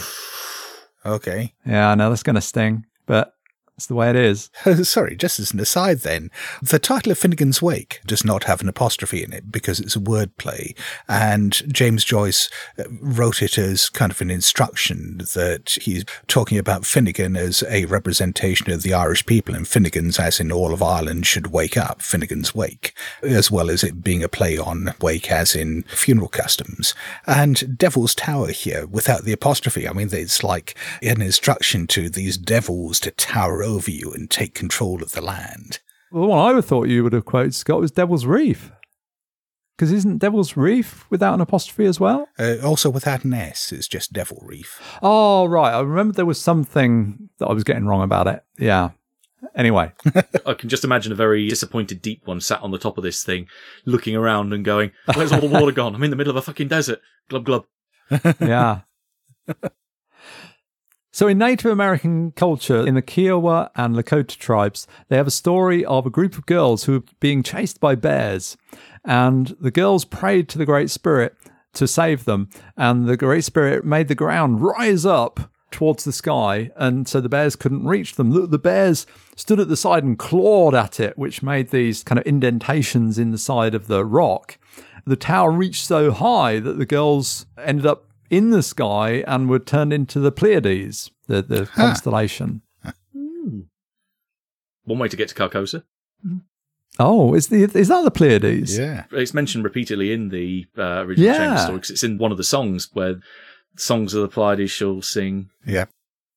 okay. 1.05 1.55
Yeah, 1.67 1.91
I 1.91 1.95
know 1.95 2.09
that's 2.09 2.23
going 2.23 2.37
to 2.37 2.41
sting, 2.41 2.87
but 3.07 3.35
it's 3.83 3.89
the 3.89 3.97
way 3.97 4.11
it 4.11 4.17
is. 4.17 4.49
Sorry, 4.89 5.17
just 5.17 5.41
as 5.41 5.53
an 5.53 5.59
aside 5.59 5.99
then, 6.01 6.31
the 6.63 6.79
title 6.79 7.11
of 7.11 7.19
Finnegans 7.19 7.61
Wake 7.61 8.01
does 8.07 8.25
not 8.25 8.45
have 8.45 8.61
an 8.61 8.69
apostrophe 8.69 9.25
in 9.25 9.33
it 9.33 9.51
because 9.51 9.81
it's 9.81 9.97
a 9.97 10.01
wordplay. 10.01 10.79
And 11.09 11.53
James 11.75 12.05
Joyce 12.05 12.49
uh, 12.79 12.85
wrote 13.01 13.43
it 13.43 13.59
as 13.59 13.89
kind 13.89 14.13
of 14.13 14.21
an 14.21 14.31
instruction 14.31 15.19
that 15.35 15.79
he's 15.83 16.05
talking 16.29 16.59
about 16.59 16.87
Finnegan 16.87 17.35
as 17.37 17.65
a 17.69 17.87
representation 17.87 18.71
of 18.71 18.85
the 18.85 18.95
Irish 18.95 19.27
people 19.27 19.53
and 19.53 19.67
Finnegan's 19.67 20.21
as 20.21 20.39
in 20.39 20.53
all 20.53 20.73
of 20.73 20.81
Ireland 20.81 21.27
should 21.27 21.49
wake 21.49 21.77
up, 21.77 21.99
Finnegans 21.99 22.55
Wake, 22.55 22.97
as 23.21 23.51
well 23.51 23.69
as 23.69 23.83
it 23.83 24.05
being 24.05 24.23
a 24.23 24.29
play 24.29 24.57
on 24.57 24.95
wake 25.01 25.29
as 25.29 25.57
in 25.57 25.83
funeral 25.89 26.29
customs. 26.29 26.95
And 27.27 27.77
Devil's 27.77 28.15
Tower 28.15 28.53
here 28.53 28.87
without 28.87 29.25
the 29.25 29.33
apostrophe, 29.33 29.89
I 29.89 29.93
mean, 29.93 30.11
it's 30.13 30.45
like 30.45 30.79
an 31.03 31.21
instruction 31.21 31.89
to 31.89 32.09
these 32.09 32.37
devils 32.37 33.01
to 33.01 33.11
tower 33.11 33.65
over 33.65 33.72
you 33.81 34.13
and 34.13 34.31
take 34.31 34.55
control 34.55 35.03
of 35.03 35.13
the 35.13 35.21
land. 35.21 35.81
Well, 36.11 36.23
the 36.23 36.29
one 36.29 36.51
I 36.51 36.53
would 36.53 36.65
thought 36.65 36.89
you 36.89 37.03
would 37.05 37.13
have 37.13 37.25
quoted, 37.25 37.55
Scott, 37.55 37.81
was 37.81 37.91
Devil's 37.91 38.27
Reef. 38.27 38.71
Because 39.77 39.93
isn't 39.93 40.19
Devil's 40.19 40.57
Reef 40.57 41.11
without 41.11 41.35
an 41.35 41.41
apostrophe 41.41 41.87
as 41.87 41.99
well? 41.99 42.29
Uh, 42.39 42.57
also 42.63 42.91
without 42.91 43.25
an 43.25 43.33
S, 43.33 43.73
it's 43.73 43.89
just 43.89 44.13
Devil 44.13 44.39
Reef. 44.43 44.81
Oh, 45.03 45.47
right. 45.47 45.73
I 45.73 45.81
remember 45.81 46.13
there 46.13 46.27
was 46.27 46.41
something 46.41 47.31
that 47.39 47.47
I 47.47 47.53
was 47.53 47.65
getting 47.65 47.87
wrong 47.87 48.03
about 48.03 48.27
it. 48.27 48.45
Yeah. 48.59 48.91
Anyway, 49.57 49.93
I 50.47 50.55
can 50.55 50.69
just 50.69 50.85
imagine 50.85 51.11
a 51.11 51.17
very 51.17 51.49
disappointed 51.49 52.01
deep 52.01 52.27
one 52.27 52.41
sat 52.41 52.63
on 52.63 52.71
the 52.71 52.79
top 52.79 52.97
of 52.97 53.03
this 53.03 53.25
thing, 53.25 53.49
looking 53.85 54.15
around 54.15 54.53
and 54.53 54.65
going, 54.65 54.93
Where's 55.15 55.33
all 55.33 55.41
the 55.41 55.49
water 55.49 55.73
gone? 55.73 55.95
I'm 55.95 56.03
in 56.05 56.11
the 56.11 56.17
middle 56.17 56.31
of 56.31 56.37
a 56.37 56.43
fucking 56.43 56.69
desert. 56.69 57.01
Glub 57.29 57.45
glub. 57.45 57.67
yeah. 58.41 58.83
So, 61.15 61.29
in 61.29 61.37
Native 61.37 61.71
American 61.71 62.33
culture, 62.33 62.87
in 62.87 62.95
the 62.95 63.03
Kiowa 63.03 63.71
and 63.77 63.95
Lakota 63.95 64.35
tribes, 64.35 64.87
they 65.09 65.19
have 65.19 65.27
a 65.27 65.31
story 65.31 65.85
of 65.85 66.07
a 66.07 66.11
group 66.11 66.39
of 66.39 66.47
girls 66.47 66.85
who 66.85 66.97
are 66.97 67.03
being 67.21 67.43
chased 67.43 67.81
by 67.81 67.97
bears. 67.97 68.57
And 69.05 69.55
the 69.61 69.71
girls 69.71 70.07
prayed 70.07 70.49
to 70.49 70.59
the 70.59 70.65
Great 70.65 70.91
Spirit 70.91 71.37
to 71.75 71.87
save 71.87 72.25
them. 72.25 72.49
And 72.79 73.07
the 73.07 73.19
Great 73.19 73.45
Spirit 73.45 73.85
made 73.85 74.09
the 74.09 74.15
ground 74.15 74.63
rise 74.63 75.05
up 75.05 75.53
towards 75.71 76.05
the 76.05 76.13
sky. 76.13 76.71
And 76.77 77.07
so 77.07 77.21
the 77.21 77.29
bears 77.29 77.57
couldn't 77.57 77.87
reach 77.87 78.15
them. 78.15 78.31
The, 78.31 78.47
the 78.47 78.59
bears 78.59 79.07
stood 79.37 79.61
at 79.61 79.69
the 79.69 79.77
side 79.77 80.05
and 80.05 80.19
clawed 80.19 80.75
at 80.75 80.99
it, 80.99 81.19
which 81.19 81.43
made 81.43 81.69
these 81.69 82.03
kind 82.03 82.19
of 82.19 82.27
indentations 82.27 83.19
in 83.19 83.33
the 83.33 83.39
side 83.39 83.75
of 83.75 83.87
the 83.87 84.07
rock. 84.07 84.57
The 85.05 85.17
tower 85.17 85.51
reached 85.51 85.85
so 85.85 86.11
high 86.11 86.59
that 86.59 86.79
the 86.79 86.87
girls 86.87 87.45
ended 87.59 87.85
up 87.85 88.07
in 88.33 88.51
the 88.51 88.63
sky 88.63 89.23
and 89.29 89.49
would 89.49 89.67
turn 89.67 89.93
into 89.93 90.19
the 90.19 90.33
Pleiades, 90.33 91.11
the, 91.29 91.43
the 91.43 91.67
constellation. 91.67 92.63
One 94.85 94.99
way 94.99 95.07
to 95.09 95.17
get 95.17 95.29
to 95.29 95.35
Carcosa. 95.35 95.85
Oh, 96.99 97.35
is 97.35 97.49
the 97.49 97.63
is 97.63 97.89
that 97.89 98.03
the 98.05 98.11
Pleiades? 98.11 98.77
Yeah. 98.79 99.05
It's 99.13 99.33
mentioned 99.35 99.65
repeatedly 99.65 100.13
in 100.13 100.31
the 100.31 100.67
uh, 100.77 101.05
original 101.05 101.27
Yeah. 101.27 101.39
Chamber 101.39 101.59
story 101.59 101.77
because 101.77 101.91
it's 101.91 102.03
in 102.05 102.19
one 102.19 102.33
of 102.33 102.39
the 102.39 102.45
songs 102.45 102.89
where 102.93 103.21
songs 103.77 104.15
of 104.15 104.23
the 104.23 104.29
Pleiades 104.29 104.71
shall 104.71 105.01
sing. 105.03 105.51
Yeah. 105.67 105.87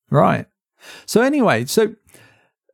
Right. 0.09 0.45
So 1.05 1.21
anyway, 1.21 1.65
so 1.65 1.95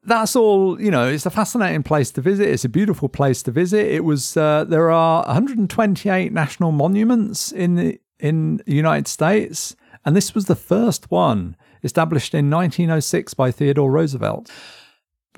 that's 0.04 0.36
all. 0.36 0.80
You 0.82 0.92
know, 0.92 1.08
it's 1.08 1.26
a 1.26 1.30
fascinating 1.32 1.84
place 1.84 2.12
to 2.12 2.22
visit. 2.22 2.50
It's 2.50 2.66
a 2.66 2.70
beautiful 2.70 3.08
place 3.10 3.42
to 3.44 3.52
visit. 3.52 3.86
It 3.88 4.04
was. 4.04 4.36
Uh, 4.36 4.66
there 4.66 4.92
are 4.92 5.26
128 5.26 6.32
national 6.34 6.72
monuments 6.72 7.52
in 7.52 7.76
the 7.76 8.00
in 8.22 8.62
the 8.66 8.76
United 8.76 9.08
States, 9.08 9.76
and 10.06 10.16
this 10.16 10.34
was 10.34 10.46
the 10.46 10.56
first 10.56 11.12
one 11.12 11.58
established 11.84 12.34
in 12.34 12.50
1906 12.50 13.34
by 13.34 13.52
Theodore 13.52 13.92
Roosevelt. 13.92 14.50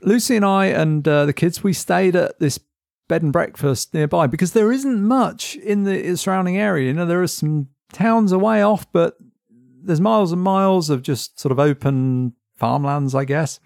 Lucy 0.01 0.35
and 0.35 0.45
I 0.45 0.65
and 0.65 1.07
uh, 1.07 1.25
the 1.25 1.33
kids 1.33 1.63
we 1.63 1.73
stayed 1.73 2.15
at 2.15 2.39
this 2.39 2.59
bed 3.07 3.23
and 3.23 3.31
breakfast 3.31 3.93
nearby 3.93 4.27
because 4.27 4.53
there 4.53 4.71
isn't 4.71 5.01
much 5.01 5.55
in 5.55 5.83
the 5.83 6.15
surrounding 6.17 6.57
area. 6.57 6.87
You 6.87 6.93
know, 6.93 7.05
there 7.05 7.23
are 7.23 7.27
some 7.27 7.69
towns 7.93 8.31
away 8.31 8.61
off, 8.61 8.91
but 8.91 9.15
there's 9.49 10.01
miles 10.01 10.31
and 10.31 10.41
miles 10.41 10.89
of 10.89 11.01
just 11.01 11.39
sort 11.39 11.51
of 11.51 11.59
open 11.59 12.33
farmlands, 12.57 13.15
I 13.15 13.25
guess. 13.25 13.59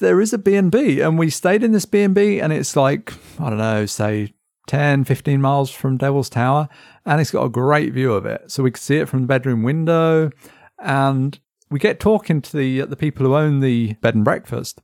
There 0.00 0.20
is 0.20 0.32
a 0.32 0.38
B&B 0.38 1.00
and 1.00 1.18
we 1.18 1.30
stayed 1.30 1.62
in 1.62 1.72
this 1.72 1.84
B&B 1.84 2.40
and 2.40 2.52
it's 2.52 2.76
like, 2.76 3.12
I 3.38 3.48
don't 3.48 3.58
know, 3.58 3.86
say 3.86 4.34
10, 4.66 5.04
15 5.04 5.40
miles 5.40 5.70
from 5.70 5.96
Devil's 5.96 6.30
Tower 6.30 6.68
and 7.04 7.20
it's 7.20 7.30
got 7.30 7.44
a 7.44 7.50
great 7.50 7.92
view 7.92 8.12
of 8.12 8.26
it. 8.26 8.50
So 8.50 8.62
we 8.62 8.70
could 8.70 8.82
see 8.82 8.96
it 8.96 9.08
from 9.08 9.22
the 9.22 9.26
bedroom 9.26 9.62
window 9.62 10.30
and 10.78 11.38
we 11.70 11.78
get 11.78 11.98
talking 11.98 12.40
to 12.42 12.56
the 12.56 12.82
the 12.82 12.96
people 12.96 13.26
who 13.26 13.34
own 13.34 13.60
the 13.60 13.94
bed 13.94 14.14
and 14.14 14.24
breakfast 14.24 14.80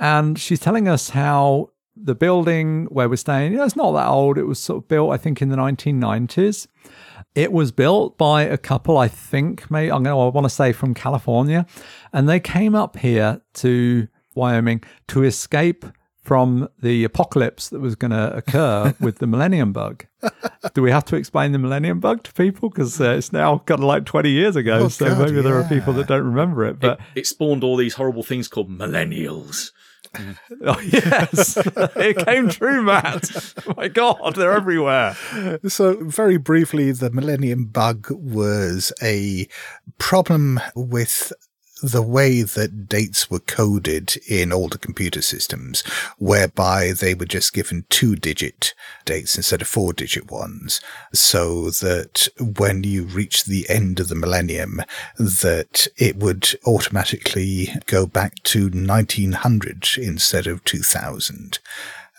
and 0.00 0.38
she's 0.38 0.60
telling 0.60 0.88
us 0.88 1.10
how 1.10 1.70
the 1.96 2.14
building 2.14 2.86
where 2.86 3.08
we're 3.08 3.16
staying, 3.16 3.52
you 3.52 3.58
know, 3.58 3.64
it's 3.64 3.76
not 3.76 3.92
that 3.92 4.08
old. 4.08 4.38
It 4.38 4.44
was 4.44 4.58
sort 4.58 4.82
of 4.82 4.88
built, 4.88 5.12
I 5.12 5.16
think, 5.16 5.40
in 5.40 5.48
the 5.48 5.56
1990s. 5.56 6.66
It 7.34 7.52
was 7.52 7.72
built 7.72 8.18
by 8.18 8.42
a 8.42 8.56
couple, 8.58 8.96
I 8.98 9.08
think, 9.08 9.70
maybe 9.70 9.90
I'm 9.90 10.02
going 10.02 10.14
to, 10.14 10.20
I 10.20 10.28
want 10.28 10.44
to 10.44 10.50
say 10.50 10.72
from 10.72 10.94
California, 10.94 11.66
and 12.12 12.28
they 12.28 12.40
came 12.40 12.74
up 12.74 12.96
here 12.96 13.42
to 13.54 14.08
Wyoming 14.34 14.82
to 15.08 15.24
escape 15.24 15.84
from 16.24 16.68
the 16.80 17.04
apocalypse 17.04 17.68
that 17.68 17.80
was 17.80 17.94
going 17.94 18.10
to 18.10 18.34
occur 18.34 18.94
with 19.00 19.18
the 19.18 19.26
Millennium 19.26 19.72
Bug. 19.72 20.06
Do 20.72 20.80
we 20.82 20.90
have 20.90 21.04
to 21.06 21.16
explain 21.16 21.52
the 21.52 21.58
Millennium 21.58 22.00
Bug 22.00 22.22
to 22.24 22.32
people? 22.32 22.70
Because 22.70 22.98
uh, 23.00 23.10
it's 23.10 23.32
now 23.32 23.58
kind 23.58 23.80
of 23.80 23.84
like 23.84 24.06
20 24.06 24.30
years 24.30 24.56
ago, 24.56 24.84
Oh, 24.84 24.88
so 24.88 25.08
God, 25.08 25.18
maybe 25.18 25.42
there 25.42 25.58
are 25.58 25.68
people 25.68 25.92
that 25.94 26.06
don't 26.06 26.24
remember 26.24 26.64
it. 26.64 26.80
But 26.80 26.98
It, 27.14 27.20
it 27.20 27.26
spawned 27.26 27.62
all 27.62 27.76
these 27.76 27.94
horrible 27.94 28.22
things 28.22 28.48
called 28.48 28.70
millennials. 28.70 29.70
oh, 30.64 30.80
yes, 30.80 31.56
it 31.96 32.24
came 32.24 32.48
true, 32.48 32.82
Matt. 32.82 33.54
Oh 33.66 33.74
my 33.76 33.88
God, 33.88 34.36
they're 34.36 34.52
everywhere. 34.52 35.16
So, 35.66 35.96
very 36.04 36.36
briefly, 36.36 36.92
the 36.92 37.10
Millennium 37.10 37.66
Bug 37.66 38.06
was 38.10 38.92
a 39.02 39.48
problem 39.98 40.60
with 40.76 41.32
the 41.84 42.02
way 42.02 42.42
that 42.42 42.88
dates 42.88 43.30
were 43.30 43.40
coded 43.40 44.16
in 44.26 44.52
older 44.52 44.78
computer 44.78 45.20
systems, 45.20 45.82
whereby 46.18 46.92
they 46.92 47.14
were 47.14 47.26
just 47.26 47.52
given 47.52 47.84
two 47.90 48.16
digit 48.16 48.74
dates 49.04 49.36
instead 49.36 49.60
of 49.60 49.68
four 49.68 49.92
digit 49.92 50.30
ones. 50.30 50.80
So 51.12 51.70
that 51.70 52.28
when 52.40 52.84
you 52.84 53.04
reach 53.04 53.44
the 53.44 53.68
end 53.68 54.00
of 54.00 54.08
the 54.08 54.14
millennium, 54.14 54.80
that 55.18 55.86
it 55.98 56.16
would 56.16 56.48
automatically 56.66 57.68
go 57.86 58.06
back 58.06 58.42
to 58.44 58.70
1900 58.70 59.88
instead 59.98 60.46
of 60.46 60.64
2000. 60.64 61.58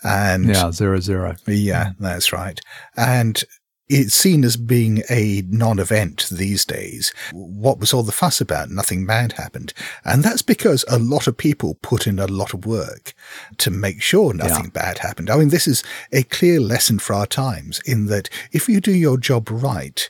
And 0.04 0.46
Yeah, 0.46 0.70
zero 0.70 1.00
zero. 1.00 1.34
yeah, 1.46 1.92
that's 1.98 2.32
right. 2.32 2.60
And 2.96 3.42
it's 3.88 4.14
seen 4.14 4.44
as 4.44 4.56
being 4.56 5.02
a 5.08 5.42
non-event 5.48 6.28
these 6.30 6.64
days. 6.64 7.12
What 7.32 7.78
was 7.78 7.92
all 7.92 8.02
the 8.02 8.12
fuss 8.12 8.40
about? 8.40 8.70
Nothing 8.70 9.06
bad 9.06 9.32
happened. 9.32 9.72
And 10.04 10.22
that's 10.22 10.42
because 10.42 10.84
a 10.88 10.98
lot 10.98 11.26
of 11.26 11.36
people 11.36 11.78
put 11.82 12.06
in 12.06 12.18
a 12.18 12.26
lot 12.26 12.52
of 12.52 12.66
work 12.66 13.14
to 13.58 13.70
make 13.70 14.02
sure 14.02 14.34
nothing 14.34 14.70
bad 14.70 14.98
happened. 14.98 15.30
I 15.30 15.36
mean, 15.36 15.50
this 15.50 15.68
is 15.68 15.84
a 16.12 16.24
clear 16.24 16.60
lesson 16.60 16.98
for 16.98 17.14
our 17.14 17.26
times 17.26 17.80
in 17.86 18.06
that 18.06 18.28
if 18.52 18.68
you 18.68 18.80
do 18.80 18.92
your 18.92 19.18
job 19.18 19.50
right, 19.50 20.08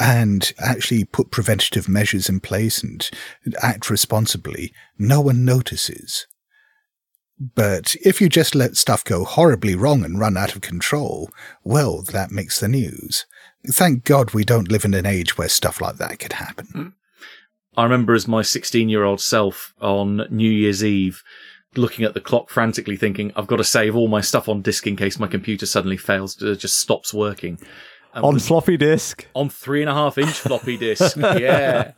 and 0.00 0.52
actually 0.58 1.04
put 1.04 1.30
preventative 1.30 1.88
measures 1.88 2.28
in 2.28 2.40
place 2.40 2.82
and 2.82 3.10
act 3.62 3.90
responsibly, 3.90 4.72
no 4.98 5.20
one 5.20 5.44
notices. 5.44 6.26
But 7.54 7.96
if 8.04 8.20
you 8.20 8.28
just 8.28 8.54
let 8.54 8.76
stuff 8.76 9.04
go 9.04 9.24
horribly 9.24 9.74
wrong 9.74 10.04
and 10.04 10.18
run 10.18 10.36
out 10.36 10.54
of 10.54 10.60
control, 10.60 11.30
well, 11.64 12.02
that 12.02 12.30
makes 12.30 12.60
the 12.60 12.68
news. 12.68 13.26
Thank 13.66 14.04
God 14.04 14.32
we 14.32 14.44
don't 14.44 14.70
live 14.70 14.84
in 14.84 14.94
an 14.94 15.06
age 15.06 15.36
where 15.36 15.48
stuff 15.48 15.80
like 15.80 15.96
that 15.96 16.18
could 16.18 16.34
happen. 16.34 16.66
Hmm. 16.66 16.88
I 17.76 17.84
remember 17.84 18.14
as 18.14 18.28
my 18.28 18.42
16 18.42 18.88
year 18.88 19.04
old 19.04 19.20
self 19.20 19.74
on 19.80 20.26
New 20.30 20.50
Year's 20.50 20.84
Eve 20.84 21.22
looking 21.74 22.04
at 22.04 22.14
the 22.14 22.20
clock 22.20 22.50
frantically 22.50 22.96
thinking, 22.96 23.32
I've 23.34 23.46
got 23.46 23.56
to 23.56 23.64
save 23.64 23.96
all 23.96 24.08
my 24.08 24.20
stuff 24.20 24.48
on 24.48 24.62
disk 24.62 24.86
in 24.86 24.94
case 24.94 25.18
my 25.18 25.26
computer 25.26 25.66
suddenly 25.66 25.96
fails, 25.96 26.34
just 26.34 26.78
stops 26.78 27.14
working. 27.14 27.58
And 28.14 28.24
On 28.24 28.38
floppy 28.38 28.76
disk. 28.76 29.26
on 29.34 29.48
three 29.48 29.80
and 29.80 29.88
a 29.88 29.94
half 29.94 30.18
inch 30.18 30.32
floppy 30.34 30.76
disk. 30.76 31.16
yeah. 31.16 31.92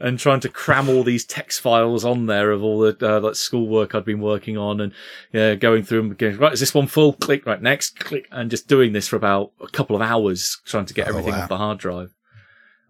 And 0.00 0.16
trying 0.18 0.38
to 0.40 0.48
cram 0.48 0.88
all 0.88 1.02
these 1.02 1.24
text 1.24 1.60
files 1.60 2.04
on 2.04 2.26
there 2.26 2.52
of 2.52 2.62
all 2.62 2.78
the 2.78 2.96
uh, 3.02 3.18
like 3.20 3.34
schoolwork 3.34 3.96
I'd 3.96 4.04
been 4.04 4.20
working 4.20 4.56
on, 4.56 4.80
and 4.80 4.92
yeah, 5.32 5.56
going 5.56 5.82
through 5.82 6.02
them. 6.02 6.14
Going, 6.14 6.38
right, 6.38 6.52
is 6.52 6.60
this 6.60 6.72
one 6.72 6.86
full? 6.86 7.14
Click. 7.14 7.44
Right, 7.44 7.60
next. 7.60 7.98
Click. 7.98 8.28
And 8.30 8.48
just 8.48 8.68
doing 8.68 8.92
this 8.92 9.08
for 9.08 9.16
about 9.16 9.50
a 9.60 9.66
couple 9.66 9.96
of 9.96 10.02
hours, 10.02 10.58
trying 10.64 10.86
to 10.86 10.94
get 10.94 11.06
Oh, 11.06 11.10
everything 11.10 11.32
wow. 11.32 11.42
off 11.42 11.48
the 11.48 11.56
hard 11.56 11.78
drive 11.78 12.14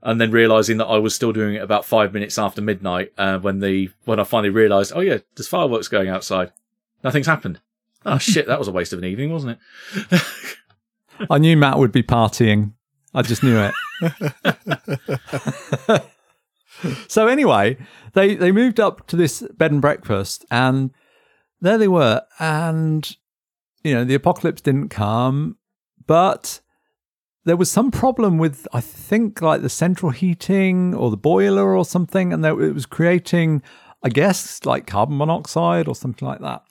and 0.02 0.20
then 0.20 0.30
realizing 0.30 0.76
that 0.76 0.86
I 0.86 0.98
was 0.98 1.12
still 1.14 1.32
doing 1.32 1.56
it 1.56 1.62
about 1.62 1.84
five 1.84 2.14
minutes 2.14 2.38
after 2.38 2.62
midnight 2.62 3.12
uh, 3.18 3.38
when 3.38 3.58
the 3.58 3.90
when 4.04 4.20
I 4.20 4.24
finally 4.24 4.50
realized, 4.50 4.92
oh 4.94 5.00
yeah, 5.00 5.18
there's 5.34 5.48
fireworks 5.48 5.88
going 5.88 6.08
outside. 6.08 6.52
Nothing's 7.02 7.26
happened. 7.26 7.60
Oh 8.06 8.18
shit, 8.18 8.46
that 8.46 8.58
was 8.58 8.68
a 8.68 8.72
waste 8.72 8.92
of 8.92 8.98
an 9.00 9.04
evening, 9.06 9.32
wasn't 9.32 9.58
it? 10.10 10.22
I 11.30 11.38
knew 11.38 11.56
Matt 11.56 11.78
would 11.78 11.90
be 11.90 12.02
partying. 12.02 12.72
I 13.14 13.22
just 13.22 13.42
knew 13.42 13.58
it. 13.58 13.74
so 17.08 17.26
anyway, 17.26 17.76
they 18.14 18.34
they 18.34 18.52
moved 18.52 18.80
up 18.80 19.06
to 19.08 19.16
this 19.16 19.42
bed 19.56 19.72
and 19.72 19.80
breakfast, 19.80 20.44
and 20.50 20.90
there 21.60 21.78
they 21.78 21.88
were, 21.88 22.22
and 22.38 23.16
you 23.82 23.94
know 23.94 24.04
the 24.04 24.14
apocalypse 24.14 24.60
didn't 24.60 24.88
come, 24.88 25.56
but 26.06 26.60
there 27.44 27.56
was 27.56 27.70
some 27.70 27.90
problem 27.90 28.38
with 28.38 28.68
I 28.72 28.80
think 28.80 29.40
like 29.40 29.62
the 29.62 29.68
central 29.68 30.12
heating 30.12 30.94
or 30.94 31.10
the 31.10 31.16
boiler 31.16 31.74
or 31.74 31.84
something, 31.84 32.32
and 32.32 32.44
there, 32.44 32.60
it 32.60 32.74
was 32.74 32.86
creating, 32.86 33.62
I 34.02 34.10
guess, 34.10 34.64
like 34.64 34.86
carbon 34.86 35.16
monoxide 35.16 35.88
or 35.88 35.94
something 35.94 36.26
like 36.26 36.40
that. 36.40 36.62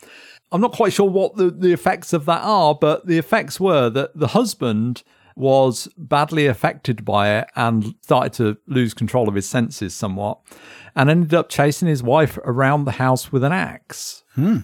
I'm 0.52 0.62
not 0.62 0.72
quite 0.72 0.94
sure 0.94 1.10
what 1.10 1.36
the, 1.36 1.52
the 1.52 1.74
effects 1.74 2.14
of 2.14 2.26
that 2.26 2.42
are, 2.42 2.74
but 2.74 3.06
the 3.06 3.18
effects 3.18 3.60
were 3.60 3.90
that 3.90 4.18
the 4.18 4.28
husband 4.28 5.04
was 5.38 5.88
badly 5.98 6.48
affected 6.48 7.06
by 7.06 7.38
it 7.38 7.48
and 7.56 7.94
started 8.02 8.34
to 8.34 8.58
lose 8.66 8.94
control 8.96 9.30
of 9.30 9.36
his 9.36 9.48
senses 9.48 9.94
somewhat 9.94 10.40
and 10.96 11.12
ended 11.12 11.32
up 11.34 11.48
chasing 11.48 11.88
his 11.88 12.02
wife 12.02 12.40
around 12.44 12.86
the 12.86 12.94
house 12.94 13.32
with 13.32 13.44
an 13.44 13.52
axe. 13.52 14.24
Uh, 14.36 14.62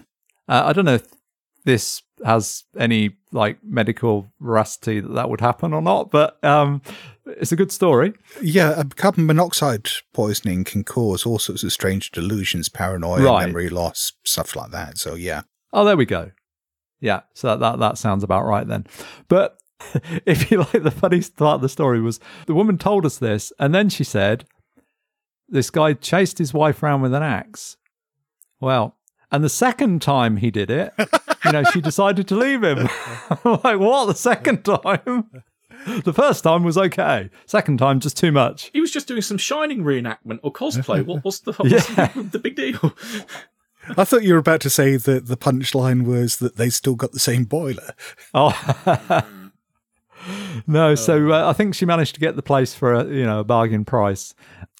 I 0.48 0.72
don't 0.72 0.84
know 0.84 0.94
if 0.94 1.06
this 1.64 2.02
has 2.24 2.64
any 2.76 3.16
like 3.30 3.58
medical 3.62 4.32
veracity 4.40 4.98
that 5.00 5.14
that 5.14 5.30
would 5.30 5.40
happen 5.40 5.72
or 5.72 5.80
not, 5.80 6.10
but 6.10 6.42
um, 6.44 6.82
it's 7.24 7.52
a 7.52 7.56
good 7.56 7.70
story. 7.70 8.12
Yeah, 8.42 8.82
carbon 8.96 9.26
monoxide 9.26 9.88
poisoning 10.12 10.64
can 10.64 10.82
cause 10.82 11.24
all 11.24 11.38
sorts 11.38 11.62
of 11.62 11.72
strange 11.72 12.10
delusions, 12.10 12.68
paranoia, 12.68 13.22
Right. 13.22 13.46
memory 13.46 13.68
loss, 13.68 14.12
stuff 14.24 14.56
like 14.56 14.72
that. 14.72 14.98
So, 14.98 15.14
yeah. 15.14 15.42
Oh, 15.72 15.84
there 15.84 15.96
we 15.96 16.04
go. 16.04 16.32
Yeah, 17.00 17.20
so 17.34 17.48
that, 17.48 17.60
that 17.60 17.78
that 17.78 17.98
sounds 17.98 18.24
about 18.24 18.44
right 18.44 18.66
then. 18.66 18.86
But 19.28 19.56
if 20.26 20.50
you 20.50 20.58
like, 20.58 20.82
the 20.82 20.90
funniest 20.90 21.36
part 21.36 21.56
of 21.56 21.60
the 21.62 21.68
story 21.68 22.00
was 22.00 22.20
the 22.46 22.54
woman 22.54 22.78
told 22.78 23.04
us 23.06 23.18
this, 23.18 23.52
and 23.58 23.74
then 23.74 23.88
she 23.88 24.04
said, 24.04 24.46
"This 25.48 25.70
guy 25.70 25.92
chased 25.94 26.38
his 26.38 26.54
wife 26.54 26.82
around 26.82 27.02
with 27.02 27.14
an 27.14 27.22
axe. 27.22 27.76
Well, 28.60 28.96
and 29.30 29.42
the 29.44 29.48
second 29.48 30.00
time 30.02 30.36
he 30.38 30.50
did 30.50 30.70
it, 30.70 30.92
you 31.44 31.52
know, 31.52 31.64
she 31.64 31.80
decided 31.80 32.28
to 32.28 32.36
leave 32.36 32.62
him. 32.62 32.78
like 33.44 33.78
what? 33.78 34.06
The 34.06 34.14
second 34.14 34.64
time? 34.64 35.30
The 36.04 36.12
first 36.14 36.44
time 36.44 36.62
was 36.64 36.78
okay. 36.78 37.28
Second 37.46 37.78
time, 37.78 38.00
just 38.00 38.16
too 38.16 38.32
much. 38.32 38.70
He 38.72 38.80
was 38.80 38.90
just 38.90 39.06
doing 39.08 39.20
some 39.22 39.36
Shining 39.36 39.82
reenactment 39.82 40.38
or 40.42 40.52
cosplay. 40.52 41.02
What 41.06 41.24
was 41.24 41.40
the 41.40 41.52
what's 41.52 41.90
Yeah. 41.90 42.06
the, 42.14 42.22
the 42.22 42.38
big 42.38 42.56
deal? 42.56 42.94
I 43.98 44.04
thought 44.04 44.22
you 44.22 44.32
were 44.32 44.38
about 44.38 44.62
to 44.62 44.70
say 44.70 44.96
that 44.96 45.26
the 45.26 45.36
punchline 45.36 46.04
was 46.04 46.36
that 46.38 46.56
they 46.56 46.70
still 46.70 46.94
got 46.94 47.12
the 47.12 47.18
same 47.18 47.44
boiler. 47.44 47.92
Oh. 48.32 48.52
No, 50.66 50.94
so 50.94 51.32
uh, 51.32 51.48
I 51.48 51.52
think 51.52 51.74
she 51.74 51.86
managed 51.86 52.14
to 52.14 52.20
get 52.20 52.36
the 52.36 52.42
place 52.42 52.74
for 52.74 52.92
a 52.92 53.04
you 53.04 53.24
know 53.24 53.40
a 53.40 53.44
bargain 53.44 53.84
price. 53.84 54.34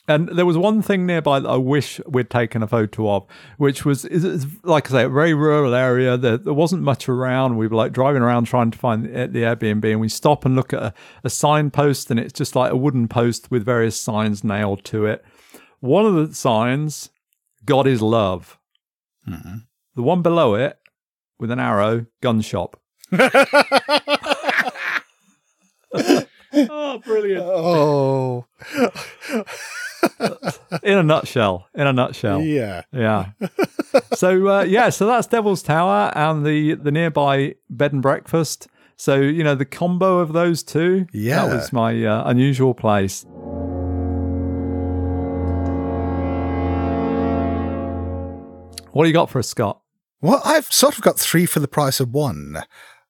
And 0.07 0.29
there 0.29 0.45
was 0.45 0.59
one 0.59 0.83
thing 0.83 1.07
nearby 1.07 1.41
that 1.41 1.49
I 1.49 1.57
wish 1.57 1.99
we'd 2.07 2.29
taken 2.29 2.63
a 2.63 2.69
photo 2.69 3.11
of, 3.11 3.27
which 3.57 3.87
was, 3.87 4.05
is, 4.05 4.47
like 4.63 4.91
I 4.91 4.93
say, 4.93 5.05
a 5.05 5.09
very 5.09 5.33
rural 5.33 5.75
area. 5.75 6.19
There, 6.19 6.37
there 6.37 6.53
wasn't 6.53 6.83
much 6.83 7.09
around. 7.09 7.57
We 7.57 7.69
were 7.69 7.77
like 7.77 7.93
driving 7.93 8.21
around 8.21 8.45
trying 8.45 8.71
to 8.71 8.77
find 8.77 9.07
the, 9.07 9.29
the 9.29 9.43
Airbnb, 9.45 9.91
and 9.91 10.01
we 10.01 10.11
stop 10.11 10.45
and 10.45 10.55
look 10.55 10.75
at 10.75 10.83
a, 10.83 10.93
a 11.25 11.31
signpost, 11.31 12.11
and 12.11 12.21
it's 12.21 12.35
just 12.35 12.55
like 12.55 12.71
a 12.71 12.77
wooden 12.77 13.09
post 13.09 13.51
with 13.51 13.65
various 13.65 13.99
signs 13.99 14.45
nailed 14.45 14.85
to 14.85 15.07
it. 15.07 15.25
One 15.81 16.05
of 16.05 16.15
the 16.15 16.35
signs, 16.35 17.09
God 17.65 17.87
is 17.87 18.03
love. 18.03 18.59
The 19.97 20.03
one 20.03 20.21
below 20.21 20.55
it, 20.55 20.79
with 21.39 21.51
an 21.51 21.59
arrow, 21.59 22.05
gun 22.21 22.43
shop. 22.43 22.79
oh, 23.13 23.31
brilliant! 27.05 27.45
Oh, 27.45 28.47
in 30.85 30.99
a 30.99 31.03
nutshell. 31.03 31.67
In 31.75 31.87
a 31.87 31.93
nutshell. 31.93 32.43
yeah. 32.43 32.83
Yeah. 32.93 33.31
so 34.15 34.49
uh, 34.49 34.63
yeah, 34.63 34.91
so 34.91 35.07
that's 35.07 35.27
Devil's 35.27 35.63
Tower 35.63 36.13
and 36.15 36.45
the 36.47 36.75
the 36.75 36.93
nearby 36.93 37.55
bed 37.71 37.93
and 37.93 38.03
breakfast. 38.03 38.69
So 38.97 39.17
you 39.17 39.43
know 39.43 39.55
the 39.55 39.65
combo 39.65 40.19
of 40.19 40.33
those 40.33 40.63
two. 40.63 41.07
Yeah. 41.13 41.47
that 41.47 41.55
was 41.55 41.73
my 41.73 42.05
uh, 42.05 42.29
unusual 42.29 42.75
place. 42.75 43.25
What 48.93 49.03
do 49.03 49.09
you 49.09 49.13
got 49.15 49.29
for 49.29 49.41
us, 49.41 49.49
Scott? 49.49 49.81
Well, 50.21 50.41
I've 50.45 50.67
sort 50.67 50.97
of 50.97 51.03
got 51.03 51.19
three 51.19 51.47
for 51.47 51.59
the 51.59 51.67
price 51.67 51.99
of 51.99 52.11
one. 52.15 52.63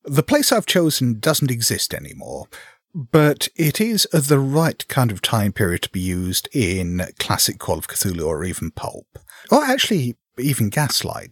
The 0.05 0.23
place 0.23 0.51
I've 0.51 0.65
chosen 0.65 1.21
doesn't 1.21 1.51
exist 1.51 1.93
anymore, 1.93 2.47
but 2.95 3.49
it 3.57 3.81
is 3.81 4.07
the 4.13 4.39
right 4.39 4.87
kind 4.89 5.11
of 5.11 5.21
time 5.21 5.53
period 5.53 5.83
to 5.83 5.91
be 5.91 6.01
used 6.01 6.49
in 6.53 7.03
classic 7.19 7.59
Call 7.59 7.79
of 7.79 7.89
Cthulhu 7.89 8.27
or 8.27 8.45
even 8.45 8.71
Pulp, 8.71 9.19
or 9.51 9.65
actually 9.65 10.17
even 10.39 10.69
Gaslight. 10.69 11.31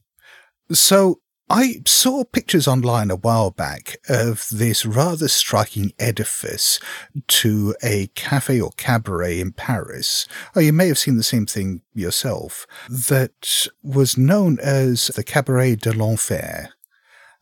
So 0.73 1.21
I 1.51 1.83
saw 1.87 2.25
pictures 2.25 2.67
online 2.67 3.11
a 3.11 3.17
while 3.17 3.51
back 3.51 3.97
of 4.09 4.47
this 4.51 4.87
rather 4.87 5.29
striking 5.29 5.93
edifice 5.99 6.81
to 7.29 7.75
a 7.83 8.07
cafe 8.15 8.59
or 8.59 8.71
cabaret 8.79 9.39
in 9.39 9.53
Paris. 9.53 10.27
Oh, 10.57 10.61
you 10.61 10.73
may 10.73 10.89
have 10.89 10.99
seen 10.99 11.19
the 11.19 11.23
same 11.23 11.45
thing 11.45 11.83
yourself. 11.93 12.67
That 12.89 13.69
was 13.83 14.17
known 14.17 14.59
as 14.61 15.09
the 15.09 15.23
Cabaret 15.25 15.77
de 15.77 15.93
l'Enfer, 15.93 16.71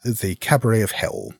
the 0.05 0.35
Cabaret 0.35 0.81
of 0.81 0.91
Hell. 0.91 1.35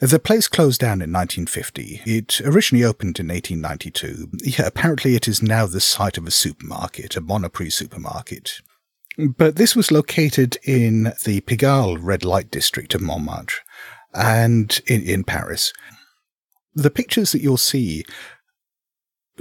The 0.00 0.18
place 0.18 0.48
closed 0.48 0.80
down 0.80 1.02
in 1.02 1.12
1950. 1.12 2.02
It 2.04 2.40
originally 2.42 2.84
opened 2.84 3.18
in 3.18 3.28
1892. 3.28 4.30
Yeah, 4.44 4.66
apparently 4.66 5.14
it 5.14 5.26
is 5.26 5.42
now 5.42 5.66
the 5.66 5.80
site 5.80 6.18
of 6.18 6.26
a 6.26 6.30
supermarket, 6.30 7.16
a 7.16 7.20
Monoprix 7.20 7.72
supermarket. 7.72 8.60
But 9.18 9.56
this 9.56 9.74
was 9.74 9.90
located 9.90 10.58
in 10.64 11.12
the 11.24 11.40
Pigalle 11.42 11.98
red 12.00 12.24
light 12.24 12.50
district 12.50 12.94
of 12.94 13.00
Montmartre 13.00 13.60
and 14.14 14.80
in, 14.86 15.02
in 15.02 15.24
Paris. 15.24 15.72
The 16.74 16.90
pictures 16.90 17.32
that 17.32 17.42
you'll 17.42 17.56
see 17.56 18.04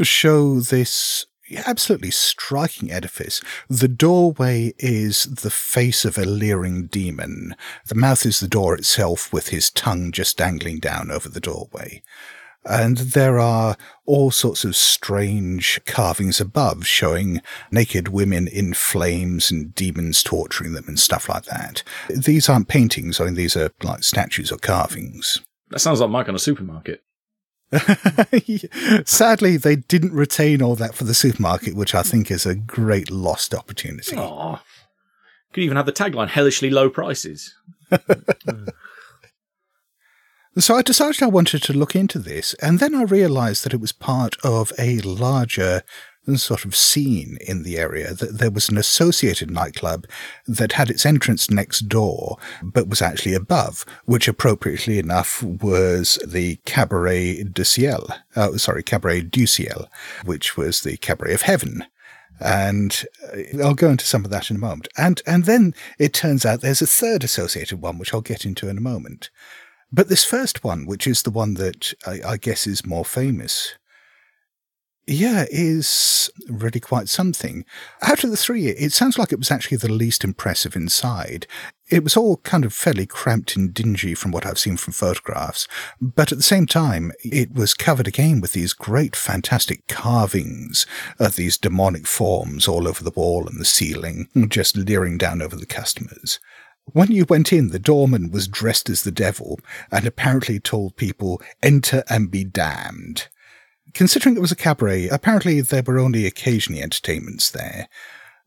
show 0.01 0.59
this 0.59 1.25
absolutely 1.65 2.11
striking 2.11 2.91
edifice. 2.91 3.41
The 3.69 3.87
doorway 3.87 4.73
is 4.77 5.23
the 5.23 5.49
face 5.49 6.05
of 6.05 6.17
a 6.17 6.25
leering 6.25 6.87
demon. 6.87 7.55
The 7.87 7.95
mouth 7.95 8.25
is 8.25 8.39
the 8.39 8.47
door 8.47 8.75
itself 8.75 9.31
with 9.33 9.49
his 9.49 9.69
tongue 9.69 10.11
just 10.11 10.37
dangling 10.37 10.79
down 10.79 11.11
over 11.11 11.29
the 11.29 11.39
doorway. 11.39 12.01
And 12.65 12.97
there 12.97 13.39
are 13.39 13.77
all 14.05 14.31
sorts 14.31 14.65
of 14.65 14.75
strange 14.75 15.79
carvings 15.85 16.41
above 16.41 16.85
showing 16.85 17.41
naked 17.71 18.09
women 18.09 18.47
in 18.47 18.73
flames 18.73 19.49
and 19.49 19.73
demons 19.73 20.21
torturing 20.21 20.73
them 20.73 20.85
and 20.87 20.99
stuff 20.99 21.29
like 21.29 21.45
that. 21.45 21.83
These 22.09 22.49
aren't 22.49 22.67
paintings, 22.67 23.19
I 23.19 23.25
mean, 23.25 23.35
these 23.35 23.55
are 23.55 23.71
like 23.81 24.03
statues 24.03 24.51
or 24.51 24.57
carvings. 24.57 25.41
That 25.69 25.79
sounds 25.79 26.01
like 26.01 26.09
Mike 26.09 26.27
on 26.27 26.35
a 26.35 26.39
supermarket. 26.39 27.01
Sadly, 29.05 29.57
they 29.57 29.75
didn't 29.75 30.13
retain 30.13 30.61
all 30.61 30.75
that 30.75 30.95
for 30.95 31.03
the 31.03 31.13
supermarket, 31.13 31.75
which 31.75 31.93
I 31.93 32.01
think 32.01 32.31
is 32.31 32.45
a 32.45 32.55
great 32.55 33.11
lost 33.11 33.53
opportunity. 33.53 34.17
Aw. 34.17 34.61
Could 35.53 35.63
even 35.63 35.77
have 35.77 35.85
the 35.85 35.91
tagline 35.91 36.29
"hellishly 36.29 36.69
low 36.69 36.89
prices." 36.89 37.55
So 40.57 40.75
I 40.75 40.81
decided 40.81 41.21
I 41.23 41.27
wanted 41.27 41.63
to 41.63 41.73
look 41.73 41.95
into 41.95 42.19
this, 42.19 42.53
and 42.55 42.79
then 42.79 42.93
I 42.93 43.03
realized 43.03 43.63
that 43.63 43.73
it 43.73 43.79
was 43.79 43.93
part 43.93 44.35
of 44.43 44.73
a 44.77 44.99
larger 44.99 45.83
sort 46.35 46.65
of 46.65 46.75
scene 46.75 47.37
in 47.41 47.63
the 47.63 47.77
area 47.77 48.13
that 48.13 48.37
there 48.37 48.51
was 48.51 48.69
an 48.69 48.77
associated 48.77 49.49
nightclub 49.49 50.05
that 50.47 50.73
had 50.73 50.89
its 50.89 51.05
entrance 51.05 51.49
next 51.49 51.87
door, 51.89 52.37
but 52.61 52.87
was 52.87 53.01
actually 53.01 53.33
above, 53.33 53.85
which 54.05 54.27
appropriately 54.27 54.99
enough 54.99 55.41
was 55.41 56.19
the 56.25 56.57
Cabaret 56.65 57.43
du 57.43 57.63
Ciel, 57.63 58.07
uh, 58.35 58.57
sorry, 58.57 58.83
Cabaret 58.83 59.21
du 59.21 59.47
Ciel, 59.47 59.87
which 60.25 60.55
was 60.55 60.81
the 60.81 60.97
Cabaret 60.97 61.33
of 61.33 61.43
Heaven. 61.43 61.85
And 62.39 63.05
uh, 63.33 63.63
I'll 63.63 63.73
go 63.73 63.89
into 63.89 64.05
some 64.05 64.23
of 64.23 64.31
that 64.31 64.49
in 64.49 64.55
a 64.55 64.59
moment. 64.59 64.87
And, 64.97 65.21
and 65.25 65.45
then 65.45 65.73
it 65.97 66.13
turns 66.13 66.45
out 66.45 66.61
there's 66.61 66.81
a 66.81 66.87
third 66.87 67.23
associated 67.23 67.81
one, 67.81 67.97
which 67.97 68.13
I'll 68.13 68.21
get 68.21 68.45
into 68.45 68.69
in 68.69 68.77
a 68.77 68.81
moment. 68.81 69.29
But 69.91 70.07
this 70.07 70.23
first 70.23 70.63
one, 70.63 70.85
which 70.85 71.07
is 71.07 71.23
the 71.23 71.31
one 71.31 71.55
that 71.55 71.93
I, 72.05 72.21
I 72.25 72.37
guess 72.37 72.67
is 72.67 72.85
more 72.85 73.03
famous, 73.03 73.73
yeah, 75.09 75.45
is 75.49 76.29
really 76.47 76.79
quite 76.79 77.09
something. 77.09 77.65
Out 78.01 78.23
of 78.23 78.29
the 78.29 78.37
three, 78.37 78.67
it 78.67 78.93
sounds 78.93 79.17
like 79.17 79.31
it 79.31 79.39
was 79.39 79.49
actually 79.49 79.77
the 79.77 79.91
least 79.91 80.23
impressive 80.23 80.75
inside. 80.75 81.47
It 81.89 82.03
was 82.03 82.15
all 82.15 82.37
kind 82.37 82.63
of 82.63 82.73
fairly 82.73 83.07
cramped 83.07 83.55
and 83.55 83.73
dingy 83.73 84.13
from 84.13 84.31
what 84.31 84.45
I've 84.45 84.59
seen 84.59 84.77
from 84.77 84.93
photographs, 84.93 85.67
but 85.99 86.31
at 86.31 86.37
the 86.37 86.43
same 86.43 86.67
time, 86.67 87.11
it 87.23 87.51
was 87.51 87.73
covered 87.73 88.07
again 88.07 88.39
with 88.39 88.53
these 88.53 88.73
great, 88.73 89.15
fantastic 89.15 89.87
carvings 89.87 90.85
of 91.17 91.35
these 91.35 91.57
demonic 91.57 92.05
forms 92.05 92.67
all 92.67 92.87
over 92.87 93.03
the 93.03 93.11
wall 93.15 93.47
and 93.47 93.59
the 93.59 93.65
ceiling, 93.65 94.27
just 94.47 94.77
leering 94.77 95.17
down 95.17 95.41
over 95.41 95.55
the 95.55 95.65
customers. 95.65 96.39
When 96.85 97.11
you 97.11 97.25
went 97.27 97.51
in, 97.51 97.69
the 97.69 97.79
doorman 97.79 98.31
was 98.31 98.47
dressed 98.47 98.89
as 98.89 99.03
the 99.03 99.11
devil 99.11 99.59
and 99.91 100.05
apparently 100.05 100.59
told 100.59 100.95
people, 100.95 101.41
enter 101.63 102.03
and 102.09 102.29
be 102.29 102.43
damned. 102.43 103.27
Considering 103.93 104.35
it 104.35 104.41
was 104.41 104.51
a 104.51 104.55
cabaret, 104.55 105.07
apparently 105.07 105.61
there 105.61 105.83
were 105.83 105.99
only 105.99 106.25
occasionally 106.25 106.81
entertainments 106.81 107.49
there. 107.49 107.87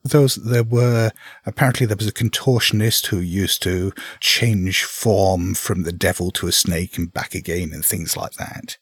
Those 0.05 0.35
there 0.37 0.64
were 0.64 1.12
apparently 1.46 1.87
there 1.87 1.96
was 1.96 2.09
a 2.09 2.12
contortionist 2.12 3.07
who 3.07 3.18
used 3.18 3.62
to 3.62 3.92
change 4.18 4.83
form 4.83 5.55
from 5.55 5.85
the 5.85 5.92
devil 5.92 6.31
to 6.33 6.48
a 6.48 6.52
snake 6.52 6.98
and 6.98 7.12
back 7.12 7.35
again 7.35 7.70
and 7.72 7.85
things 7.85 8.16
like 8.16 8.33
that. 8.33 8.78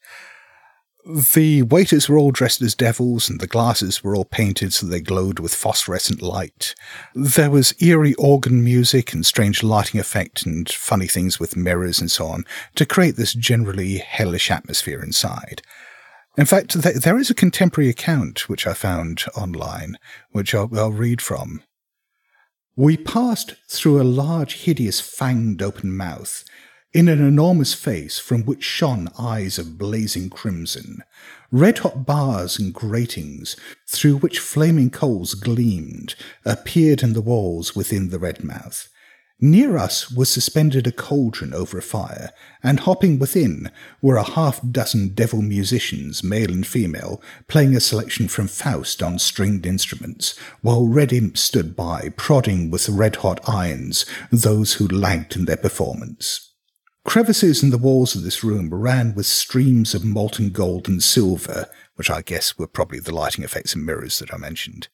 The 1.33 1.63
waiters 1.63 2.07
were 2.07 2.19
all 2.19 2.31
dressed 2.31 2.61
as 2.61 2.75
devils, 2.75 3.27
and 3.27 3.39
the 3.39 3.47
glasses 3.47 4.03
were 4.03 4.15
all 4.15 4.25
painted 4.25 4.71
so 4.71 4.85
they 4.85 5.01
glowed 5.01 5.39
with 5.39 5.53
phosphorescent 5.53 6.21
light. 6.21 6.75
There 7.15 7.49
was 7.49 7.73
eerie 7.81 8.13
organ 8.15 8.63
music 8.63 9.11
and 9.11 9.25
strange 9.25 9.63
lighting 9.63 9.99
effect 9.99 10.45
and 10.45 10.69
funny 10.69 11.07
things 11.07 11.39
with 11.39 11.55
mirrors 11.55 11.99
and 11.99 12.11
so 12.11 12.27
on 12.27 12.45
to 12.75 12.85
create 12.85 13.15
this 13.15 13.33
generally 13.33 13.97
hellish 13.97 14.51
atmosphere 14.51 15.01
inside. 15.01 15.63
In 16.37 16.45
fact, 16.45 16.81
th- 16.81 16.95
there 16.95 17.19
is 17.19 17.29
a 17.29 17.35
contemporary 17.35 17.89
account 17.89 18.47
which 18.47 18.65
I 18.65 18.73
found 18.73 19.23
online, 19.35 19.97
which 20.31 20.55
I'll, 20.55 20.69
I'll 20.77 20.91
read 20.91 21.21
from. 21.21 21.61
We 22.75 22.95
passed 22.95 23.55
through 23.67 24.01
a 24.01 24.03
large, 24.03 24.61
hideous, 24.63 25.01
fanged 25.01 25.61
open 25.61 25.95
mouth, 25.95 26.45
in 26.93 27.07
an 27.07 27.25
enormous 27.25 27.73
face 27.73 28.19
from 28.19 28.43
which 28.43 28.63
shone 28.63 29.09
eyes 29.17 29.57
of 29.57 29.77
blazing 29.77 30.29
crimson, 30.29 31.03
red 31.51 31.79
hot 31.79 32.05
bars 32.05 32.59
and 32.59 32.73
gratings 32.73 33.55
through 33.87 34.17
which 34.17 34.39
flaming 34.39 34.89
coals 34.89 35.33
gleamed 35.33 36.15
appeared 36.45 37.01
in 37.01 37.13
the 37.13 37.21
walls 37.21 37.75
within 37.75 38.09
the 38.09 38.19
red 38.19 38.43
mouth. 38.43 38.89
Near 39.43 39.75
us 39.75 40.11
was 40.11 40.29
suspended 40.29 40.85
a 40.85 40.91
cauldron 40.91 41.51
over 41.51 41.79
a 41.79 41.81
fire, 41.81 42.29
and 42.61 42.81
hopping 42.81 43.17
within 43.17 43.71
were 43.99 44.17
a 44.17 44.23
half 44.23 44.61
dozen 44.71 45.15
devil 45.15 45.41
musicians, 45.41 46.23
male 46.23 46.51
and 46.51 46.65
female, 46.65 47.23
playing 47.47 47.75
a 47.75 47.79
selection 47.79 48.27
from 48.27 48.47
Faust 48.47 49.01
on 49.01 49.17
stringed 49.17 49.65
instruments, 49.65 50.37
while 50.61 50.85
red 50.85 51.11
imps 51.11 51.41
stood 51.41 51.75
by, 51.75 52.09
prodding 52.15 52.69
with 52.69 52.87
red 52.87 53.15
hot 53.17 53.39
irons 53.49 54.05
those 54.31 54.73
who 54.73 54.87
lagged 54.87 55.35
in 55.35 55.45
their 55.45 55.57
performance. 55.57 56.53
Crevices 57.03 57.63
in 57.63 57.71
the 57.71 57.79
walls 57.79 58.13
of 58.13 58.21
this 58.21 58.43
room 58.43 58.71
ran 58.71 59.15
with 59.15 59.25
streams 59.25 59.95
of 59.95 60.05
molten 60.05 60.51
gold 60.51 60.87
and 60.87 61.01
silver, 61.01 61.65
which 61.95 62.11
I 62.11 62.21
guess 62.21 62.59
were 62.59 62.67
probably 62.67 62.99
the 62.99 63.15
lighting 63.15 63.43
effects 63.43 63.73
and 63.73 63.83
mirrors 63.83 64.19
that 64.19 64.31
I 64.31 64.37
mentioned. 64.37 64.87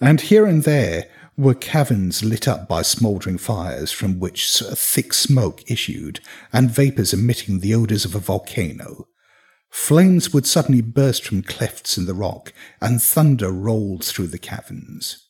And 0.00 0.20
here 0.20 0.46
and 0.46 0.62
there 0.62 1.06
were 1.36 1.54
caverns 1.54 2.22
lit 2.22 2.46
up 2.46 2.68
by 2.68 2.82
smouldering 2.82 3.38
fires 3.38 3.90
from 3.90 4.20
which 4.20 4.50
thick 4.58 5.14
smoke 5.14 5.62
issued, 5.70 6.20
and 6.52 6.70
vapours 6.70 7.12
emitting 7.12 7.60
the 7.60 7.74
odours 7.74 8.04
of 8.04 8.14
a 8.14 8.18
volcano. 8.18 9.06
Flames 9.70 10.34
would 10.34 10.46
suddenly 10.46 10.82
burst 10.82 11.24
from 11.24 11.42
clefts 11.42 11.96
in 11.96 12.04
the 12.04 12.14
rock, 12.14 12.52
and 12.80 13.02
thunder 13.02 13.50
rolled 13.50 14.04
through 14.04 14.26
the 14.26 14.38
caverns. 14.38 15.28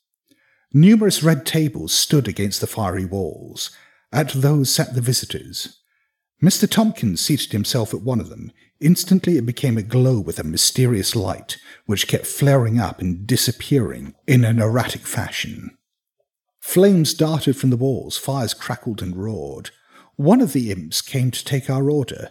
Numerous 0.73 1.23
red 1.23 1.47
tables 1.47 1.93
stood 1.93 2.27
against 2.27 2.61
the 2.61 2.67
fiery 2.67 3.05
walls. 3.05 3.71
At 4.13 4.31
those 4.31 4.71
sat 4.73 4.95
the 4.95 5.01
visitors. 5.01 5.79
Mr. 6.43 6.69
Tompkins 6.69 7.21
seated 7.21 7.53
himself 7.53 7.95
at 7.95 8.03
one 8.03 8.19
of 8.19 8.31
them. 8.31 8.51
Instantly 8.81 9.37
it 9.37 9.47
became 9.47 9.79
aglow 9.79 10.19
with 10.19 10.41
a 10.41 10.45
mysterious 10.45 11.15
light, 11.15 11.57
which 11.87 12.09
kept 12.09 12.27
flaring 12.27 12.81
up 12.81 13.01
and 13.01 13.27
disappearing 13.27 14.15
in 14.27 14.45
an 14.45 14.59
erratic 14.59 15.03
fashion. 15.03 15.79
Flames 16.63 17.13
darted 17.13 17.57
from 17.57 17.71
the 17.71 17.77
walls, 17.77 18.17
fires 18.17 18.55
crackled 18.55 19.03
and 19.03 19.17
roared. 19.17 19.71
One 20.15 20.41
of 20.41 20.53
the 20.53 20.71
imps 20.71 21.03
came 21.03 21.33
to 21.33 21.45
take 21.45 21.69
our 21.69 21.91
order. 21.91 22.31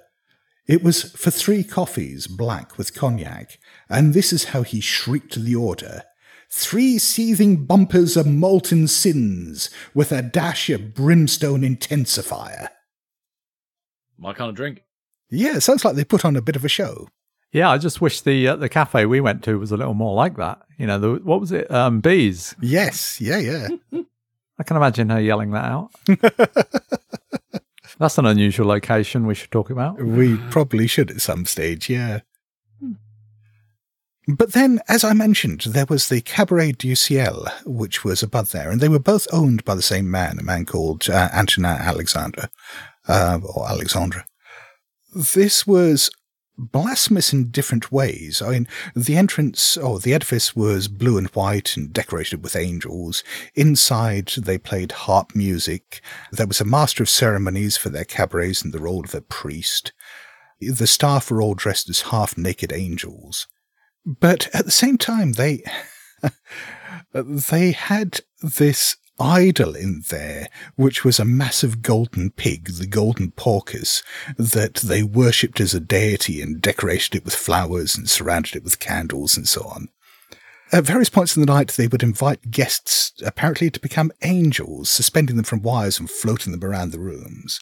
It 0.65 0.81
was 0.81 1.11
for 1.11 1.29
three 1.29 1.65
coffees, 1.65 2.27
black 2.27 2.77
with 2.77 2.95
cognac, 2.95 3.59
and 3.89 4.13
this 4.13 4.31
is 4.31 4.45
how 4.45 4.63
he 4.63 4.79
shrieked 4.79 5.35
the 5.35 5.53
order. 5.53 6.03
Three 6.49 6.97
seething 6.97 7.65
bumpers 7.65 8.15
of 8.15 8.25
molten 8.25 8.87
sins, 8.87 9.69
with 9.93 10.13
a 10.13 10.21
dash 10.21 10.69
of 10.69 10.95
brimstone 10.95 11.61
intensifier. 11.61 12.69
My 14.17 14.33
kind 14.33 14.49
of 14.49 14.55
drink. 14.55 14.83
Yeah, 15.29 15.57
it 15.57 15.61
sounds 15.61 15.83
like 15.83 15.95
they 15.95 16.05
put 16.05 16.23
on 16.23 16.37
a 16.37 16.41
bit 16.41 16.55
of 16.55 16.63
a 16.63 16.69
show. 16.69 17.09
Yeah, 17.51 17.69
I 17.69 17.77
just 17.77 17.99
wish 17.99 18.21
the 18.21 18.47
uh, 18.47 18.55
the 18.55 18.69
cafe 18.69 19.05
we 19.05 19.19
went 19.19 19.43
to 19.43 19.59
was 19.59 19.73
a 19.73 19.77
little 19.77 19.93
more 19.93 20.15
like 20.15 20.37
that. 20.37 20.61
You 20.77 20.87
know, 20.87 20.99
the, 20.99 21.09
what 21.21 21.41
was 21.41 21.51
it? 21.51 21.69
Um, 21.69 21.99
bees. 21.99 22.55
Yes, 22.61 23.19
yeah, 23.19 23.37
yeah. 23.37 23.67
I 24.62 24.63
can 24.63 24.78
imagine 24.78 25.10
her 25.10 25.19
yelling 25.19 25.50
that 25.52 25.65
out. 25.65 25.89
That's 27.97 28.19
an 28.19 28.28
unusual 28.28 28.67
location 28.67 29.26
we 29.26 29.34
should 29.34 29.50
talk 29.50 29.71
about. 29.71 30.00
We 30.00 30.38
probably 30.52 30.86
should 30.86 31.10
at 31.10 31.19
some 31.19 31.47
stage, 31.47 31.89
yeah. 31.89 32.19
But 34.28 34.54
then, 34.54 34.80
as 34.88 35.04
I 35.04 35.13
mentioned, 35.13 35.62
there 35.62 35.88
was 35.89 36.10
the 36.10 36.21
Cabaret 36.21 36.74
du 36.74 36.93
Ciel, 36.93 37.47
which 37.65 38.04
was 38.04 38.21
above 38.21 38.52
there, 38.52 38.69
and 38.69 38.80
they 38.80 38.88
were 38.88 39.00
both 39.00 39.28
owned 39.34 39.65
by 39.65 39.74
the 39.74 39.82
same 39.82 40.12
man, 40.12 40.38
a 40.38 40.43
man 40.43 40.67
called 40.67 41.10
uh, 41.10 41.30
Antonin 41.34 41.65
Alexander, 41.65 42.47
uh, 43.08 43.39
or 43.56 43.67
Alexandra. 43.67 44.28
This 45.15 45.65
was 45.65 46.12
blasphemous 46.62 47.34
in 47.34 47.50
different 47.50 47.91
ways. 47.91 48.41
I 48.41 48.52
mean, 48.52 48.67
the 48.95 49.17
entrance, 49.17 49.78
or 49.78 49.95
oh, 49.95 49.97
the 49.97 50.13
edifice 50.13 50.56
was 50.56 50.88
blue 50.88 51.17
and 51.17 51.28
white 51.30 51.76
and 51.76 51.91
decorated 51.91 52.43
with 52.43 52.56
angels. 52.56 53.24
Inside, 53.56 54.28
they 54.38 54.58
played 54.58 54.91
harp 54.91 55.36
music. 55.36 56.02
There 56.32 56.47
was 56.47 56.62
a 56.62 56.65
master 56.65 57.04
of 57.04 57.10
ceremonies 57.10 57.78
for 57.78 57.89
their 57.89 58.06
cabarets 58.06 58.63
in 58.63 58.71
the 58.71 58.80
role 58.80 59.04
of 59.04 59.15
a 59.15 59.21
priest. 59.21 59.91
The 60.60 60.88
staff 60.88 61.32
were 61.32 61.41
all 61.41 61.56
dressed 61.56 61.89
as 61.89 62.02
half 62.02 62.38
naked 62.38 62.71
angels. 62.71 63.47
But 64.06 64.47
at 64.54 64.65
the 64.65 64.71
same 64.71 64.97
time, 64.97 65.34
they, 65.34 65.63
they 67.13 67.71
had 67.71 68.21
this 68.41 68.97
idol 69.21 69.75
in 69.75 70.03
there, 70.10 70.47
which 70.75 71.05
was 71.05 71.19
a 71.19 71.25
massive 71.25 71.81
golden 71.81 72.31
pig, 72.31 72.73
the 72.73 72.88
golden 72.88 73.31
porcus, 73.31 74.03
that 74.38 74.75
they 74.75 75.03
worshipped 75.03 75.62
as 75.62 75.73
a 75.73 75.79
deity 75.79 76.41
and 76.41 76.62
decorated 76.62 77.15
it 77.15 77.25
with 77.25 77.36
flowers 77.36 77.95
and 77.95 78.10
surrounded 78.10 78.55
it 78.55 78.63
with 78.63 78.79
candles 78.79 79.38
and 79.38 79.47
so 79.47 79.62
on. 79.63 79.89
At 80.73 80.86
various 80.86 81.10
points 81.10 81.36
in 81.36 81.41
the 81.41 81.53
night, 81.53 81.71
they 81.71 81.88
would 81.88 82.01
invite 82.01 82.49
guests, 82.49 83.12
apparently 83.25 83.69
to 83.69 83.79
become 83.79 84.12
angels, 84.21 84.89
suspending 84.89 85.36
them 85.36 85.43
from 85.43 85.62
wires 85.62 85.99
and 85.99 86.10
floating 86.10 86.51
them 86.51 86.63
around 86.63 86.91
the 86.91 86.99
rooms. 86.99 87.60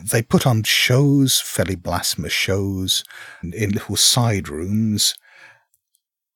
They 0.00 0.22
put 0.22 0.46
on 0.46 0.62
shows, 0.62 1.40
fairly 1.40 1.74
blasphemous 1.74 2.32
shows, 2.32 3.04
in 3.42 3.70
little 3.70 3.96
side 3.96 4.48
rooms, 4.48 5.14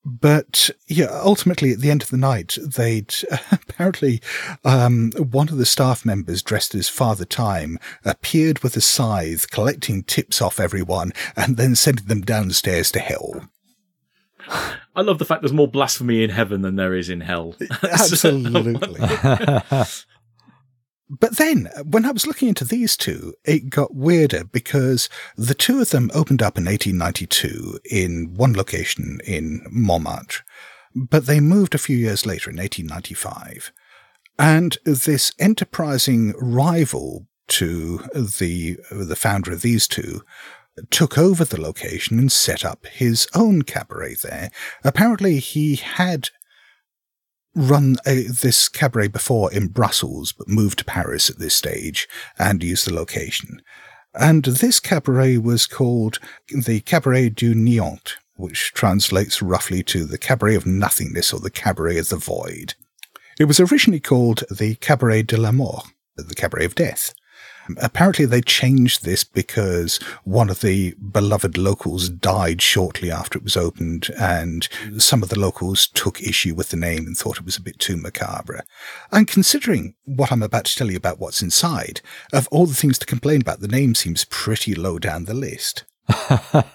but 0.05 0.69
yeah, 0.87 1.09
ultimately 1.23 1.71
at 1.71 1.79
the 1.79 1.91
end 1.91 2.01
of 2.01 2.09
the 2.09 2.17
night, 2.17 2.57
they'd 2.61 3.13
apparently 3.51 4.21
um, 4.63 5.11
one 5.17 5.49
of 5.49 5.57
the 5.57 5.65
staff 5.65 6.05
members 6.05 6.41
dressed 6.41 6.73
as 6.75 6.89
Father 6.89 7.25
Time 7.25 7.77
appeared 8.05 8.59
with 8.59 8.75
a 8.77 8.81
scythe, 8.81 9.49
collecting 9.51 10.03
tips 10.03 10.41
off 10.41 10.59
everyone 10.59 11.11
and 11.35 11.57
then 11.57 11.75
sending 11.75 12.05
them 12.05 12.21
downstairs 12.21 12.91
to 12.91 12.99
hell. 12.99 13.49
I 14.95 15.01
love 15.01 15.19
the 15.19 15.25
fact 15.25 15.41
there's 15.41 15.53
more 15.53 15.67
blasphemy 15.67 16.23
in 16.23 16.29
heaven 16.29 16.61
than 16.61 16.75
there 16.75 16.95
is 16.95 17.09
in 17.09 17.21
hell. 17.21 17.55
Absolutely. 17.83 18.99
But 21.09 21.37
then, 21.37 21.69
when 21.83 22.05
I 22.05 22.11
was 22.11 22.27
looking 22.27 22.49
into 22.49 22.63
these 22.63 22.95
two, 22.95 23.33
it 23.43 23.71
got 23.71 23.95
weirder 23.95 24.43
because 24.43 25.09
the 25.35 25.55
two 25.55 25.81
of 25.81 25.89
them 25.89 26.11
opened 26.13 26.43
up 26.43 26.57
in 26.57 26.65
1892 26.65 27.79
in 27.89 28.33
one 28.35 28.53
location 28.53 29.19
in 29.25 29.65
Montmartre. 29.71 30.43
But 30.95 31.25
they 31.25 31.39
moved 31.39 31.73
a 31.73 31.79
few 31.79 31.97
years 31.97 32.27
later 32.27 32.51
in 32.51 32.57
1895. 32.57 33.71
And 34.37 34.77
this 34.85 35.31
enterprising 35.39 36.33
rival 36.37 37.27
to 37.47 37.97
the, 38.13 38.77
the 38.91 39.15
founder 39.15 39.51
of 39.51 39.63
these 39.63 39.87
two 39.87 40.21
took 40.91 41.17
over 41.17 41.43
the 41.43 41.59
location 41.59 42.19
and 42.19 42.31
set 42.31 42.63
up 42.63 42.85
his 42.85 43.27
own 43.33 43.63
cabaret 43.63 44.15
there. 44.23 44.51
Apparently, 44.83 45.39
he 45.39 45.75
had 45.75 46.29
run 47.59 47.97
a, 48.05 48.23
this 48.23 48.69
cabaret 48.69 49.09
before 49.09 49.51
in 49.51 49.67
Brussels, 49.67 50.31
but 50.31 50.47
moved 50.47 50.79
to 50.79 50.85
Paris 50.85 51.29
at 51.29 51.39
this 51.39 51.55
stage 51.55 52.07
and 52.37 52.63
used 52.63 52.87
the 52.87 52.93
location. 52.93 53.61
And 54.13 54.43
this 54.43 54.79
cabaret 54.79 55.37
was 55.37 55.67
called 55.67 56.19
the 56.49 56.79
Cabaret 56.81 57.29
du 57.29 57.53
Néant, 57.53 58.13
which 58.35 58.71
translates 58.73 59.41
roughly 59.41 59.83
to 59.83 60.05
the 60.05 60.17
Cabaret 60.17 60.55
of 60.55 60.65
Nothingness 60.65 61.33
or 61.33 61.39
the 61.39 61.51
Cabaret 61.51 61.97
of 61.97 62.09
the 62.09 62.15
Void. 62.15 62.75
It 63.39 63.45
was 63.45 63.59
originally 63.59 63.99
called 63.99 64.43
the 64.49 64.75
Cabaret 64.75 65.23
de 65.23 65.37
la 65.37 65.51
Mort, 65.51 65.85
the 66.15 66.35
Cabaret 66.35 66.65
of 66.65 66.75
Death. 66.75 67.13
Apparently, 67.77 68.25
they 68.25 68.41
changed 68.41 69.03
this 69.03 69.23
because 69.23 69.97
one 70.23 70.49
of 70.49 70.61
the 70.61 70.95
beloved 71.11 71.57
locals 71.57 72.09
died 72.09 72.61
shortly 72.61 73.11
after 73.11 73.37
it 73.37 73.43
was 73.43 73.57
opened, 73.57 74.09
and 74.19 74.67
some 74.97 75.23
of 75.23 75.29
the 75.29 75.39
locals 75.39 75.87
took 75.87 76.21
issue 76.21 76.55
with 76.55 76.69
the 76.69 76.77
name 76.77 77.05
and 77.05 77.17
thought 77.17 77.37
it 77.37 77.45
was 77.45 77.57
a 77.57 77.61
bit 77.61 77.79
too 77.79 77.97
macabre. 77.97 78.63
And 79.11 79.27
considering 79.27 79.95
what 80.05 80.31
I'm 80.31 80.43
about 80.43 80.65
to 80.65 80.75
tell 80.75 80.89
you 80.89 80.97
about 80.97 81.19
what's 81.19 81.41
inside, 81.41 82.01
of 82.33 82.47
all 82.49 82.65
the 82.65 82.73
things 82.73 82.97
to 82.99 83.05
complain 83.05 83.41
about, 83.41 83.59
the 83.59 83.67
name 83.67 83.95
seems 83.95 84.25
pretty 84.25 84.75
low 84.75 84.99
down 84.99 85.25
the 85.25 85.33
list. 85.33 85.85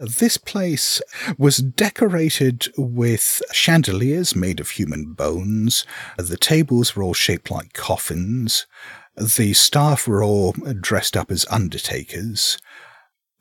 This 0.00 0.36
place 0.36 1.02
was 1.38 1.56
decorated 1.56 2.68
with 2.76 3.42
chandeliers 3.50 4.36
made 4.36 4.60
of 4.60 4.70
human 4.70 5.12
bones. 5.12 5.84
The 6.16 6.36
tables 6.36 6.94
were 6.94 7.02
all 7.02 7.14
shaped 7.14 7.50
like 7.50 7.72
coffins. 7.72 8.66
The 9.20 9.52
staff 9.52 10.06
were 10.06 10.22
all 10.22 10.52
dressed 10.80 11.16
up 11.16 11.30
as 11.30 11.46
undertakers. 11.50 12.58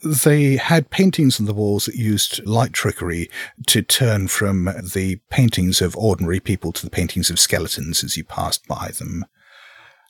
They 0.04 0.58
had 0.58 0.90
paintings 0.90 1.40
on 1.40 1.46
the 1.46 1.54
walls 1.54 1.86
that 1.86 1.96
used 1.96 2.46
light 2.46 2.74
trickery 2.74 3.30
to 3.68 3.82
turn 3.82 4.28
from 4.28 4.66
the 4.66 5.20
paintings 5.30 5.82
of 5.82 5.98
ordinary 5.98 6.40
people 6.40 6.72
to 6.74 6.84
the 6.84 6.92
paintings 6.92 7.30
of 7.30 7.40
skeletons 7.40 8.04
as 8.04 8.16
you 8.16 8.24
passed 8.24 8.68
by 8.68 8.90
them. 8.90 9.26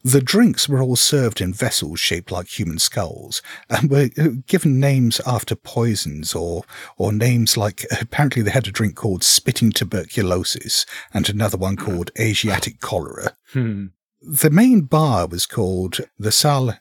The 0.04 0.22
drinks 0.22 0.70
were 0.70 0.82
all 0.82 0.96
served 0.96 1.42
in 1.42 1.54
vessels 1.54 2.00
shaped 2.00 2.32
like 2.32 2.48
human 2.48 2.80
skulls 2.80 3.42
and 3.70 3.90
were 3.90 4.08
given 4.46 4.80
names 4.80 5.20
after 5.26 5.56
poisons 5.56 6.34
or, 6.36 6.64
or 6.98 7.12
names 7.12 7.58
like 7.58 7.86
apparently 8.02 8.42
they 8.42 8.52
had 8.52 8.68
a 8.68 8.72
drink 8.72 8.96
called 8.96 9.24
spitting 9.24 9.72
tuberculosis 9.72 10.86
and 11.14 11.30
another 11.30 11.58
one 11.58 11.76
called 11.76 12.12
Asiatic 12.18 12.80
cholera. 12.80 13.36
Hmm. 13.52 13.88
The 14.30 14.50
main 14.50 14.82
bar 14.82 15.26
was 15.26 15.46
called 15.46 16.02
the 16.20 16.34
Salle 16.34 16.74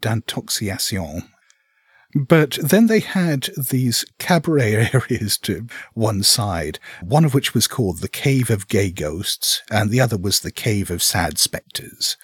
d'Intoxication. 0.00 1.28
But 2.14 2.58
then 2.62 2.86
they 2.86 3.00
had 3.00 3.50
these 3.58 4.06
cabaret 4.18 4.90
areas 4.94 5.36
to 5.38 5.66
one 5.92 6.22
side, 6.22 6.78
one 7.02 7.26
of 7.26 7.34
which 7.34 7.52
was 7.52 7.66
called 7.66 8.00
the 8.00 8.08
Cave 8.08 8.48
of 8.48 8.68
Gay 8.68 8.90
Ghosts, 8.90 9.62
and 9.70 9.90
the 9.90 10.00
other 10.00 10.16
was 10.16 10.40
the 10.40 10.50
Cave 10.50 10.90
of 10.90 11.02
Sad 11.02 11.36
Spectres. 11.36 12.16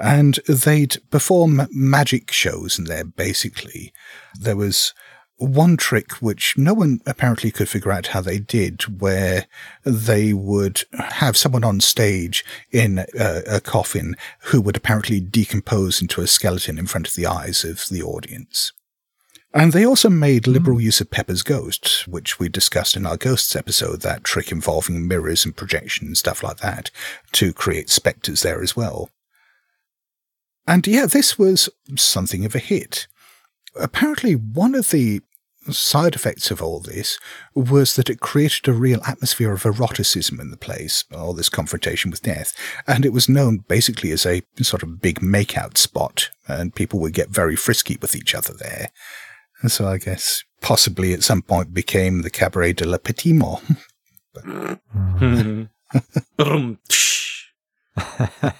And 0.00 0.40
they'd 0.48 0.96
perform 1.10 1.68
magic 1.70 2.32
shows 2.32 2.80
in 2.80 2.86
there, 2.86 3.04
basically. 3.04 3.92
There 4.34 4.56
was 4.56 4.92
one 5.38 5.76
trick 5.76 6.12
which 6.14 6.56
no 6.56 6.72
one 6.72 7.00
apparently 7.04 7.50
could 7.50 7.68
figure 7.68 7.92
out 7.92 8.08
how 8.08 8.20
they 8.20 8.38
did, 8.38 9.00
where 9.00 9.46
they 9.84 10.32
would 10.32 10.82
have 10.92 11.36
someone 11.36 11.64
on 11.64 11.80
stage 11.80 12.44
in 12.70 13.00
a, 13.18 13.42
a, 13.46 13.60
coffin 13.60 14.16
who 14.44 14.60
would 14.60 14.76
apparently 14.76 15.20
decompose 15.20 16.00
into 16.00 16.22
a 16.22 16.26
skeleton 16.26 16.78
in 16.78 16.86
front 16.86 17.06
of 17.06 17.14
the 17.14 17.26
eyes 17.26 17.64
of 17.64 17.86
the 17.90 18.02
audience. 18.02 18.72
And 19.52 19.72
they 19.72 19.86
also 19.86 20.08
made 20.08 20.46
hmm. 20.46 20.52
liberal 20.52 20.80
use 20.80 21.00
of 21.00 21.10
Pepper's 21.10 21.42
Ghost, 21.42 22.08
which 22.08 22.38
we 22.38 22.48
discussed 22.48 22.96
in 22.96 23.06
our 23.06 23.16
Ghosts 23.16 23.54
episode, 23.54 24.00
that 24.02 24.24
trick 24.24 24.50
involving 24.50 25.06
mirrors 25.06 25.44
and 25.44 25.56
projection 25.56 26.06
and 26.06 26.18
stuff 26.18 26.42
like 26.42 26.58
that, 26.58 26.90
to 27.32 27.52
create 27.52 27.90
spectres 27.90 28.42
there 28.42 28.62
as 28.62 28.74
well. 28.74 29.10
And 30.66 30.86
yeah, 30.86 31.06
this 31.06 31.38
was 31.38 31.68
something 31.96 32.44
of 32.44 32.54
a 32.54 32.58
hit 32.58 33.06
apparently 33.78 34.34
one 34.34 34.74
of 34.74 34.90
the 34.90 35.20
side 35.72 36.14
effects 36.14 36.50
of 36.50 36.62
all 36.62 36.80
this 36.80 37.18
was 37.54 37.96
that 37.96 38.08
it 38.08 38.20
created 38.20 38.68
a 38.68 38.72
real 38.72 39.00
atmosphere 39.06 39.52
of 39.52 39.66
eroticism 39.66 40.40
in 40.40 40.50
the 40.50 40.56
place, 40.56 41.04
all 41.14 41.32
this 41.32 41.48
confrontation 41.48 42.10
with 42.10 42.22
death. 42.22 42.54
And 42.86 43.04
it 43.04 43.12
was 43.12 43.28
known 43.28 43.64
basically 43.68 44.12
as 44.12 44.24
a 44.24 44.42
sort 44.62 44.82
of 44.82 45.00
big 45.00 45.20
makeout 45.20 45.76
spot, 45.76 46.30
and 46.46 46.74
people 46.74 47.00
would 47.00 47.14
get 47.14 47.30
very 47.30 47.56
frisky 47.56 47.98
with 48.00 48.14
each 48.14 48.34
other 48.34 48.54
there. 48.54 48.90
And 49.62 49.72
so 49.72 49.88
I 49.88 49.98
guess 49.98 50.44
possibly 50.60 51.12
at 51.12 51.24
some 51.24 51.42
point 51.42 51.74
became 51.74 52.22
the 52.22 52.30
Cabaret 52.30 52.74
de 52.74 52.86
la 52.86 52.98
Petit 52.98 53.32
Mort. 53.32 53.62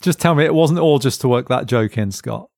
just 0.00 0.20
tell 0.20 0.34
me 0.34 0.44
it 0.44 0.54
wasn't 0.54 0.78
all 0.78 0.98
just 0.98 1.20
to 1.22 1.28
work 1.28 1.48
that 1.48 1.66
joke 1.66 1.98
in, 1.98 2.12
Scott. 2.12 2.48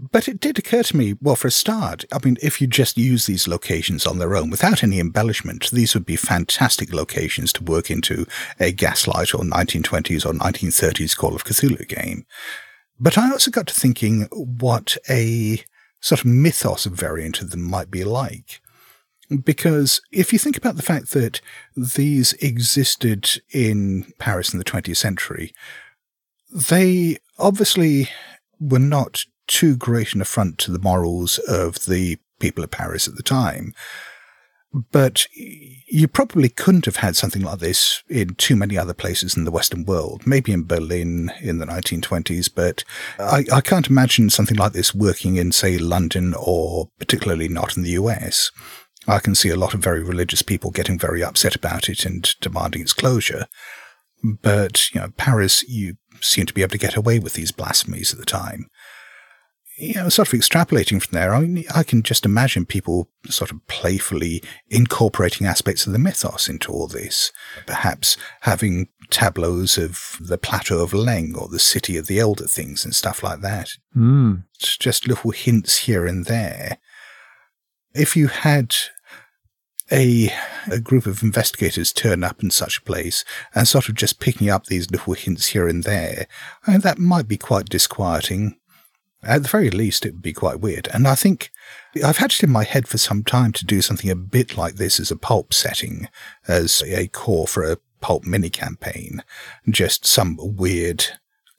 But 0.00 0.28
it 0.28 0.38
did 0.38 0.60
occur 0.60 0.84
to 0.84 0.96
me, 0.96 1.14
well, 1.20 1.34
for 1.34 1.48
a 1.48 1.50
start, 1.50 2.04
I 2.12 2.20
mean, 2.24 2.36
if 2.40 2.60
you 2.60 2.68
just 2.68 2.96
use 2.96 3.26
these 3.26 3.48
locations 3.48 4.06
on 4.06 4.18
their 4.18 4.36
own 4.36 4.48
without 4.48 4.84
any 4.84 5.00
embellishment, 5.00 5.72
these 5.72 5.92
would 5.94 6.06
be 6.06 6.14
fantastic 6.14 6.92
locations 6.92 7.52
to 7.54 7.64
work 7.64 7.90
into 7.90 8.24
a 8.60 8.70
Gaslight 8.70 9.34
or 9.34 9.42
1920s 9.42 10.24
or 10.24 10.34
1930s 10.34 11.16
Call 11.16 11.34
of 11.34 11.44
Cthulhu 11.44 11.88
game. 11.88 12.26
But 13.00 13.18
I 13.18 13.32
also 13.32 13.50
got 13.50 13.66
to 13.66 13.74
thinking 13.74 14.28
what 14.30 14.96
a 15.10 15.64
sort 16.00 16.20
of 16.20 16.26
mythos 16.26 16.84
variant 16.84 17.40
of 17.40 17.50
them 17.50 17.62
might 17.62 17.90
be 17.90 18.04
like. 18.04 18.60
Because 19.42 20.00
if 20.12 20.32
you 20.32 20.38
think 20.38 20.56
about 20.56 20.76
the 20.76 20.82
fact 20.82 21.10
that 21.10 21.40
these 21.76 22.34
existed 22.34 23.42
in 23.50 24.12
Paris 24.18 24.52
in 24.52 24.60
the 24.60 24.64
20th 24.64 24.96
century, 24.96 25.52
they 26.52 27.18
obviously 27.36 28.08
were 28.60 28.78
not 28.78 29.24
too 29.48 29.76
great 29.76 30.14
an 30.14 30.20
affront 30.20 30.58
to 30.58 30.70
the 30.70 30.78
morals 30.78 31.38
of 31.38 31.86
the 31.86 32.18
people 32.38 32.62
of 32.62 32.70
Paris 32.70 33.08
at 33.08 33.16
the 33.16 33.22
time. 33.22 33.74
But 34.92 35.26
you 35.32 36.06
probably 36.06 36.50
couldn't 36.50 36.84
have 36.84 36.96
had 36.96 37.16
something 37.16 37.40
like 37.40 37.58
this 37.58 38.02
in 38.08 38.34
too 38.34 38.54
many 38.54 38.76
other 38.76 38.92
places 38.92 39.34
in 39.34 39.44
the 39.44 39.50
Western 39.50 39.84
world. 39.84 40.26
Maybe 40.26 40.52
in 40.52 40.64
Berlin 40.64 41.32
in 41.40 41.58
the 41.58 41.66
1920s, 41.66 42.50
but 42.54 42.84
I, 43.18 43.44
I 43.50 43.60
can't 43.62 43.88
imagine 43.88 44.28
something 44.28 44.58
like 44.58 44.72
this 44.72 44.94
working 44.94 45.36
in, 45.36 45.52
say, 45.52 45.78
London 45.78 46.34
or 46.38 46.90
particularly 46.98 47.48
not 47.48 47.78
in 47.78 47.82
the 47.82 47.92
US. 47.92 48.50
I 49.06 49.20
can 49.20 49.34
see 49.34 49.48
a 49.48 49.56
lot 49.56 49.72
of 49.72 49.80
very 49.80 50.02
religious 50.02 50.42
people 50.42 50.70
getting 50.70 50.98
very 50.98 51.24
upset 51.24 51.54
about 51.54 51.88
it 51.88 52.04
and 52.04 52.28
demanding 52.42 52.82
its 52.82 52.92
closure. 52.92 53.46
But, 54.22 54.94
you 54.94 55.00
know, 55.00 55.08
Paris, 55.16 55.66
you 55.66 55.96
seem 56.20 56.44
to 56.44 56.52
be 56.52 56.60
able 56.60 56.72
to 56.72 56.78
get 56.78 56.96
away 56.96 57.18
with 57.18 57.32
these 57.32 57.52
blasphemies 57.52 58.12
at 58.12 58.18
the 58.18 58.26
time 58.26 58.68
you 59.78 59.94
know, 59.94 60.08
sort 60.08 60.32
of 60.32 60.38
extrapolating 60.38 61.00
from 61.00 61.16
there, 61.16 61.34
I 61.34 61.40
mean, 61.40 61.64
I 61.74 61.82
can 61.82 62.02
just 62.02 62.26
imagine 62.26 62.66
people 62.66 63.08
sort 63.26 63.52
of 63.52 63.64
playfully 63.68 64.42
incorporating 64.68 65.46
aspects 65.46 65.86
of 65.86 65.92
the 65.92 65.98
mythos 65.98 66.48
into 66.48 66.72
all 66.72 66.88
this. 66.88 67.32
Perhaps 67.66 68.16
having 68.40 68.88
tableaus 69.10 69.78
of 69.78 70.18
the 70.20 70.38
plateau 70.38 70.80
of 70.80 70.90
Leng 70.90 71.36
or 71.36 71.48
the 71.48 71.60
city 71.60 71.96
of 71.96 72.06
the 72.06 72.18
elder 72.18 72.46
things 72.46 72.84
and 72.84 72.94
stuff 72.94 73.22
like 73.22 73.40
that. 73.40 73.70
Mm. 73.96 74.44
Just 74.58 75.06
little 75.06 75.30
hints 75.30 75.78
here 75.78 76.06
and 76.06 76.26
there. 76.26 76.78
If 77.94 78.16
you 78.16 78.26
had 78.26 78.74
a, 79.90 80.30
a 80.70 80.80
group 80.80 81.06
of 81.06 81.22
investigators 81.22 81.92
turn 81.92 82.22
up 82.22 82.42
in 82.42 82.50
such 82.50 82.78
a 82.78 82.82
place 82.82 83.24
and 83.54 83.66
sort 83.66 83.88
of 83.88 83.94
just 83.94 84.20
picking 84.20 84.50
up 84.50 84.66
these 84.66 84.90
little 84.90 85.14
hints 85.14 85.48
here 85.48 85.68
and 85.68 85.84
there, 85.84 86.26
I 86.66 86.72
mean, 86.72 86.80
that 86.80 86.98
might 86.98 87.28
be 87.28 87.38
quite 87.38 87.68
disquieting. 87.68 88.57
At 89.22 89.42
the 89.42 89.48
very 89.48 89.70
least, 89.70 90.06
it 90.06 90.12
would 90.12 90.22
be 90.22 90.32
quite 90.32 90.60
weird. 90.60 90.88
And 90.94 91.08
I 91.08 91.14
think 91.16 91.50
I've 92.04 92.18
had 92.18 92.32
it 92.32 92.42
in 92.42 92.50
my 92.50 92.64
head 92.64 92.86
for 92.86 92.98
some 92.98 93.24
time 93.24 93.52
to 93.52 93.64
do 93.66 93.82
something 93.82 94.10
a 94.10 94.14
bit 94.16 94.56
like 94.56 94.76
this 94.76 95.00
as 95.00 95.10
a 95.10 95.16
pulp 95.16 95.52
setting, 95.52 96.08
as 96.46 96.82
a 96.86 97.08
core 97.08 97.46
for 97.48 97.64
a 97.64 97.78
pulp 98.00 98.24
mini 98.24 98.48
campaign. 98.48 99.24
Just 99.68 100.06
some 100.06 100.36
weird 100.40 101.04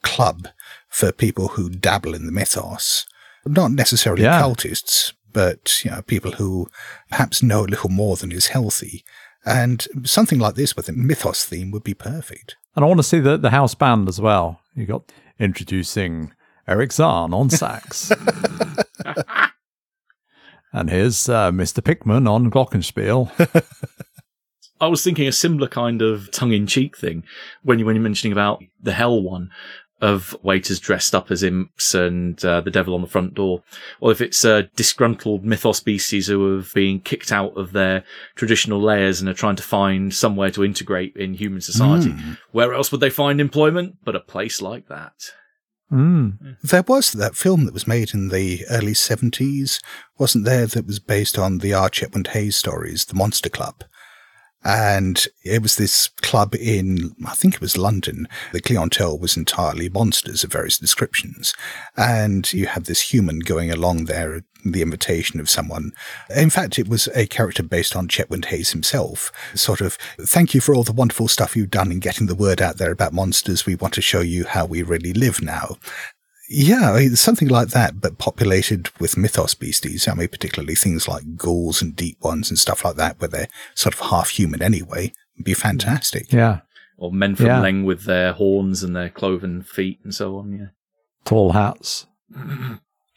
club 0.03 0.47
for 0.88 1.12
people 1.12 1.49
who 1.49 1.70
dabble 1.70 2.14
in 2.14 2.26
the 2.26 2.32
mythos. 2.32 3.05
Not 3.45 3.72
necessarily 3.72 4.24
Yeah. 4.24 4.41
cultists, 4.41 5.12
but 5.34 5.84
you 5.84 5.91
know, 5.91 6.01
people 6.01 6.32
who 6.34 6.70
perhaps 7.10 7.43
know 7.43 7.66
a 7.66 7.68
little 7.68 7.89
more 7.89 8.16
than 8.16 8.32
is 8.32 8.47
healthy. 8.47 9.03
And 9.45 9.86
something 10.05 10.39
like 10.39 10.55
this 10.55 10.76
with 10.76 10.88
a 10.89 10.93
mythos 10.93 11.45
theme 11.45 11.72
would 11.72 11.84
be 11.84 11.93
perfect. 11.93 12.55
And 12.76 12.86
I 12.86 12.88
want 12.88 12.99
to 12.99 13.03
see 13.03 13.20
the, 13.20 13.38
the 13.38 13.49
house 13.49 13.76
band 13.76 14.07
as 14.07 14.22
well. 14.22 14.62
You 14.76 14.86
got 14.86 15.12
introducing 15.39 16.32
Erich 16.70 16.93
Zann 16.93 17.34
on 17.34 17.49
sax. 17.49 18.11
And 20.72 20.89
here's 20.89 21.28
uh, 21.28 21.51
Mr. 21.51 21.84
Pickman 21.84 22.28
on 22.28 22.51
Glockenspiel. 22.51 23.32
I 24.82 24.88
was 24.88 25.03
thinking 25.03 25.28
a 25.28 25.32
similar 25.32 25.67
kind 25.67 26.01
of 26.01 26.32
tongue 26.32 26.53
in 26.53 26.67
cheek 26.67 26.95
thing 26.97 27.24
when 27.63 27.80
you 27.80 27.86
when 27.86 27.95
you're 27.95 28.03
mentioning 28.03 28.32
about 28.32 28.63
the 28.82 28.93
hell 28.93 29.22
one 29.22 29.49
of 29.99 30.38
waiters 30.41 30.80
dressed 30.80 31.13
up 31.13 31.30
as 31.30 31.43
imps 31.43 31.93
and 31.93 32.45
uh, 32.45 32.61
the 32.61 32.72
devil 32.72 32.95
on 32.95 33.01
the 33.01 33.07
front 33.07 33.34
door, 33.34 33.61
or 33.99 34.13
if 34.13 34.22
it's 34.22 34.45
uh, 34.45 34.61
disgruntled 34.78 35.43
mythos 35.43 35.82
beasties 35.82 36.28
who 36.28 36.55
have 36.55 36.74
been 36.74 37.01
kicked 37.01 37.34
out 37.34 37.57
of 37.57 37.74
their 37.74 38.05
traditional 38.36 38.80
layers 38.80 39.20
and 39.20 39.30
are 39.30 39.34
trying 39.34 39.57
to 39.57 39.63
find 39.63 40.13
somewhere 40.13 40.51
to 40.51 40.63
integrate 40.63 41.17
in 41.17 41.34
human 41.34 41.59
society. 41.59 42.11
Where 42.51 42.74
else 42.74 42.93
would 42.93 43.01
they 43.01 43.09
find 43.09 43.41
employment 43.41 43.97
but 44.05 44.15
a 44.15 44.22
place 44.22 44.61
like 44.61 44.88
that? 44.88 45.32
Mm. 45.91 46.57
There 46.61 46.83
was 46.83 47.11
that 47.13 47.35
film 47.35 47.65
that 47.65 47.73
was 47.73 47.87
made 47.87 48.13
in 48.13 48.29
the 48.29 48.65
early 48.69 48.93
70s, 48.93 49.79
wasn't 50.17 50.45
there, 50.45 50.67
that 50.67 50.85
was 50.85 50.99
based 50.99 51.37
on 51.37 51.59
the 51.59 51.73
R. 51.73 51.89
Chetwynd 51.89 52.27
Hayes 52.27 52.55
stories, 52.55 53.05
The 53.05 53.15
Monster 53.15 53.49
Club. 53.49 53.83
And 54.64 55.26
it 55.43 55.62
was 55.62 55.78
this 55.78 56.10
club 56.22 56.53
in, 56.55 57.16
I 57.26 57.34
think 57.34 57.55
it 57.55 57.62
was 57.62 57.78
London. 57.78 58.28
The 58.51 58.62
clientele 58.62 59.18
was 59.18 59.38
entirely 59.38 59.89
monsters 59.89 60.43
of 60.43 60.51
various 60.51 60.78
descriptions. 60.78 61.53
And 61.95 62.51
you 62.51 62.66
had 62.68 62.86
this 62.86 63.14
human 63.14 63.39
going 63.39 63.72
along 63.72 64.05
there 64.05 64.41
the 64.66 64.82
invitation 64.82 65.39
of 65.39 65.49
someone. 65.49 65.93
In 66.36 66.49
fact, 66.49 66.78
it 66.78 66.89
was 66.89 67.07
a 67.16 67.26
character 67.26 67.64
based 67.64 67.95
on 67.95 68.07
Chetwynd 68.07 68.45
Hayes 68.45 68.72
himself. 68.72 69.32
Sort 69.55 69.82
of, 69.82 69.93
thank 70.20 70.53
you 70.53 70.62
for 70.62 70.76
all 70.76 70.84
the 70.84 70.91
wonderful 70.91 71.28
stuff 71.28 71.55
you've 71.55 71.72
done 71.72 71.91
in 71.91 71.99
getting 71.99 72.28
the 72.28 72.36
word 72.36 72.62
out 72.62 72.78
there 72.78 72.91
about 72.91 73.14
monsters. 73.14 73.66
We 73.66 73.76
want 73.76 73.93
to 73.93 74.01
show 74.01 74.20
you 74.20 74.45
how 74.45 74.66
we 74.66 74.84
really 74.84 75.14
live 75.14 75.41
now. 75.41 75.78
Yeah, 76.50 76.93
I 76.93 77.00
mean, 77.02 77.16
something 77.16 77.47
like 77.47 77.70
that, 77.70 78.02
but 78.02 78.18
populated 78.18 78.89
with 79.00 79.18
mythos 79.18 79.54
beasties. 79.54 80.08
I 80.08 80.16
mean, 80.16 80.28
particularly 80.30 80.74
things 80.76 81.08
like 81.08 81.38
ghouls 81.38 81.82
and 81.82 81.95
deep 81.95 82.18
ones 82.24 82.50
and 82.50 82.58
stuff 82.58 82.84
like 82.84 82.95
that, 82.95 83.20
where 83.20 83.28
they're 83.28 83.47
sort 83.76 83.93
of 83.93 84.02
half 84.10 84.30
human 84.30 84.62
anyway. 84.64 85.14
Would 85.38 85.45
be 85.45 85.54
fantastic. 85.54 86.34
Yeah. 86.34 86.62
Or 86.97 87.12
men 87.12 87.36
from 87.36 87.45
Yeah. 87.45 87.62
Leng 87.62 87.86
with 87.86 88.06
their 88.06 88.34
horns 88.34 88.84
and 88.84 88.95
their 88.95 89.10
cloven 89.10 89.62
feet 89.62 90.00
and 90.04 90.14
so 90.14 90.38
on. 90.38 90.52
Yeah. 90.52 90.66
Tall 91.24 91.52
hats. 91.54 92.08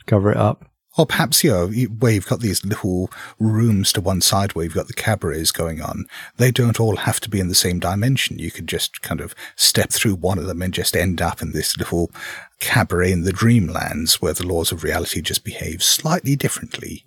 Cover 0.06 0.30
it 0.32 0.36
up. 0.36 0.66
Or 0.98 1.06
perhaps, 1.06 1.42
you 1.42 1.50
know, 1.50 1.66
you- 1.68 1.88
where 1.88 2.12
you've 2.12 2.26
got 2.28 2.40
these 2.40 2.66
little 2.66 3.10
rooms 3.38 3.94
to 3.94 4.02
one 4.02 4.20
side 4.20 4.54
where 4.54 4.64
you've 4.64 4.74
got 4.74 4.88
the 4.88 4.92
cabarets 4.92 5.50
going 5.50 5.80
on, 5.80 6.04
they 6.36 6.50
don't 6.50 6.78
all 6.78 6.96
have 6.96 7.18
to 7.20 7.30
be 7.30 7.40
in 7.40 7.48
the 7.48 7.54
same 7.54 7.78
dimension. 7.80 8.38
You 8.38 8.50
could 8.50 8.66
just 8.66 9.00
kind 9.00 9.22
of 9.22 9.34
step 9.56 9.90
through 9.90 10.16
one 10.16 10.38
of 10.38 10.44
them 10.46 10.60
and 10.60 10.74
just 10.74 10.94
end 10.94 11.22
up 11.22 11.40
in 11.40 11.52
this 11.52 11.78
little 11.78 12.10
cabaret 12.62 13.12
in 13.12 13.22
the 13.22 13.32
dreamlands 13.32 14.22
where 14.22 14.32
the 14.32 14.46
laws 14.46 14.72
of 14.72 14.84
reality 14.84 15.20
just 15.20 15.44
behave 15.44 15.82
slightly 15.82 16.36
differently. 16.36 17.04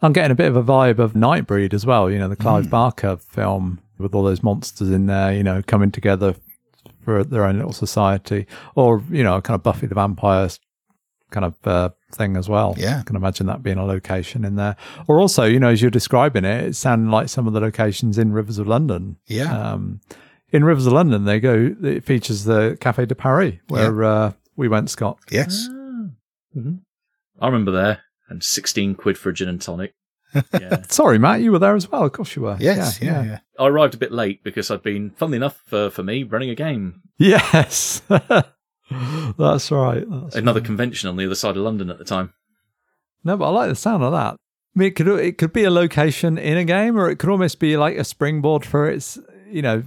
I'm 0.00 0.12
getting 0.12 0.30
a 0.30 0.36
bit 0.36 0.48
of 0.48 0.56
a 0.56 0.62
vibe 0.62 0.98
of 0.98 1.14
Nightbreed 1.14 1.74
as 1.74 1.84
well, 1.84 2.10
you 2.10 2.18
know, 2.18 2.28
the 2.28 2.36
Clive 2.36 2.70
Barker 2.70 3.16
film 3.16 3.80
with 3.98 4.14
all 4.14 4.22
those 4.22 4.42
monsters 4.42 4.90
in 4.90 5.06
there, 5.06 5.32
you 5.32 5.42
know, 5.42 5.62
coming 5.66 5.90
together 5.90 6.34
for 7.02 7.24
their 7.24 7.44
own 7.44 7.56
little 7.56 7.72
society. 7.72 8.46
Or, 8.74 9.02
you 9.10 9.22
know, 9.22 9.40
kind 9.40 9.56
of 9.56 9.62
Buffy 9.62 9.86
the 9.86 9.94
Vampire 9.94 10.48
kind 11.30 11.46
of 11.46 11.66
uh, 11.66 11.88
thing 12.12 12.36
as 12.36 12.48
well. 12.48 12.74
Yeah. 12.78 13.00
I 13.00 13.02
can 13.02 13.16
imagine 13.16 13.46
that 13.46 13.62
being 13.62 13.78
a 13.78 13.84
location 13.84 14.44
in 14.44 14.56
there. 14.56 14.76
Or 15.08 15.20
also, 15.20 15.44
you 15.44 15.58
know, 15.58 15.68
as 15.68 15.82
you're 15.82 15.90
describing 15.90 16.44
it, 16.44 16.64
it 16.64 16.76
sounded 16.76 17.10
like 17.10 17.28
some 17.28 17.46
of 17.46 17.52
the 17.52 17.60
locations 17.60 18.18
in 18.18 18.32
Rivers 18.32 18.58
of 18.58 18.68
London. 18.68 19.16
Yeah. 19.26 19.52
Um, 19.56 20.00
in 20.50 20.64
Rivers 20.64 20.86
of 20.86 20.92
London, 20.92 21.24
they 21.24 21.40
go, 21.40 21.74
it 21.82 22.04
features 22.04 22.44
the 22.44 22.78
Café 22.80 23.08
de 23.08 23.14
Paris 23.16 23.56
where 23.66 24.04
uh, 24.04 24.32
we 24.56 24.68
went, 24.68 24.90
Scott. 24.90 25.18
yes. 25.30 25.68
hmm 26.52 26.74
I 27.40 27.46
remember 27.46 27.72
there. 27.72 28.02
And 28.28 28.42
16 28.42 28.94
quid 28.94 29.18
for 29.18 29.28
a 29.30 29.34
gin 29.34 29.48
and 29.48 29.60
tonic. 29.60 29.92
Yeah. 30.52 30.82
Sorry, 30.88 31.18
Matt, 31.18 31.42
you 31.42 31.52
were 31.52 31.58
there 31.60 31.76
as 31.76 31.90
well. 31.90 32.04
Of 32.04 32.12
course 32.12 32.34
you 32.34 32.42
were. 32.42 32.56
Yes. 32.58 33.00
Yeah. 33.00 33.22
yeah. 33.22 33.38
I 33.58 33.66
arrived 33.66 33.94
a 33.94 33.98
bit 33.98 34.10
late 34.12 34.42
because 34.42 34.68
I'd 34.70 34.82
been, 34.82 35.10
funnily 35.10 35.36
enough, 35.36 35.62
for, 35.66 35.90
for 35.90 36.02
me, 36.02 36.22
running 36.24 36.50
a 36.50 36.54
game. 36.56 37.02
Yes. 37.18 38.02
That's 38.08 39.70
right. 39.70 40.04
That's 40.08 40.36
Another 40.36 40.60
right. 40.60 40.66
convention 40.66 41.08
on 41.08 41.16
the 41.16 41.24
other 41.26 41.34
side 41.34 41.56
of 41.56 41.62
London 41.62 41.90
at 41.90 41.98
the 41.98 42.04
time. 42.04 42.32
No, 43.22 43.36
but 43.36 43.46
I 43.46 43.50
like 43.50 43.68
the 43.68 43.74
sound 43.76 44.02
of 44.02 44.12
that. 44.12 44.34
I 44.34 44.78
mean, 44.78 44.88
it 44.88 44.96
could 44.96 45.06
it 45.08 45.38
could 45.38 45.52
be 45.52 45.64
a 45.64 45.70
location 45.70 46.36
in 46.36 46.56
a 46.56 46.64
game, 46.64 46.98
or 46.98 47.08
it 47.08 47.16
could 47.16 47.30
almost 47.30 47.60
be 47.60 47.76
like 47.76 47.96
a 47.96 48.04
springboard 48.04 48.64
for 48.66 48.88
its, 48.90 49.18
you 49.48 49.62
know, 49.62 49.84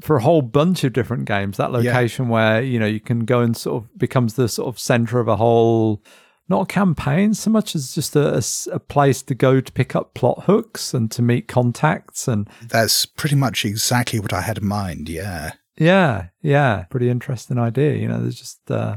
for 0.00 0.16
a 0.16 0.22
whole 0.22 0.42
bunch 0.42 0.84
of 0.84 0.92
different 0.92 1.24
games. 1.24 1.56
That 1.56 1.72
location 1.72 2.28
where 2.28 2.62
you 2.62 2.78
know 2.78 2.86
you 2.86 3.00
can 3.00 3.24
go 3.24 3.40
and 3.40 3.56
sort 3.56 3.82
of 3.82 3.98
becomes 3.98 4.34
the 4.34 4.48
sort 4.48 4.68
of 4.68 4.78
center 4.78 5.20
of 5.20 5.28
a 5.28 5.36
whole, 5.36 6.02
not 6.48 6.62
a 6.62 6.66
campaign 6.66 7.34
so 7.34 7.50
much 7.50 7.74
as 7.74 7.94
just 7.94 8.14
a 8.16 8.42
a 8.72 8.78
place 8.78 9.22
to 9.22 9.34
go 9.34 9.60
to 9.60 9.72
pick 9.72 9.96
up 9.96 10.14
plot 10.14 10.44
hooks 10.44 10.94
and 10.94 11.10
to 11.10 11.22
meet 11.22 11.48
contacts 11.48 12.28
and 12.28 12.48
That's 12.62 13.06
pretty 13.06 13.36
much 13.36 13.64
exactly 13.64 14.20
what 14.20 14.32
I 14.32 14.42
had 14.42 14.58
in 14.58 14.66
mind. 14.66 15.08
Yeah. 15.08 15.52
Yeah, 15.80 16.28
yeah, 16.42 16.84
pretty 16.90 17.08
interesting 17.08 17.56
idea. 17.56 17.94
You 17.94 18.08
know, 18.08 18.20
there's 18.20 18.38
just 18.38 18.68
uh, 18.68 18.96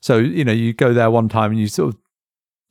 so 0.00 0.18
you 0.18 0.44
know 0.44 0.52
you 0.52 0.72
go 0.72 0.92
there 0.92 1.10
one 1.10 1.28
time 1.28 1.52
and 1.52 1.60
you 1.60 1.68
sort 1.68 1.94
of 1.94 2.00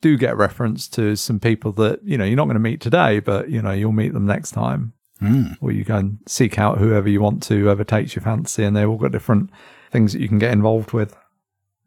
do 0.02 0.16
get 0.18 0.36
reference 0.36 0.86
to 0.88 1.16
some 1.16 1.40
people 1.40 1.72
that 1.72 2.00
you 2.04 2.18
know 2.18 2.24
you're 2.24 2.36
not 2.36 2.44
going 2.44 2.54
to 2.54 2.60
meet 2.60 2.80
today, 2.80 3.20
but 3.20 3.48
you 3.48 3.62
know 3.62 3.72
you'll 3.72 3.92
meet 3.92 4.12
them 4.12 4.26
next 4.26 4.50
time, 4.52 4.92
Hmm. 5.18 5.52
or 5.62 5.72
you 5.72 5.82
go 5.82 5.96
and 5.96 6.18
seek 6.26 6.58
out 6.58 6.78
whoever 6.78 7.08
you 7.08 7.22
want 7.22 7.42
to, 7.44 7.58
whoever 7.58 7.84
takes 7.84 8.14
your 8.14 8.22
fancy, 8.22 8.64
and 8.64 8.76
they've 8.76 8.88
all 8.88 8.98
got 8.98 9.12
different 9.12 9.50
things 9.90 10.12
that 10.12 10.20
you 10.20 10.28
can 10.28 10.38
get 10.38 10.52
involved 10.52 10.92
with. 10.92 11.16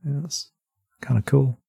Yeah, 0.03 0.21
that's 0.21 0.51
kind 1.01 1.17
of 1.19 1.25
cool. 1.25 1.59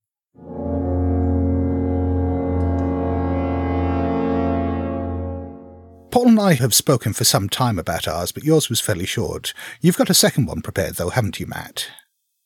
Paul 6.10 6.28
and 6.28 6.40
I 6.40 6.54
have 6.54 6.74
spoken 6.74 7.12
for 7.12 7.24
some 7.24 7.48
time 7.48 7.78
about 7.78 8.08
ours, 8.08 8.32
but 8.32 8.42
yours 8.42 8.68
was 8.68 8.80
fairly 8.80 9.06
short. 9.06 9.54
You've 9.80 9.96
got 9.96 10.10
a 10.10 10.14
second 10.14 10.46
one 10.46 10.60
prepared, 10.60 10.94
though, 10.94 11.10
haven't 11.10 11.38
you, 11.38 11.46
Matt? 11.46 11.88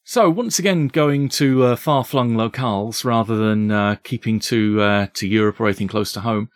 So 0.02 0.28
once 0.28 0.58
again, 0.58 0.88
going 0.88 1.30
to 1.30 1.64
uh, 1.64 1.76
far-flung 1.76 2.34
locales 2.34 3.06
rather 3.06 3.36
than 3.36 3.70
uh, 3.70 3.96
keeping 4.02 4.38
to 4.40 4.82
uh, 4.82 5.06
to 5.14 5.26
Europe 5.26 5.58
or 5.60 5.66
anything 5.66 5.88
close 5.88 6.12
to 6.12 6.20
home. 6.20 6.50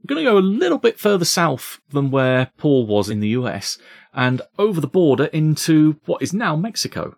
I'm 0.00 0.06
going 0.06 0.24
to 0.24 0.30
go 0.30 0.38
a 0.38 0.40
little 0.40 0.78
bit 0.78 0.98
further 0.98 1.26
south 1.26 1.78
than 1.90 2.10
where 2.10 2.50
Paul 2.56 2.86
was 2.86 3.10
in 3.10 3.20
the 3.20 3.28
US, 3.28 3.76
and 4.14 4.40
over 4.58 4.80
the 4.80 4.86
border 4.86 5.26
into 5.26 6.00
what 6.06 6.22
is 6.22 6.32
now 6.32 6.56
Mexico. 6.56 7.16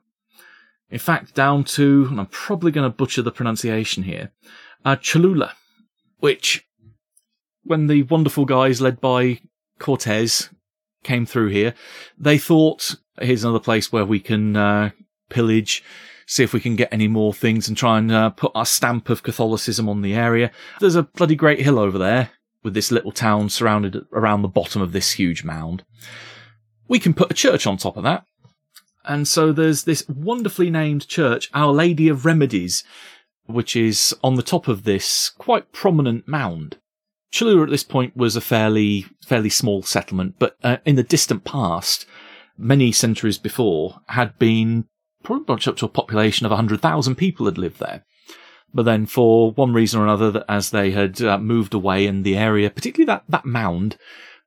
In 0.91 0.99
fact, 0.99 1.35
down 1.35 1.65
to, 1.65 2.09
and 2.11 2.19
I'm 2.19 2.27
probably 2.27 2.73
going 2.73 2.91
to 2.91 2.95
butcher 2.95 3.23
the 3.23 3.31
pronunciation 3.31 4.03
here, 4.03 4.33
uh, 4.85 4.97
Cholula, 4.97 5.55
which, 6.19 6.67
when 7.63 7.87
the 7.87 8.03
wonderful 8.03 8.45
guys 8.45 8.81
led 8.81 9.01
by 9.01 9.41
Cortez 9.79 10.51
came 11.05 11.25
through 11.25 11.49
here, 11.49 11.75
they 12.19 12.37
thought, 12.37 12.97
here's 13.21 13.45
another 13.45 13.61
place 13.61 13.93
where 13.93 14.05
we 14.05 14.19
can 14.19 14.57
uh, 14.57 14.91
pillage, 15.31 15.85
see 16.27 16.43
if 16.43 16.53
we 16.53 16.61
can 16.61 16.75
get 16.75 16.93
any 16.93 17.09
more 17.09 17.33
things 17.33 17.69
and 17.69 17.77
try 17.77 17.99
and 17.99 18.11
uh, 18.11 18.31
put 18.31 18.53
our 18.57 18.67
stamp 18.67 19.09
of 19.09 19.23
Catholicism 19.23 19.89
on 19.89 20.03
the 20.03 20.15
area. 20.15 20.51
There's 20.81 20.97
a 20.97 21.05
bloody 21.05 21.37
great 21.37 21.61
hill 21.61 21.79
over 21.79 21.97
there 21.97 22.33
with 22.63 22.75
this 22.75 22.91
little 22.91 23.13
town 23.13 23.49
surrounded 23.49 24.05
around 24.13 24.43
the 24.43 24.49
bottom 24.49 24.83
of 24.83 24.93
this 24.93 25.13
huge 25.13 25.45
mound. 25.45 25.85
We 26.89 26.99
can 26.99 27.15
put 27.15 27.31
a 27.31 27.35
church 27.35 27.67
on 27.67 27.77
top 27.77 27.97
of 27.97 28.05
that. 28.05 28.25
And 29.05 29.27
so 29.27 29.53
there's 29.53 29.85
this 29.85 30.09
wonderfully 30.09 30.71
named 30.71 31.09
church, 31.09 31.51
Our 31.55 31.73
Lady 31.73 32.09
of 32.09 32.25
Remedies, 32.25 32.85
which 33.47 33.75
is 33.75 34.15
on 34.23 34.37
the 34.37 34.43
top 34.43 34.69
of 34.69 34.85
this 34.85 35.31
quite 35.31 35.73
prominent 35.73 36.29
mound. 36.29 36.79
Cholula 37.33 37.65
at 37.65 37.71
this 37.71 37.83
point 37.83 38.17
was 38.17 38.37
a 38.37 38.41
fairly, 38.41 39.07
fairly 39.25 39.49
small 39.49 39.83
settlement, 39.83 40.37
but 40.39 40.57
uh, 40.63 40.77
in 40.85 40.97
the 40.97 41.03
distant 41.03 41.45
past, 41.45 42.07
many 42.59 42.93
centuries 42.93 43.39
before, 43.39 44.01
had 44.09 44.39
been 44.39 44.85
pretty 45.23 45.45
much 45.49 45.67
up 45.67 45.77
to 45.79 45.87
a 45.87 45.89
population 45.89 46.45
of 46.45 46.51
100,000 46.51 47.15
people 47.17 47.47
had 47.47 47.59
lived 47.59 47.81
there. 47.81 48.05
But 48.75 48.85
then 48.85 49.07
for 49.07 49.53
one 49.53 49.73
reason 49.73 50.01
or 50.01 50.05
another, 50.05 50.45
as 50.49 50.71
they 50.71 50.93
had 50.93 51.21
uh, 51.21 51.39
moved 51.39 51.75
away 51.75 52.07
and 52.07 52.25
the 52.25 52.37
area, 52.37 52.71
particularly 52.71 53.07
that, 53.07 53.25
that 53.29 53.45
mound, 53.45 53.99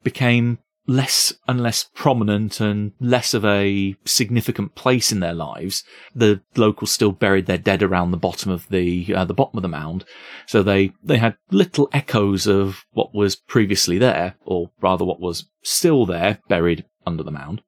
became 0.04 0.60
less 0.88 1.34
and 1.48 1.62
less 1.62 1.90
prominent 1.96 2.60
and 2.60 2.92
less 3.00 3.34
of 3.34 3.44
a 3.44 3.96
significant 4.06 4.76
place 4.76 5.12
in 5.12 5.20
their 5.20 5.34
lives. 5.34 5.84
The 6.14 6.42
locals 6.56 6.92
still 6.92 7.12
buried 7.12 7.46
their 7.46 7.58
dead 7.58 7.82
around 7.82 8.12
the 8.12 8.18
bottom 8.18 8.52
of 8.52 8.68
the 8.70 9.14
uh, 9.14 9.26
the 9.26 9.34
bottom 9.34 9.58
of 9.58 9.64
the 9.64 9.68
mound, 9.68 10.06
so 10.46 10.62
they 10.62 10.92
they 11.04 11.18
had 11.18 11.38
little 11.52 11.90
echoes 11.92 12.48
of 12.48 12.86
what 12.92 13.14
was 13.14 13.36
previously 13.36 13.98
there, 13.98 14.36
or 14.46 14.72
rather 14.82 15.06
what 15.06 15.20
was 15.20 15.50
still 15.64 16.06
there, 16.06 16.40
buried 16.48 16.86
under 17.06 17.24
the 17.24 17.32
mound. 17.32 17.62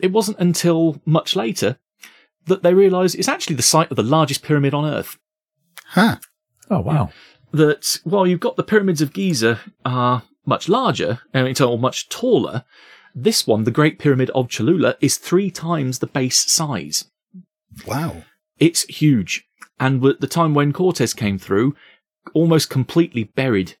It 0.00 0.12
wasn't 0.12 0.38
until 0.38 1.00
much 1.04 1.34
later 1.34 1.78
that 2.48 2.62
they 2.62 2.74
realise 2.74 3.14
it's 3.14 3.28
actually 3.28 3.56
the 3.56 3.62
site 3.62 3.90
of 3.90 3.96
the 3.96 4.02
largest 4.02 4.42
pyramid 4.42 4.74
on 4.74 4.84
Earth 4.84 5.16
Huh. 5.92 6.16
Oh 6.70 6.80
wow! 6.80 7.10
that 7.52 7.98
while 8.04 8.26
you've 8.26 8.40
got 8.40 8.56
the 8.56 8.62
pyramids 8.62 9.00
of 9.00 9.12
Giza 9.14 9.58
are 9.84 10.22
much 10.44 10.68
larger 10.68 11.20
and 11.32 11.60
or 11.60 11.78
much 11.78 12.08
taller, 12.08 12.64
this 13.14 13.46
one, 13.46 13.64
the 13.64 13.70
Great 13.70 13.98
Pyramid 13.98 14.30
of 14.30 14.48
Cholula, 14.48 14.96
is 15.00 15.16
three 15.16 15.50
times 15.50 15.98
the 15.98 16.06
base 16.06 16.50
size. 16.50 17.06
Wow. 17.86 18.24
It's 18.58 18.82
huge. 18.84 19.46
And 19.80 20.04
at 20.04 20.20
the 20.20 20.26
time 20.26 20.52
when 20.52 20.72
Cortes 20.72 21.14
came 21.14 21.38
through, 21.38 21.74
almost 22.34 22.68
completely 22.68 23.24
buried. 23.24 23.76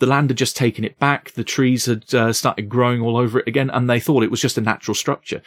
The 0.00 0.06
land 0.06 0.30
had 0.30 0.38
just 0.38 0.56
taken 0.56 0.84
it 0.84 0.98
back. 0.98 1.30
The 1.32 1.44
trees 1.44 1.86
had 1.86 2.12
uh, 2.12 2.32
started 2.32 2.68
growing 2.68 3.00
all 3.00 3.16
over 3.16 3.38
it 3.38 3.46
again, 3.46 3.70
and 3.70 3.88
they 3.88 4.00
thought 4.00 4.22
it 4.22 4.30
was 4.30 4.40
just 4.40 4.58
a 4.58 4.62
natural 4.62 4.94
structure, 4.94 5.42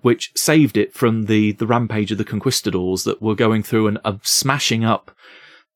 which 0.00 0.32
saved 0.34 0.76
it 0.76 0.92
from 0.94 1.26
the 1.26 1.52
the 1.52 1.66
rampage 1.66 2.10
of 2.10 2.18
the 2.18 2.24
conquistadors 2.24 3.04
that 3.04 3.22
were 3.22 3.34
going 3.34 3.62
through 3.62 3.86
and 3.86 3.98
uh, 4.04 4.16
smashing 4.22 4.84
up, 4.84 5.14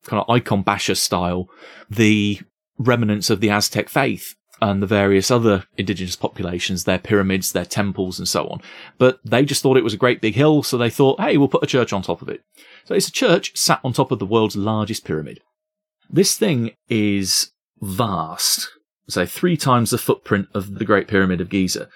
kind 0.04 0.20
of 0.20 0.28
icon 0.28 0.62
basher 0.62 0.94
style, 0.94 1.48
the 1.88 2.40
remnants 2.78 3.30
of 3.30 3.40
the 3.40 3.50
Aztec 3.50 3.88
faith 3.88 4.34
and 4.62 4.80
the 4.80 4.86
various 4.86 5.28
other 5.30 5.64
indigenous 5.76 6.14
populations, 6.14 6.84
their 6.84 6.98
pyramids, 6.98 7.50
their 7.50 7.64
temples, 7.64 8.18
and 8.18 8.28
so 8.28 8.46
on. 8.46 8.62
But 8.96 9.18
they 9.24 9.44
just 9.44 9.60
thought 9.60 9.76
it 9.76 9.84
was 9.84 9.94
a 9.94 9.98
great 9.98 10.20
big 10.20 10.36
hill, 10.36 10.62
so 10.62 10.78
they 10.78 10.88
thought, 10.88 11.20
hey, 11.20 11.36
we'll 11.36 11.48
put 11.48 11.64
a 11.64 11.66
church 11.66 11.92
on 11.92 12.00
top 12.00 12.22
of 12.22 12.28
it. 12.28 12.42
So 12.84 12.94
it's 12.94 13.08
a 13.08 13.12
church 13.12 13.56
sat 13.56 13.80
on 13.82 13.92
top 13.92 14.12
of 14.12 14.20
the 14.20 14.26
world's 14.26 14.56
largest 14.56 15.04
pyramid. 15.04 15.40
This 16.08 16.38
thing 16.38 16.70
is 16.88 17.50
vast, 17.82 18.70
so 19.08 19.26
three 19.26 19.56
times 19.56 19.90
the 19.90 19.98
footprint 19.98 20.48
of 20.54 20.78
the 20.78 20.84
Great 20.84 21.08
Pyramid 21.08 21.40
of 21.40 21.48
Giza. 21.48 21.88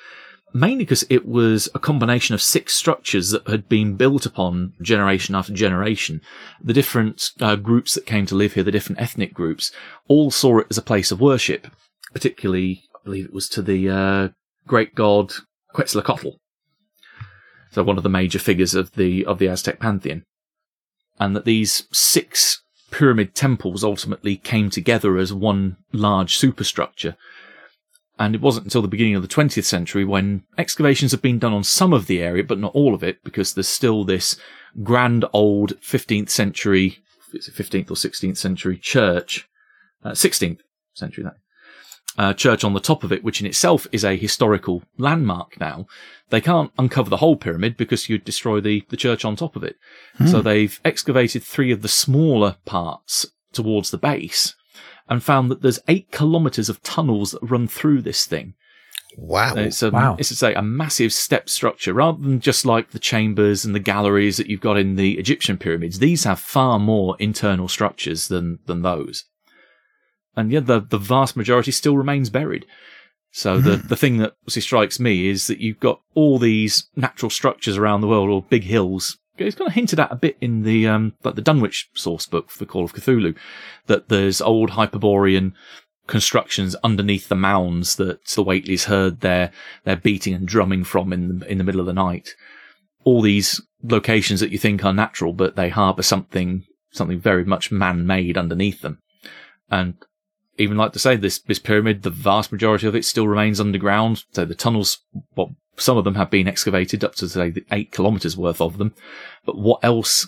Mainly 0.55 0.85
because 0.85 1.05
it 1.11 1.27
was 1.27 1.69
a 1.75 1.79
combination 1.79 2.35
of 2.35 2.41
six 2.41 2.75
structures 2.75 3.31
that 3.31 3.47
had 3.47 3.69
been 3.69 3.97
built 3.97 4.25
upon 4.25 4.73
generation 4.81 5.35
after 5.35 5.53
generation. 5.53 6.23
The 6.63 6.73
different 6.73 7.31
uh, 7.41 7.57
groups 7.57 7.95
that 7.95 8.07
came 8.07 8.25
to 8.27 8.35
live 8.35 8.55
here, 8.55 8.63
the 8.63 8.71
different 8.71 9.01
ethnic 9.01 9.35
groups, 9.35 9.71
all 10.09 10.31
saw 10.31 10.61
it 10.61 10.67
as 10.71 10.79
a 10.79 10.83
place 10.83 11.11
of 11.11 11.21
worship 11.21 11.67
particularly, 12.17 12.83
I 12.95 12.99
believe 13.05 13.27
it 13.27 13.35
was 13.35 13.47
to 13.51 13.61
the 13.61 13.91
uh, 13.91 14.29
great 14.67 14.95
god 14.95 15.35
Quetzalcoatl. 15.75 16.39
So 17.73 17.83
one 17.83 17.99
of 17.99 18.03
the 18.03 18.09
major 18.09 18.39
figures 18.39 18.75
of 18.75 18.93
the 18.93 19.23
of 19.27 19.39
the 19.39 19.49
Aztec 19.49 19.79
pantheon, 19.79 20.23
and 21.21 21.37
that 21.37 21.45
these 21.45 21.87
six 21.93 22.63
pyramid 22.97 23.35
temples 23.35 23.85
ultimately 23.85 24.37
came 24.39 24.71
together 24.71 25.19
as 25.19 25.31
one 25.31 25.77
large 25.93 26.39
superstructure. 26.39 27.15
And 28.19 28.35
it 28.35 28.41
wasn't 28.41 28.65
until 28.65 28.81
the 28.81 28.89
beginning 28.89 29.15
of 29.15 29.21
the 29.21 29.29
20th 29.29 29.65
century 29.65 30.03
when 30.03 30.45
excavations 30.57 31.13
have 31.13 31.21
been 31.21 31.39
done 31.39 31.53
on 31.53 31.63
some 31.63 31.93
of 31.93 32.07
the 32.07 32.23
area, 32.23 32.43
but 32.43 32.59
not 32.59 32.75
all 32.75 32.95
of 32.95 33.03
it, 33.03 33.23
because 33.23 33.53
there's 33.53 33.69
still 33.69 34.05
this 34.05 34.39
grand 34.83 35.27
old 35.35 35.79
15th 35.83 36.31
century, 36.31 37.01
15th 37.35 37.91
or 37.91 37.97
16th 37.97 38.39
century 38.39 38.79
church, 38.79 39.47
uh, 40.03 40.13
16th 40.13 40.61
century, 40.95 41.23
that 41.25 41.37
uh, 42.19 42.33
church 42.33 42.65
on 42.65 42.73
the 42.73 42.81
top 42.81 43.05
of 43.05 43.13
it, 43.13 43.23
which 43.23 43.41
in 43.41 43.47
itself 43.47 43.87
is 43.93 44.05
a 44.05 44.17
historical 44.17 44.83
landmark 44.99 45.59
now, 45.61 45.87
they 46.31 46.41
can't 46.41 46.73
uncover 46.79 47.11
the 47.11 47.19
whole 47.19 47.37
pyramid 47.37 47.77
because 47.77 48.09
you'd 48.09 48.25
destroy 48.25 48.61
the, 48.61 48.85
the 48.89 48.97
church 48.97 49.25
on 49.25 49.37
top 49.37 49.57
of 49.57 49.63
it. 49.63 49.77
Hmm. 50.17 50.27
So 50.27 50.43
they've 50.43 50.81
excavated 50.85 51.43
three 51.43 51.71
of 51.71 51.83
the 51.83 51.89
smaller 51.89 52.57
parts 52.65 53.27
towards 53.53 53.91
the 53.91 53.99
base 53.99 54.55
and 55.09 55.23
found 55.23 55.51
that 55.51 55.63
there's 55.63 55.79
eight 55.89 56.11
kilometers 56.11 56.69
of 56.69 56.83
tunnels 56.83 57.31
that 57.31 57.43
run 57.43 57.69
through 57.69 58.03
this 58.03 58.27
thing. 58.27 58.55
Wow. 59.17 59.55
It's 59.55 59.83
a, 59.83 59.91
wow. 59.91 60.17
It's 60.19 60.29
to 60.29 60.37
say 60.37 60.53
a 60.55 60.63
massive 60.63 61.13
step 61.13 61.49
structure 61.49 61.95
rather 61.95 62.21
than 62.21 62.41
just 62.41 62.67
like 62.67 62.91
the 62.91 62.99
chambers 62.99 63.65
and 63.65 63.75
the 63.75 63.81
galleries 63.81 64.37
that 64.37 64.49
you've 64.49 64.61
got 64.61 64.77
in 64.77 64.97
the 64.97 65.19
Egyptian 65.19 65.57
pyramids. 65.57 66.01
These 66.01 66.25
have 66.25 66.41
far 66.41 66.79
more 66.79 67.17
internal 67.19 67.69
structures 67.69 68.29
than, 68.29 68.59
than 68.67 68.83
those 68.83 69.25
and 70.37 70.53
yeah, 70.53 70.61
the 70.61 70.81
the 70.81 70.99
vast 70.99 71.37
majority 71.37 71.71
still 71.71 71.97
remains 71.97 72.31
buried. 72.31 72.67
So 73.33 73.59
the 73.59 73.77
the 73.77 73.97
thing 73.97 74.19
that 74.19 74.35
strikes 74.49 74.99
me 74.99 75.29
is 75.29 75.47
that 75.47 75.61
you've 75.61 75.81
got 75.81 76.01
all 76.15 76.39
these 76.39 76.89
natural 76.97 77.31
structures 77.31 77.77
around 77.77 78.01
the 78.01 78.09
world, 78.09 78.31
or 78.31 78.43
big 78.43 78.65
hills. 78.65 79.19
It's 79.39 79.57
kind 79.57 79.69
of 79.69 79.75
hinted 79.75 80.01
at 80.01 80.11
a 80.11 80.17
bit 80.17 80.39
in 80.41 80.63
the 80.63 80.89
um, 80.89 81.13
like 81.23 81.35
the 81.35 81.43
Dunwich 81.43 81.91
source 81.95 82.27
book 82.27 82.51
for 82.51 82.65
Call 82.65 82.85
of 82.85 82.95
Cthulhu, 82.95 83.37
that 83.87 84.09
there's 84.09 84.41
old 84.41 84.71
Hyperborean 84.71 85.53
constructions 86.07 86.75
underneath 86.77 87.29
the 87.29 87.35
mounds 87.35 87.97
that 87.97 88.25
the 88.25 88.45
Whateleys 88.45 88.85
heard 88.85 89.21
their 89.21 89.51
their 89.85 89.97
beating 89.97 90.33
and 90.33 90.49
drumming 90.49 90.85
from 90.85 91.13
in 91.13 91.41
the, 91.41 91.51
in 91.51 91.59
the 91.59 91.65
middle 91.65 91.81
of 91.81 91.87
the 91.87 91.93
night. 91.93 92.35
All 93.05 93.21
these 93.21 93.61
locations 93.83 94.41
that 94.41 94.51
you 94.51 94.59
think 94.59 94.85
are 94.85 94.95
natural, 94.95 95.33
but 95.33 95.57
they 95.57 95.69
harbour 95.69 96.03
something 96.03 96.65
something 96.91 97.21
very 97.21 97.45
much 97.45 97.71
man 97.71 98.07
made 98.07 98.39
underneath 98.39 98.81
them. 98.81 98.99
And 99.71 99.95
even 100.59 100.77
like 100.77 100.93
to 100.93 100.99
say 100.99 101.17
this 101.17 101.39
this 101.39 101.59
pyramid, 101.59 102.03
the 102.03 102.11
vast 102.11 102.53
majority 102.53 102.87
of 102.87 102.95
it 102.95 103.05
still 103.05 103.29
remains 103.29 103.61
underground. 103.61 104.25
So 104.33 104.45
the 104.45 104.55
tunnels, 104.55 104.99
well, 105.37 105.57
some 105.77 105.97
of 105.97 106.05
them 106.05 106.15
have 106.15 106.31
been 106.31 106.49
excavated 106.49 107.05
up 107.05 107.15
to 107.17 107.29
say 107.29 107.53
eight 107.71 107.93
kilometers 107.93 108.37
worth 108.37 108.61
of 108.61 108.79
them. 108.79 108.95
But 109.45 109.59
what 109.59 109.81
else 109.83 110.27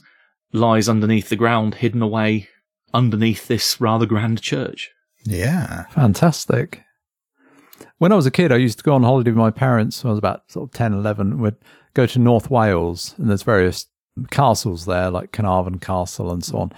lies 0.52 0.88
underneath 0.88 1.28
the 1.28 1.36
ground, 1.36 1.76
hidden 1.76 2.02
away 2.02 2.48
underneath 2.92 3.48
this 3.48 3.80
rather 3.80 4.06
grand 4.06 4.42
church? 4.42 4.90
Yeah, 5.24 5.84
fantastic. 5.86 6.82
When 7.98 8.12
I 8.12 8.16
was 8.16 8.26
a 8.26 8.30
kid, 8.30 8.52
I 8.52 8.56
used 8.56 8.78
to 8.78 8.84
go 8.84 8.94
on 8.94 9.02
holiday 9.02 9.30
with 9.30 9.38
my 9.38 9.50
parents. 9.50 10.02
When 10.02 10.10
I 10.10 10.12
was 10.12 10.18
about 10.18 10.50
sort 10.50 10.68
of 10.68 10.74
10, 10.74 10.92
11. 10.94 11.38
We'd 11.38 11.56
go 11.94 12.06
to 12.06 12.18
North 12.18 12.50
Wales, 12.50 13.14
and 13.18 13.28
there's 13.28 13.42
various 13.42 13.86
castles 14.30 14.86
there, 14.86 15.10
like 15.10 15.32
Carnarvon 15.32 15.78
Castle 15.78 16.30
and 16.30 16.44
so 16.44 16.58
on. 16.58 16.72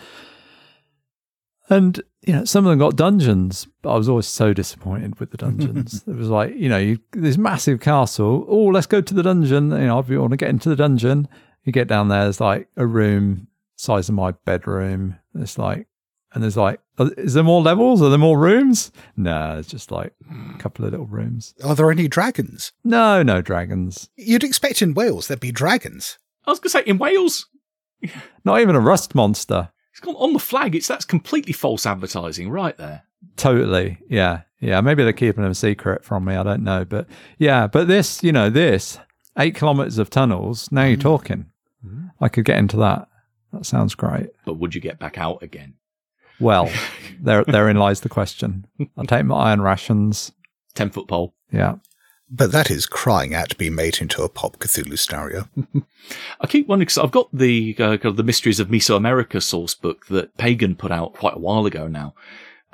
And 1.69 2.03
you 2.23 2.33
know, 2.35 2.45
some 2.45 2.67
of 2.67 2.71
them 2.71 2.79
got 2.79 2.97
dungeons, 2.97 3.67
but 3.83 3.93
I 3.95 3.97
was 3.97 4.09
always 4.09 4.27
so 4.27 4.53
disappointed 4.53 5.19
with 5.21 5.31
the 5.31 5.37
dungeons. 5.47 6.05
it 6.07 6.15
was 6.15 6.29
like, 6.29 6.55
you 6.55 6.69
know, 6.69 6.79
you, 6.79 6.99
this 7.13 7.39
massive 7.39 7.81
castle. 7.81 8.45
Oh, 8.49 8.67
let's 8.67 8.87
go 8.87 9.01
to 9.01 9.15
the 9.15 9.23
dungeon. 9.23 9.71
You 9.71 9.79
know, 9.87 9.99
if 9.99 10.09
you 10.09 10.21
want 10.21 10.33
to 10.33 10.37
get 10.37 10.51
into 10.51 10.69
the 10.69 10.77
dungeon, 10.77 11.29
you 11.65 11.73
get 11.73 11.89
down 11.89 12.09
there. 12.09 12.25
There's 12.25 12.41
like 12.41 12.69
a 12.77 12.87
room 12.87 13.49
size 13.77 14.09
of 14.09 14.15
my 14.15 14.33
bedroom. 14.45 15.17
It's 15.35 15.57
like, 15.57 15.87
and 16.33 16.43
there's 16.43 16.57
like, 16.57 16.81
is 17.17 17.35
there 17.35 17.43
more 17.43 17.63
levels? 17.63 18.03
Are 18.03 18.11
there 18.11 18.19
more 18.19 18.39
rooms? 18.39 18.93
No, 19.17 19.57
it's 19.59 19.69
just 19.69 19.91
like 19.91 20.13
a 20.55 20.59
couple 20.59 20.85
of 20.85 20.93
little 20.93 21.07
rooms. 21.07 21.55
Are 21.65 21.75
there 21.75 21.91
any 21.91 22.07
dragons? 22.07 22.73
No, 22.85 23.23
no 23.23 23.41
dragons. 23.41 24.11
You'd 24.17 24.45
expect 24.45 24.83
in 24.83 24.95
Wales 24.95 25.27
there'd 25.27 25.41
be 25.41 25.51
dragons. 25.53 26.19
I 26.47 26.51
was 26.51 26.61
going 26.61 26.71
to 26.71 26.71
say 26.71 26.83
in 26.87 26.99
Wales, 26.99 27.49
not 28.45 28.61
even 28.61 28.77
a 28.77 28.81
rust 28.81 29.15
monster. 29.15 29.71
On 30.07 30.33
the 30.33 30.39
flag. 30.39 30.75
It's 30.75 30.89
that's 30.89 31.05
completely 31.05 31.53
false 31.53 31.87
advertising 31.87 32.51
right 32.51 32.77
there. 32.77 33.03
Totally. 33.37 33.99
Yeah. 34.09 34.43
Yeah. 34.61 34.81
Maybe 34.81 35.03
they're 35.03 35.13
keeping 35.13 35.45
them 35.45 35.55
secret 35.55 36.05
from 36.05 36.25
me. 36.25 36.35
I 36.35 36.43
don't 36.43 36.65
know. 36.65 36.85
But 36.85 37.07
yeah, 37.39 37.67
but 37.67 37.89
this, 37.89 38.23
you 38.23 38.33
know, 38.33 38.51
this 38.51 38.99
eight 39.39 39.55
kilometers 39.55 39.99
of 39.99 40.11
tunnels. 40.11 40.71
Now 40.71 40.85
you're 40.85 40.97
mm. 40.97 41.03
talking. 41.03 41.47
Mm. 41.87 42.11
I 42.21 42.29
could 42.29 42.45
get 42.45 42.59
into 42.59 42.77
that. 42.79 43.09
That 43.53 43.67
sounds 43.67 43.95
great. 43.95 44.31
But 44.45 44.55
would 44.55 44.75
you 44.75 44.81
get 44.81 44.99
back 44.99 45.19
out 45.19 45.43
again? 45.43 45.75
Well, 46.41 46.71
there, 47.21 47.45
therein 47.47 47.77
lies 47.77 48.01
the 48.01 48.09
question. 48.09 48.67
I'll 48.97 49.05
take 49.05 49.27
my 49.27 49.51
iron 49.51 49.61
rations. 49.61 50.33
10 50.75 50.89
foot 50.89 51.07
pole. 51.07 51.35
Yeah. 51.53 51.75
But 52.31 52.53
that 52.53 52.71
is 52.71 52.87
crying 52.87 53.35
out 53.35 53.51
to 53.51 53.57
be 53.57 53.71
made 53.71 54.01
into 54.01 54.23
a 54.23 54.29
Pulp 54.29 54.59
Cthulhu 54.61 54.97
scenario. 54.97 55.49
I 56.41 56.47
keep 56.47 56.69
wondering 56.69 56.87
because 56.87 56.99
I've 56.99 57.11
got 57.11 57.29
the 57.33 57.75
uh, 57.79 57.97
the 57.97 58.23
Mysteries 58.23 58.61
of 58.61 58.69
Mesoamerica 58.69 59.43
source 59.43 59.75
book 59.75 60.07
that 60.07 60.37
Pagan 60.37 60.77
put 60.77 60.93
out 60.93 61.15
quite 61.15 61.35
a 61.35 61.41
while 61.41 61.67
ago 61.67 61.89
now. 61.89 62.15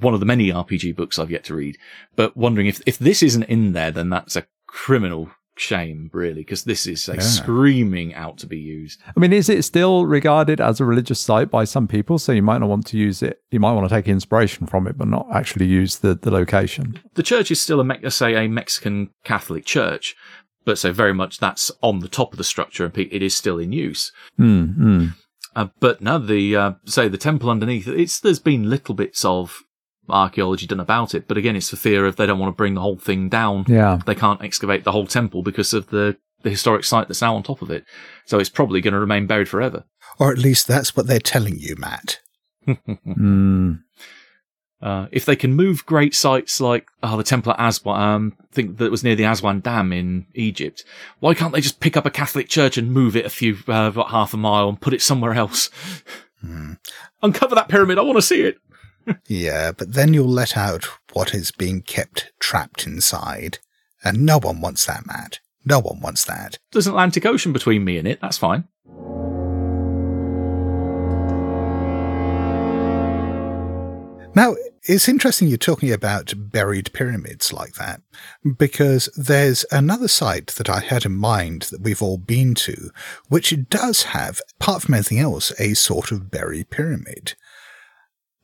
One 0.00 0.12
of 0.12 0.20
the 0.20 0.26
many 0.26 0.48
RPG 0.48 0.94
books 0.94 1.18
I've 1.18 1.30
yet 1.30 1.44
to 1.44 1.54
read. 1.54 1.78
But 2.16 2.36
wondering 2.36 2.66
if 2.66 2.82
if 2.84 2.98
this 2.98 3.22
isn't 3.22 3.44
in 3.44 3.72
there, 3.72 3.90
then 3.90 4.10
that's 4.10 4.36
a 4.36 4.46
criminal 4.66 5.30
shame, 5.56 6.10
really, 6.12 6.42
because 6.42 6.64
this 6.64 6.86
is 6.86 7.08
yeah. 7.08 7.18
screaming 7.20 8.14
out 8.14 8.38
to 8.38 8.46
be 8.46 8.58
used. 8.58 9.00
I 9.16 9.20
mean, 9.20 9.32
is 9.32 9.48
it 9.48 9.64
still 9.64 10.06
regarded 10.06 10.60
as 10.60 10.80
a 10.80 10.84
religious 10.84 11.20
site 11.20 11.50
by 11.50 11.64
some 11.64 11.88
people? 11.88 12.18
So 12.18 12.32
you 12.32 12.42
might 12.42 12.58
not 12.58 12.68
want 12.68 12.86
to 12.88 12.98
use 12.98 13.22
it. 13.22 13.40
You 13.50 13.60
might 13.60 13.72
want 13.72 13.88
to 13.88 13.94
take 13.94 14.08
inspiration 14.08 14.66
from 14.66 14.86
it, 14.86 14.96
but 14.96 15.08
not 15.08 15.26
actually 15.32 15.66
use 15.66 15.98
the, 15.98 16.14
the 16.14 16.30
location. 16.30 17.00
The 17.14 17.22
church 17.22 17.50
is 17.50 17.60
still 17.60 17.80
a, 17.80 18.10
say, 18.10 18.34
a 18.34 18.48
Mexican 18.48 19.10
Catholic 19.24 19.64
church, 19.64 20.14
but 20.64 20.78
so 20.78 20.92
very 20.92 21.14
much 21.14 21.38
that's 21.38 21.70
on 21.82 22.00
the 22.00 22.08
top 22.08 22.32
of 22.32 22.38
the 22.38 22.44
structure 22.44 22.84
and 22.84 22.96
it 22.98 23.22
is 23.22 23.34
still 23.34 23.58
in 23.58 23.72
use. 23.72 24.12
Mm, 24.38 24.76
mm. 24.76 25.14
Uh, 25.54 25.68
but 25.80 26.02
now 26.02 26.18
the 26.18 26.54
uh, 26.54 26.72
say 26.84 27.08
the 27.08 27.16
temple 27.16 27.48
underneath, 27.48 27.88
it's 27.88 28.20
there's 28.20 28.38
been 28.38 28.68
little 28.68 28.94
bits 28.94 29.24
of 29.24 29.62
archaeology 30.08 30.66
done 30.66 30.80
about 30.80 31.14
it. 31.14 31.28
But 31.28 31.36
again, 31.36 31.56
it's 31.56 31.70
the 31.70 31.76
fear 31.76 32.06
of 32.06 32.16
they 32.16 32.26
don't 32.26 32.38
want 32.38 32.52
to 32.52 32.56
bring 32.56 32.74
the 32.74 32.80
whole 32.80 32.96
thing 32.96 33.28
down. 33.28 33.64
Yeah. 33.68 34.00
They 34.04 34.14
can't 34.14 34.42
excavate 34.42 34.84
the 34.84 34.92
whole 34.92 35.06
temple 35.06 35.42
because 35.42 35.72
of 35.72 35.88
the, 35.88 36.16
the 36.42 36.50
historic 36.50 36.84
site 36.84 37.08
that's 37.08 37.22
now 37.22 37.36
on 37.36 37.42
top 37.42 37.62
of 37.62 37.70
it. 37.70 37.84
So 38.24 38.38
it's 38.38 38.50
probably 38.50 38.80
going 38.80 38.94
to 38.94 39.00
remain 39.00 39.26
buried 39.26 39.48
forever. 39.48 39.84
Or 40.18 40.32
at 40.32 40.38
least 40.38 40.66
that's 40.66 40.96
what 40.96 41.06
they're 41.06 41.18
telling 41.18 41.58
you, 41.58 41.76
Matt. 41.76 42.20
mm. 42.66 43.80
Uh, 44.82 45.06
if 45.10 45.24
they 45.24 45.36
can 45.36 45.54
move 45.54 45.86
great 45.86 46.14
sites 46.14 46.60
like 46.60 46.86
oh, 47.02 47.16
the 47.16 47.24
temple 47.24 47.52
at 47.52 47.60
Aswan, 47.60 48.00
um, 48.00 48.36
I 48.40 48.54
think 48.54 48.76
that 48.76 48.90
was 48.90 49.02
near 49.02 49.16
the 49.16 49.24
Aswan 49.24 49.60
Dam 49.60 49.92
in 49.92 50.26
Egypt, 50.34 50.84
why 51.18 51.32
can't 51.32 51.52
they 51.52 51.62
just 51.62 51.80
pick 51.80 51.96
up 51.96 52.04
a 52.04 52.10
Catholic 52.10 52.48
church 52.48 52.76
and 52.76 52.92
move 52.92 53.16
it 53.16 53.24
a 53.24 53.30
few, 53.30 53.56
uh, 53.68 53.88
about 53.88 54.10
half 54.10 54.34
a 54.34 54.36
mile 54.36 54.68
and 54.68 54.80
put 54.80 54.92
it 54.92 55.00
somewhere 55.02 55.32
else? 55.32 55.70
Mm. 56.44 56.78
Uncover 57.22 57.54
that 57.54 57.68
pyramid. 57.68 57.98
I 57.98 58.02
want 58.02 58.18
to 58.18 58.22
see 58.22 58.42
it 58.42 58.58
yeah, 59.26 59.72
but 59.72 59.92
then 59.92 60.14
you'll 60.14 60.28
let 60.28 60.56
out 60.56 60.86
what 61.12 61.34
is 61.34 61.50
being 61.50 61.82
kept 61.82 62.32
trapped 62.38 62.86
inside. 62.86 63.58
And 64.04 64.24
no 64.24 64.38
one 64.38 64.60
wants 64.60 64.86
that, 64.86 65.06
Matt. 65.06 65.40
No 65.64 65.80
one 65.80 66.00
wants 66.00 66.24
that. 66.24 66.58
There's 66.72 66.86
an 66.86 66.92
Atlantic 66.92 67.26
Ocean 67.26 67.52
between 67.52 67.84
me 67.84 67.98
and 67.98 68.06
it. 68.06 68.20
That's 68.20 68.38
fine. 68.38 68.68
Now, 74.34 74.54
it's 74.82 75.08
interesting 75.08 75.48
you're 75.48 75.56
talking 75.56 75.90
about 75.90 76.34
buried 76.36 76.92
pyramids 76.92 77.52
like 77.54 77.74
that, 77.76 78.02
because 78.58 79.08
there's 79.16 79.64
another 79.72 80.08
site 80.08 80.48
that 80.48 80.68
I 80.68 80.80
had 80.80 81.06
in 81.06 81.16
mind 81.16 81.62
that 81.70 81.80
we've 81.80 82.02
all 82.02 82.18
been 82.18 82.54
to, 82.56 82.90
which 83.28 83.54
does 83.70 84.02
have, 84.04 84.40
apart 84.60 84.82
from 84.82 84.94
anything 84.94 85.18
else, 85.18 85.58
a 85.58 85.72
sort 85.74 86.12
of 86.12 86.30
buried 86.30 86.68
pyramid. 86.68 87.34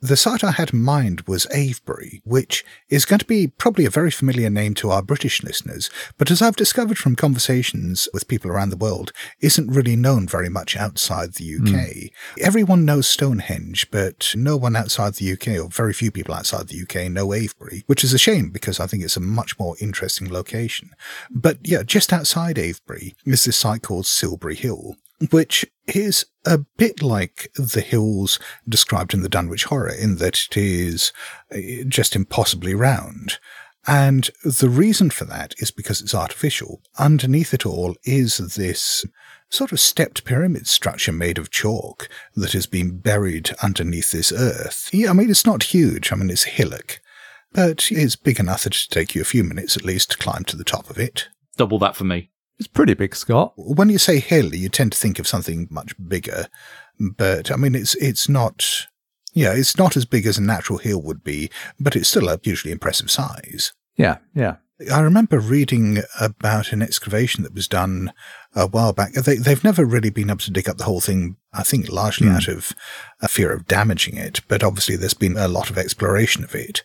The 0.05 0.16
site 0.16 0.42
I 0.42 0.50
had 0.50 0.72
in 0.72 0.82
mind 0.82 1.20
was 1.28 1.46
Avebury, 1.53 2.22
which 2.24 2.64
is 2.88 3.05
going 3.05 3.20
to 3.20 3.24
be 3.24 3.46
probably 3.46 3.84
a 3.84 3.90
very 3.90 4.11
familiar 4.11 4.50
name 4.50 4.74
to 4.74 4.90
our 4.90 5.00
British 5.00 5.44
listeners, 5.44 5.90
but 6.18 6.28
as 6.28 6.42
I've 6.42 6.57
discovered 6.57 6.98
from 6.98 7.14
conversations 7.14 8.09
with 8.12 8.26
people 8.26 8.50
around 8.50 8.70
the 8.70 8.76
world, 8.76 9.12
isn't 9.40 9.70
really 9.70 9.94
known 9.94 10.26
very 10.26 10.48
much 10.48 10.76
outside 10.76 11.34
the 11.34 11.55
UK. 11.55 12.11
Hmm. 12.11 12.42
Everyone 12.44 12.84
knows 12.84 13.07
Stonehenge, 13.07 13.92
but 13.92 14.32
no 14.34 14.57
one 14.57 14.74
outside 14.74 15.14
the 15.14 15.32
UK, 15.34 15.64
or 15.64 15.68
very 15.68 15.92
few 15.92 16.11
people 16.11 16.34
outside 16.34 16.66
the 16.66 16.82
UK, 16.82 17.09
know 17.09 17.32
Avebury, 17.32 17.84
which 17.86 18.03
is 18.03 18.12
a 18.12 18.18
shame 18.18 18.50
because 18.50 18.80
I 18.80 18.88
think 18.88 19.05
it's 19.05 19.16
a 19.16 19.20
much 19.20 19.57
more 19.57 19.76
interesting 19.80 20.32
location. 20.32 20.90
But 21.30 21.59
yeah, 21.62 21.84
just 21.84 22.12
outside 22.12 22.59
Avebury 22.59 23.14
is 23.24 23.44
this 23.44 23.57
site 23.57 23.82
called 23.82 24.07
Silbury 24.07 24.57
Hill, 24.57 24.96
which 25.30 25.64
is 25.86 26.24
a 26.44 26.58
bit 26.76 27.02
like 27.02 27.50
the 27.54 27.80
hills 27.80 28.38
described 28.68 29.14
in 29.14 29.22
the 29.22 29.28
Dunwich 29.28 29.64
Horror, 29.64 29.92
in 29.92 30.16
that 30.16 30.46
it 30.50 30.56
is 30.56 31.12
uh, 31.54 31.84
just 31.88 32.16
impossibly 32.16 32.74
round. 32.74 33.38
And 33.86 34.30
the 34.44 34.68
reason 34.68 35.10
for 35.10 35.24
that 35.24 35.54
is 35.58 35.70
because 35.70 36.00
it's 36.00 36.14
artificial. 36.14 36.82
Underneath 36.98 37.52
it 37.52 37.66
all 37.66 37.96
is 38.04 38.38
this 38.38 39.04
sort 39.48 39.72
of 39.72 39.80
stepped 39.80 40.24
pyramid 40.24 40.66
structure 40.66 41.12
made 41.12 41.36
of 41.36 41.50
chalk 41.50 42.08
that 42.34 42.52
has 42.52 42.66
been 42.66 42.98
buried 42.98 43.50
underneath 43.62 44.12
this 44.12 44.32
earth. 44.32 44.88
Yeah, 44.92 45.10
I 45.10 45.12
mean, 45.12 45.30
it's 45.30 45.44
not 45.44 45.64
huge. 45.64 46.12
I 46.12 46.16
mean, 46.16 46.30
it's 46.30 46.46
a 46.46 46.50
hillock, 46.50 47.00
but 47.52 47.90
it's 47.90 48.16
big 48.16 48.40
enough 48.40 48.64
that 48.64 48.74
it'd 48.74 48.90
take 48.90 49.14
you 49.14 49.20
a 49.20 49.26
few 49.26 49.44
minutes 49.44 49.76
at 49.76 49.84
least 49.84 50.12
to 50.12 50.18
climb 50.18 50.44
to 50.44 50.56
the 50.56 50.64
top 50.64 50.88
of 50.88 50.98
it. 50.98 51.28
Double 51.56 51.78
that 51.80 51.96
for 51.96 52.04
me. 52.04 52.30
It's 52.62 52.68
pretty 52.68 52.94
big, 52.94 53.16
Scott. 53.16 53.54
When 53.56 53.88
you 53.88 53.98
say 53.98 54.20
hill, 54.20 54.54
you 54.54 54.68
tend 54.68 54.92
to 54.92 54.98
think 54.98 55.18
of 55.18 55.26
something 55.26 55.66
much 55.68 55.94
bigger, 56.06 56.46
but 56.96 57.50
I 57.50 57.56
mean, 57.56 57.74
it's 57.74 57.96
it's 57.96 58.28
not. 58.28 58.64
Yeah, 59.34 59.52
it's 59.52 59.76
not 59.76 59.96
as 59.96 60.04
big 60.04 60.26
as 60.26 60.38
a 60.38 60.42
natural 60.42 60.78
hill 60.78 61.02
would 61.02 61.24
be, 61.24 61.50
but 61.80 61.96
it's 61.96 62.08
still 62.08 62.28
a 62.28 62.38
hugely 62.40 62.70
impressive 62.70 63.10
size. 63.10 63.72
Yeah, 63.96 64.18
yeah. 64.32 64.58
I 64.92 65.00
remember 65.00 65.40
reading 65.40 66.02
about 66.20 66.72
an 66.72 66.82
excavation 66.82 67.42
that 67.42 67.54
was 67.54 67.66
done 67.66 68.12
a 68.54 68.68
while 68.68 68.92
back. 68.92 69.14
They, 69.14 69.38
they've 69.38 69.64
never 69.64 69.84
really 69.84 70.10
been 70.10 70.30
able 70.30 70.38
to 70.38 70.52
dig 70.52 70.68
up 70.68 70.76
the 70.76 70.84
whole 70.84 71.00
thing, 71.00 71.36
I 71.52 71.64
think 71.64 71.90
largely 71.90 72.28
hmm. 72.28 72.34
out 72.34 72.46
of 72.46 72.72
a 73.20 73.26
fear 73.26 73.52
of 73.52 73.66
damaging 73.66 74.16
it, 74.16 74.42
but 74.46 74.62
obviously 74.62 74.94
there's 74.94 75.14
been 75.14 75.36
a 75.36 75.48
lot 75.48 75.68
of 75.68 75.78
exploration 75.78 76.44
of 76.44 76.54
it. 76.54 76.84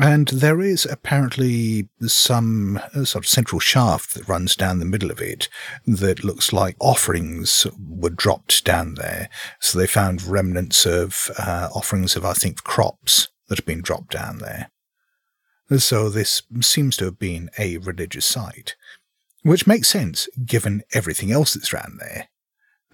And 0.00 0.28
there 0.28 0.60
is 0.60 0.86
apparently 0.86 1.88
some 2.02 2.80
uh, 2.94 3.04
sort 3.04 3.24
of 3.24 3.28
central 3.28 3.58
shaft 3.58 4.14
that 4.14 4.28
runs 4.28 4.54
down 4.54 4.78
the 4.78 4.84
middle 4.84 5.10
of 5.10 5.20
it 5.20 5.48
that 5.86 6.22
looks 6.22 6.52
like 6.52 6.76
offerings 6.78 7.66
were 7.76 8.10
dropped 8.10 8.64
down 8.64 8.94
there. 8.94 9.28
So 9.58 9.76
they 9.76 9.88
found 9.88 10.22
remnants 10.22 10.86
of 10.86 11.32
uh, 11.36 11.70
offerings 11.74 12.14
of, 12.14 12.24
I 12.24 12.34
think, 12.34 12.62
crops 12.62 13.28
that 13.48 13.58
have 13.58 13.66
been 13.66 13.82
dropped 13.82 14.12
down 14.12 14.38
there. 14.38 14.70
So 15.78 16.08
this 16.08 16.42
seems 16.60 16.96
to 16.98 17.06
have 17.06 17.18
been 17.18 17.50
a 17.58 17.78
religious 17.78 18.24
site, 18.24 18.76
which 19.42 19.66
makes 19.66 19.88
sense 19.88 20.28
given 20.46 20.82
everything 20.94 21.32
else 21.32 21.54
that's 21.54 21.74
around 21.74 21.98
there. 21.98 22.28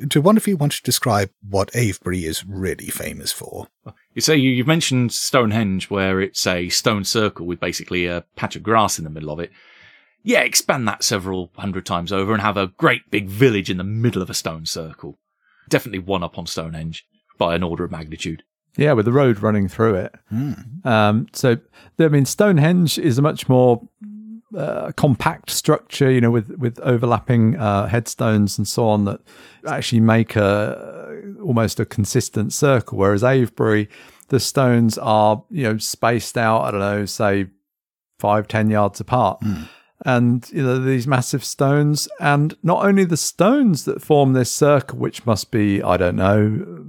Do 0.09 0.21
one 0.21 0.37
of 0.37 0.47
you 0.49 0.57
want 0.57 0.73
to 0.73 0.83
describe 0.83 1.31
what 1.49 1.75
Avebury 1.75 2.25
is 2.25 2.45
really 2.45 2.89
famous 2.89 3.31
for? 3.31 3.69
You 4.13 4.21
say 4.21 4.37
you, 4.37 4.51
you've 4.51 4.67
mentioned 4.67 5.13
Stonehenge, 5.13 5.89
where 5.89 6.21
it's 6.21 6.47
a 6.47 6.69
stone 6.69 7.05
circle 7.05 7.47
with 7.47 7.61
basically 7.61 8.07
a 8.07 8.25
patch 8.35 8.57
of 8.57 8.65
grass 8.65 8.99
in 8.99 9.05
the 9.05 9.11
middle 9.11 9.31
of 9.31 9.39
it. 9.39 9.53
Yeah, 10.25 10.41
expand 10.41 10.89
that 10.89 11.05
several 11.05 11.53
hundred 11.57 11.87
times 11.87 12.11
over 12.11 12.33
and 12.33 12.43
have 12.43 12.57
a 12.57 12.69
great 12.69 13.11
big 13.11 13.29
village 13.29 13.71
in 13.71 13.77
the 13.77 13.85
middle 13.85 14.23
of 14.23 14.31
a 14.31 14.35
stone 14.35 14.67
circle. 14.67 15.19
Definitely 15.69 16.01
one 16.01 16.25
up 16.25 16.39
on 16.39 16.47
Stonehenge 16.47 17.07
by 17.39 17.55
an 17.55 17.63
order 17.63 17.85
of 17.85 17.91
magnitude. 17.91 18.43
Yeah, 18.77 18.95
with 18.95 19.05
the 19.05 19.13
road 19.13 19.39
running 19.41 19.69
through 19.69 19.95
it. 19.95 20.15
Um, 20.85 21.29
so, 21.33 21.59
I 21.99 22.09
mean, 22.09 22.25
Stonehenge 22.25 22.99
is 22.99 23.19
a 23.19 23.23
much 23.23 23.49
more 23.49 23.89
uh, 24.57 24.93
compact 24.93 25.51
structure, 25.51 26.11
you 26.11 26.21
know, 26.21 26.31
with 26.31 26.51
with 26.59 26.79
overlapping 26.81 27.57
uh, 27.57 27.87
headstones 27.87 28.59
and 28.59 28.67
so 28.67 28.89
on 28.89 29.05
that 29.05 29.21
actually 29.67 30.01
make 30.01 30.37
a 30.37 31.23
almost 31.43 31.81
a 31.81 31.85
consistent 31.85 32.53
circle. 32.53 32.99
Whereas 32.99 33.25
Avebury, 33.25 33.89
the 34.29 34.41
stones 34.41 34.99
are 34.99 35.43
you 35.51 35.65
know 35.65 35.79
spaced 35.79 36.37
out. 36.37 36.63
I 36.63 36.71
don't 36.71 36.81
know, 36.81 37.07
say 37.07 37.47
five 38.19 38.49
ten 38.49 38.71
yards 38.71 39.01
apart. 39.01 39.43
And 40.05 40.47
you 40.53 40.63
know 40.63 40.79
these 40.81 41.07
massive 41.07 41.45
stones, 41.45 42.09
and 42.21 42.55
not 42.63 42.85
only 42.85 43.05
the 43.05 43.17
stones 43.17 43.85
that 43.87 44.03
form 44.03 44.33
this 44.35 44.53
circle, 44.53 44.99
which 44.99 45.25
must 45.25 45.51
be 45.51 45.83
I 45.83 45.97
don't 45.97 46.17
know 46.17 46.85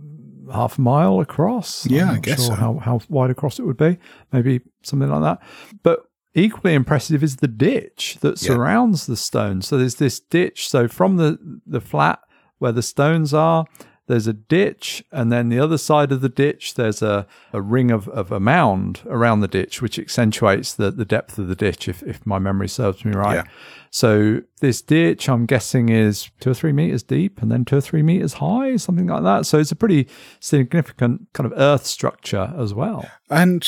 half 0.52 0.78
a 0.78 0.82
mile 0.82 1.20
across. 1.20 1.86
Yeah, 1.86 2.12
I 2.12 2.20
guess 2.20 2.46
sure 2.46 2.56
so. 2.56 2.56
how 2.56 2.74
how 2.80 3.00
wide 3.10 3.30
across 3.30 3.60
it 3.60 3.64
would 3.64 3.78
be, 3.78 3.98
maybe 4.32 4.62
something 4.84 5.10
like 5.10 5.22
that. 5.22 5.48
But 5.84 6.06
equally 6.36 6.74
impressive 6.76 7.24
is 7.24 7.38
the 7.38 7.48
ditch 7.48 8.18
that 8.22 8.42
Yeah. 8.42 8.54
surrounds 8.54 9.06
the 9.08 9.16
stones. 9.16 9.68
So 9.68 9.78
there's 9.78 9.96
this 9.96 10.20
ditch. 10.20 10.70
So 10.70 10.88
from 10.88 11.18
the 11.18 11.40
the 11.66 11.82
flat 11.82 12.20
where 12.60 12.72
the 12.72 12.82
stones 12.84 13.34
are, 13.34 13.66
there's 14.08 14.28
a 14.28 14.34
ditch, 14.34 15.04
and 15.12 15.32
then 15.32 15.50
the 15.50 15.60
other 15.60 15.80
side 15.80 16.12
of 16.12 16.22
the 16.22 16.30
ditch, 16.30 16.76
there's 16.76 17.02
a, 17.02 17.26
a 17.52 17.60
ring 17.60 17.90
of, 17.90 18.08
of 18.10 18.32
a 18.32 18.40
mound 18.40 19.02
around 19.08 19.40
the 19.40 19.48
ditch, 19.48 19.82
which 19.82 19.98
accentuates 19.98 20.76
the, 20.76 20.92
the 20.92 21.06
depth 21.06 21.40
of 21.40 21.48
the 21.48 21.56
ditch, 21.56 21.88
if, 21.88 22.04
if 22.04 22.24
my 22.24 22.38
memory 22.38 22.68
serves 22.68 23.04
me 23.04 23.14
right. 23.14 23.38
Yeah. 23.38 23.44
So 23.90 24.42
this 24.62 24.84
ditch, 24.84 25.28
I'm 25.28 25.48
guessing, 25.48 25.90
is 25.90 26.30
two 26.40 26.52
or 26.52 26.54
three 26.54 26.72
meters 26.72 27.02
deep 27.02 27.42
and 27.42 27.52
then 27.52 27.66
two 27.66 27.78
or 27.78 27.82
three 27.82 28.04
meters 28.04 28.34
high, 28.34 28.76
something 28.78 29.08
like 29.08 29.24
that. 29.24 29.48
So 29.48 29.58
it's 29.58 29.72
a 29.72 29.76
pretty 29.76 30.08
significant 30.40 31.28
kind 31.34 31.52
of 31.52 31.58
earth 31.58 31.86
structure 31.86 32.54
as 32.58 32.74
well. 32.76 33.10
And 33.30 33.68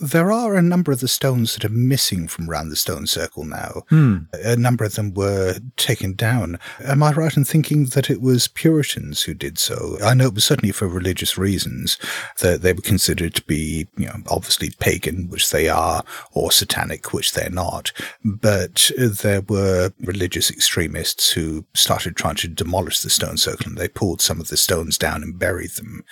there 0.00 0.32
are 0.32 0.56
a 0.56 0.62
number 0.62 0.92
of 0.92 1.00
the 1.00 1.08
stones 1.08 1.54
that 1.54 1.64
are 1.64 1.68
missing 1.68 2.26
from 2.26 2.48
around 2.48 2.70
the 2.70 2.76
stone 2.76 3.06
circle 3.06 3.44
now. 3.44 3.82
Hmm. 3.88 4.18
A 4.32 4.56
number 4.56 4.84
of 4.84 4.94
them 4.94 5.12
were 5.12 5.58
taken 5.76 6.14
down. 6.14 6.58
Am 6.82 7.02
I 7.02 7.12
right 7.12 7.36
in 7.36 7.44
thinking 7.44 7.86
that 7.86 8.08
it 8.08 8.20
was 8.20 8.48
Puritans 8.48 9.22
who 9.22 9.34
did 9.34 9.58
so? 9.58 9.98
I 10.02 10.14
know 10.14 10.26
it 10.26 10.34
was 10.34 10.44
certainly 10.44 10.72
for 10.72 10.88
religious 10.88 11.36
reasons 11.36 11.98
that 12.38 12.62
they 12.62 12.72
were 12.72 12.80
considered 12.80 13.34
to 13.34 13.42
be, 13.42 13.88
you 13.96 14.06
know, 14.06 14.16
obviously 14.28 14.70
pagan, 14.78 15.28
which 15.28 15.50
they 15.50 15.68
are, 15.68 16.02
or 16.32 16.50
satanic, 16.50 17.12
which 17.12 17.32
they're 17.32 17.50
not. 17.50 17.92
But 18.24 18.90
there 18.96 19.42
were 19.42 19.92
religious 20.00 20.50
extremists 20.50 21.32
who 21.32 21.66
started 21.74 22.16
trying 22.16 22.36
to 22.36 22.48
demolish 22.48 23.00
the 23.00 23.10
stone 23.10 23.36
circle 23.36 23.66
and 23.66 23.76
they 23.76 23.88
pulled 23.88 24.20
some 24.22 24.40
of 24.40 24.48
the 24.48 24.56
stones 24.56 24.96
down 24.96 25.22
and 25.22 25.38
buried 25.38 25.72
them. 25.72 26.04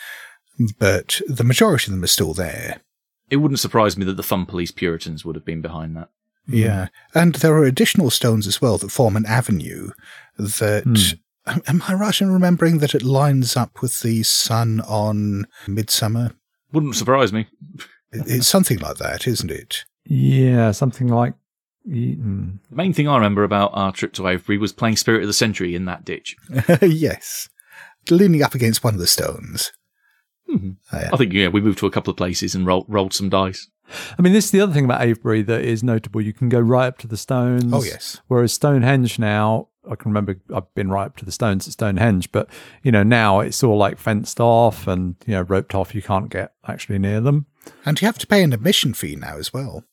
But 0.78 1.20
the 1.26 1.44
majority 1.44 1.86
of 1.86 1.92
them 1.92 2.04
are 2.04 2.08
still 2.08 2.34
there. 2.34 2.80
It 3.30 3.36
wouldn't 3.36 3.60
surprise 3.60 3.96
me 3.96 4.04
that 4.06 4.16
the 4.16 4.22
Fun 4.22 4.46
Police 4.46 4.70
Puritans 4.70 5.24
would 5.24 5.34
have 5.36 5.44
been 5.44 5.60
behind 5.60 5.96
that. 5.96 6.08
Yeah. 6.46 6.88
And 7.14 7.34
there 7.36 7.54
are 7.54 7.64
additional 7.64 8.10
stones 8.10 8.46
as 8.46 8.60
well 8.62 8.78
that 8.78 8.90
form 8.90 9.16
an 9.16 9.26
avenue 9.26 9.90
that. 10.38 10.86
Am- 11.46 11.62
Am 11.66 11.82
I 11.88 11.94
right 11.94 12.20
in 12.20 12.30
remembering 12.30 12.78
that 12.78 12.94
it 12.94 13.02
lines 13.02 13.56
up 13.56 13.80
with 13.80 14.00
the 14.00 14.22
sun 14.22 14.80
on 14.82 15.46
Midsummer? 15.66 16.32
Wouldn't 16.72 16.94
surprise 16.96 17.32
me. 17.32 17.46
It's 18.12 18.46
something 18.46 18.78
like 18.80 18.96
that, 18.98 19.26
isn't 19.26 19.50
it? 19.50 19.84
Yeah, 20.04 20.72
something 20.72 21.08
like. 21.08 21.32
mm. 21.88 22.58
The 22.68 22.76
main 22.76 22.92
thing 22.92 23.08
I 23.08 23.14
remember 23.16 23.44
about 23.44 23.70
our 23.72 23.92
trip 23.92 24.12
to 24.14 24.28
Avebury 24.28 24.58
was 24.58 24.74
playing 24.74 24.96
Spirit 24.96 25.22
of 25.22 25.26
the 25.26 25.32
Century 25.32 25.74
in 25.74 25.86
that 25.86 26.04
ditch. 26.04 26.36
yes. 26.82 27.48
Leaning 28.10 28.42
up 28.42 28.54
against 28.54 28.84
one 28.84 28.92
of 28.94 29.00
the 29.00 29.06
stones. 29.06 29.72
I 31.12 31.16
think 31.16 31.32
yeah, 31.32 31.48
we 31.48 31.60
moved 31.60 31.78
to 31.78 31.86
a 31.86 31.90
couple 31.90 32.10
of 32.10 32.16
places 32.16 32.54
and 32.54 32.66
rolled 32.66 32.86
rolled 32.88 33.12
some 33.12 33.28
dice. 33.28 33.68
I 34.18 34.22
mean, 34.22 34.32
this 34.32 34.46
is 34.46 34.50
the 34.50 34.60
other 34.60 34.72
thing 34.72 34.84
about 34.84 35.00
Avebury 35.00 35.42
that 35.42 35.62
is 35.62 35.82
notable. 35.82 36.20
You 36.20 36.32
can 36.32 36.48
go 36.48 36.60
right 36.60 36.86
up 36.88 36.98
to 36.98 37.06
the 37.06 37.16
stones. 37.16 37.72
Oh, 37.72 37.82
yes. 37.82 38.20
Whereas 38.26 38.52
Stonehenge 38.52 39.18
now, 39.18 39.68
I 39.90 39.94
can 39.94 40.10
remember 40.10 40.36
I've 40.54 40.72
been 40.74 40.90
right 40.90 41.06
up 41.06 41.16
to 41.18 41.24
the 41.24 41.32
stones 41.32 41.66
at 41.66 41.72
Stonehenge, 41.72 42.30
but 42.32 42.48
you 42.82 42.92
know 42.92 43.02
now 43.02 43.40
it's 43.40 43.62
all 43.64 43.78
like 43.78 43.98
fenced 43.98 44.40
off 44.40 44.86
and 44.86 45.16
you 45.26 45.32
know 45.34 45.42
roped 45.42 45.74
off. 45.74 45.94
You 45.94 46.02
can't 46.02 46.30
get 46.30 46.52
actually 46.66 46.98
near 46.98 47.20
them. 47.20 47.46
And 47.84 48.00
you 48.00 48.06
have 48.06 48.18
to 48.18 48.26
pay 48.26 48.42
an 48.42 48.52
admission 48.52 48.94
fee 48.94 49.16
now 49.16 49.36
as 49.36 49.52
well. 49.52 49.84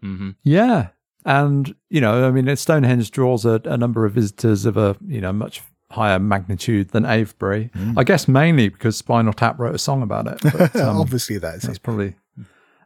hmm 0.00 0.30
Yeah, 0.42 0.88
and 1.24 1.74
you 1.88 2.00
know, 2.00 2.26
I 2.26 2.30
mean, 2.30 2.54
Stonehenge 2.56 3.10
draws 3.10 3.44
a, 3.44 3.60
a 3.64 3.76
number 3.76 4.04
of 4.04 4.12
visitors 4.12 4.66
of 4.66 4.76
a 4.76 4.96
you 5.06 5.20
know 5.20 5.32
much 5.32 5.62
higher 5.94 6.18
magnitude 6.18 6.90
than 6.90 7.04
Avebury. 7.04 7.70
I 7.96 8.04
guess 8.04 8.28
mainly 8.28 8.68
because 8.68 8.96
Spinal 8.96 9.32
Tap 9.32 9.58
wrote 9.58 9.74
a 9.74 9.78
song 9.78 10.02
about 10.02 10.26
it. 10.26 10.38
But, 10.42 10.76
um, 10.84 10.96
Obviously, 10.98 11.38
that's 11.38 11.64
that's 11.64 11.76
it. 11.78 11.82
probably. 11.82 12.14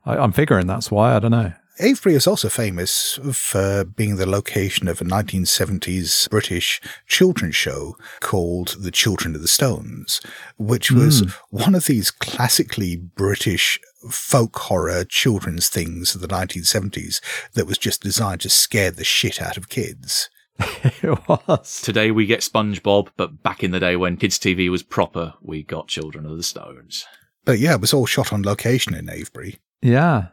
I, 0.07 0.17
I'm 0.17 0.33
figuring 0.33 0.67
that's 0.67 0.91
why. 0.91 1.15
I 1.15 1.19
don't 1.19 1.33
know. 1.33 1.53
Avebury 1.81 2.15
is 2.17 2.27
also 2.27 2.49
famous 2.49 3.21
for 3.33 3.85
being 3.85 4.17
the 4.17 4.27
location 4.29 4.89
of 4.89 5.01
a 5.01 5.05
1970s 5.05 6.29
British 6.29 6.81
children's 7.07 7.55
show 7.55 7.97
called 8.21 8.77
The 8.81 8.91
Children 8.91 9.35
of 9.37 9.43
the 9.43 9.49
Stones, 9.49 10.21
which 10.57 10.91
was 10.91 11.23
Mm. 11.23 11.35
one 11.51 11.75
of 11.77 11.85
these 11.87 12.11
classically 12.11 12.97
British 12.97 13.79
folk 14.11 14.57
horror 14.59 15.05
children's 15.05 15.69
things 15.69 16.15
of 16.17 16.21
the 16.21 16.27
1970s 16.29 17.21
that 17.55 17.67
was 17.67 17.79
just 17.79 18.03
designed 18.03 18.41
to 18.41 18.49
scare 18.51 18.91
the 18.91 19.05
shit 19.05 19.41
out 19.41 19.57
of 19.57 19.69
kids. 19.69 20.31
it 21.03 21.29
was. 21.29 21.81
Today 21.83 22.11
we 22.11 22.27
get 22.27 22.41
SpongeBob, 22.41 23.09
but 23.17 23.43
back 23.43 23.63
in 23.63 23.71
the 23.71 23.81
day 23.81 23.97
when 23.97 24.17
kids' 24.17 24.39
TV 24.39 24.71
was 24.71 24.83
proper, 24.83 25.35
we 25.41 25.63
got 25.63 25.89
Children 25.89 26.27
of 26.27 26.37
the 26.37 26.43
Stones. 26.43 27.07
But 27.45 27.59
yeah, 27.59 27.75
it 27.75 27.81
was 27.81 27.95
all 27.95 28.07
shot 28.07 28.33
on 28.33 28.43
location 28.43 28.95
in 28.95 29.09
Avebury. 29.09 29.59
Yeah, 29.81 30.29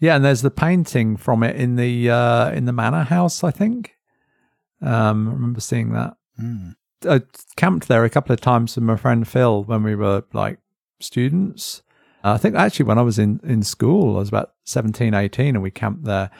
yeah, 0.00 0.16
and 0.16 0.24
there's 0.24 0.42
the 0.42 0.50
painting 0.50 1.16
from 1.16 1.42
it 1.42 1.56
in 1.56 1.76
the 1.76 2.10
uh, 2.10 2.50
in 2.50 2.64
the 2.64 2.72
manor 2.72 3.04
house. 3.04 3.44
I 3.44 3.50
think. 3.50 3.94
Um, 4.80 5.28
I 5.28 5.32
remember 5.32 5.60
seeing 5.60 5.92
that. 5.92 6.16
Mm. 6.40 6.76
I 7.08 7.22
camped 7.56 7.88
there 7.88 8.04
a 8.04 8.10
couple 8.10 8.32
of 8.32 8.40
times 8.40 8.74
with 8.74 8.84
my 8.84 8.96
friend 8.96 9.26
Phil 9.26 9.64
when 9.64 9.82
we 9.82 9.94
were 9.94 10.24
like 10.32 10.58
students. 11.00 11.82
Uh, 12.24 12.32
I 12.32 12.38
think 12.38 12.56
actually 12.56 12.86
when 12.86 12.98
I 12.98 13.02
was 13.02 13.18
in, 13.18 13.40
in 13.44 13.62
school, 13.62 14.16
I 14.16 14.20
was 14.20 14.28
about 14.28 14.54
17, 14.64 15.14
18, 15.14 15.54
and 15.54 15.62
we 15.62 15.70
camped 15.70 16.04
there. 16.04 16.30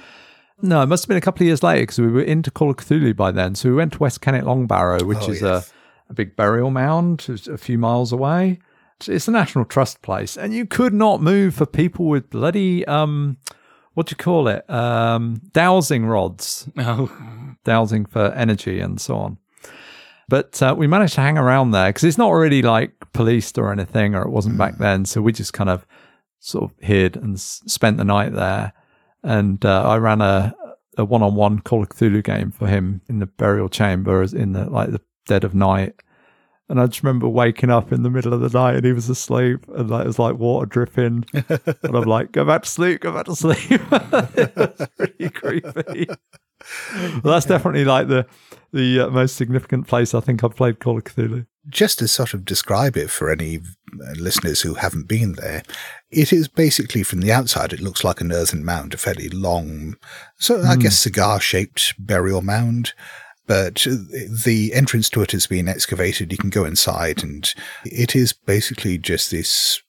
No, 0.61 0.83
it 0.83 0.87
must 0.87 1.05
have 1.05 1.09
been 1.09 1.17
a 1.17 1.21
couple 1.21 1.43
of 1.45 1.47
years 1.47 1.63
later 1.63 1.83
because 1.83 1.99
we 1.99 2.09
were 2.09 2.21
into 2.23 2.51
Call 2.51 2.71
of 2.71 2.77
Cthulhu 2.77 3.15
by 3.15 3.31
then. 3.31 3.55
So 3.55 3.69
we 3.69 3.75
went 3.77 3.93
to 3.93 3.99
West 3.99 4.21
Kennet 4.21 4.45
Long 4.45 4.67
Barrow, 4.67 5.05
which 5.05 5.19
Oh, 5.23 5.31
is 5.31 5.41
yes. 5.43 5.73
a, 6.09 6.11
a 6.11 6.15
big 6.15 6.35
burial 6.37 6.71
mound 6.71 7.27
a 7.49 7.57
few 7.59 7.79
miles 7.79 8.13
away. 8.13 8.59
It's- 9.01 9.29
a 9.29 9.31
National 9.31 9.65
Trust 9.65 10.03
place, 10.03 10.37
and 10.37 10.53
you 10.53 10.67
could 10.67 10.93
not 10.93 11.23
move 11.23 11.55
for 11.55 11.67
people 11.67 12.07
with 12.07 12.29
bloody, 12.31 12.85
um, 12.89 13.37
what 13.95 14.09
do 14.09 14.13
you 14.13 14.17
call 14.17 14.49
it? 14.49 14.69
Um, 14.69 15.41
dowsing 15.53 16.05
rods 16.07 16.69
Oh, 16.77 17.09
dowsing 17.65 18.07
for 18.07 18.33
energy 18.33 18.81
and 18.81 19.01
so 19.01 19.17
on. 19.17 19.39
But 20.29 20.61
uh, 20.63 20.75
we 20.77 20.87
managed 20.89 21.15
to 21.15 21.21
hang 21.21 21.39
around 21.39 21.71
there 21.71 21.89
because 21.91 22.03
it's 22.05 22.19
not 22.19 22.31
really 22.31 22.61
like 22.61 22.93
policed 23.13 23.57
or 23.57 23.71
anything, 23.73 24.15
or 24.17 24.23
it 24.23 24.31
wasn't 24.31 24.59
back 24.59 24.79
then. 24.79 25.05
So 25.05 25.23
we 25.23 25.33
just 25.33 25.53
kind 25.53 25.71
of 25.71 25.87
sort 26.41 26.65
of 26.65 26.77
hid 26.81 27.17
and 27.17 27.37
s- 27.37 27.63
spent 27.67 27.97
the 27.99 28.05
night 28.05 28.35
there. 28.35 28.73
And 29.23 29.64
uh, 29.64 29.83
I 29.83 29.97
ran 29.99 30.21
a, 30.21 30.55
a 30.97 31.05
one-on-one 31.05 31.61
Call 31.61 31.83
of 31.83 31.89
Cthulhu 31.91 32.23
game 32.23 32.51
for 32.51 32.66
him 32.66 33.01
in 33.09 33.19
the 33.19 33.27
burial 33.27 33.69
chamber, 33.69 34.23
in 34.23 34.53
the 34.53 34.69
like 34.71 34.91
the 34.91 35.01
dead 35.27 35.45
of 35.45 35.55
night. 35.55 35.95
And 36.71 36.79
I 36.79 36.87
just 36.87 37.03
remember 37.03 37.29
waking 37.29 37.71
up 37.71 37.93
in 37.93 38.03
the 38.03 38.11
middle 38.11 38.35
of 38.35 38.41
the 38.41 38.59
night 38.59 38.77
and 38.77 38.85
he 38.85 38.93
was 38.93 39.09
asleep, 39.09 39.66
and 39.69 39.89
like, 39.89 40.05
it 40.05 40.07
was 40.07 40.19
like 40.19 40.37
water 40.37 40.66
dripping. 40.66 41.25
and 41.33 41.97
I'm 41.97 42.03
like, 42.03 42.33
"Go 42.33 42.45
back 42.45 42.62
to 42.64 42.69
sleep, 42.69 43.01
go 43.01 43.12
back 43.12 43.25
to 43.25 43.37
sleep." 43.37 43.59
it 43.71 44.57
was 44.57 44.89
pretty 44.97 45.31
creepy. 45.31 46.09
Well, 47.23 47.35
that's 47.35 47.47
definitely 47.47 47.85
like 47.85 48.09
the 48.09 48.27
the 48.73 49.01
uh, 49.01 49.11
most 49.11 49.37
significant 49.37 49.87
place 49.87 50.14
I 50.14 50.21
think 50.21 50.45
I've 50.45 50.57
played 50.57 50.79
Call 50.79 50.99
of 50.99 51.05
Cthulhu. 51.05 51.47
just 51.69 52.01
to 52.01 52.09
sort 52.09 52.35
of 52.35 52.45
describe 52.45 52.97
it 52.97 53.09
for 53.09 53.31
any 53.31 53.59
uh, 53.59 54.12
listeners 54.19 54.61
who 54.61 54.75
haven't 54.75 55.09
been 55.09 55.35
there, 55.35 55.62
it 56.11 56.33
is 56.33 56.49
basically 56.49 57.03
from 57.03 57.21
the 57.21 57.33
outside, 57.33 57.73
it 57.73 57.81
looks 57.81 58.05
like 58.05 58.21
an 58.21 58.33
earthen 58.33 58.65
mound, 58.65 58.95
a 58.95 58.97
fairly 58.97 59.29
long, 59.29 59.97
so 60.39 60.63
I 60.63 60.77
guess 60.77 60.99
cigar 60.99 61.41
shaped 61.41 61.95
burial 61.99 62.43
mound. 62.43 62.93
But 63.47 63.87
the 64.45 64.73
entrance 64.75 65.09
to 65.11 65.23
it 65.23 65.33
has 65.33 65.47
been 65.47 65.69
excavated. 65.69 66.31
You 66.31 66.37
can 66.37 66.51
go 66.51 66.67
inside, 66.67 67.23
and 67.23 67.51
it 67.85 68.15
is 68.15 68.35
basically 68.35 68.99
just 68.99 69.31
this, 69.31 69.83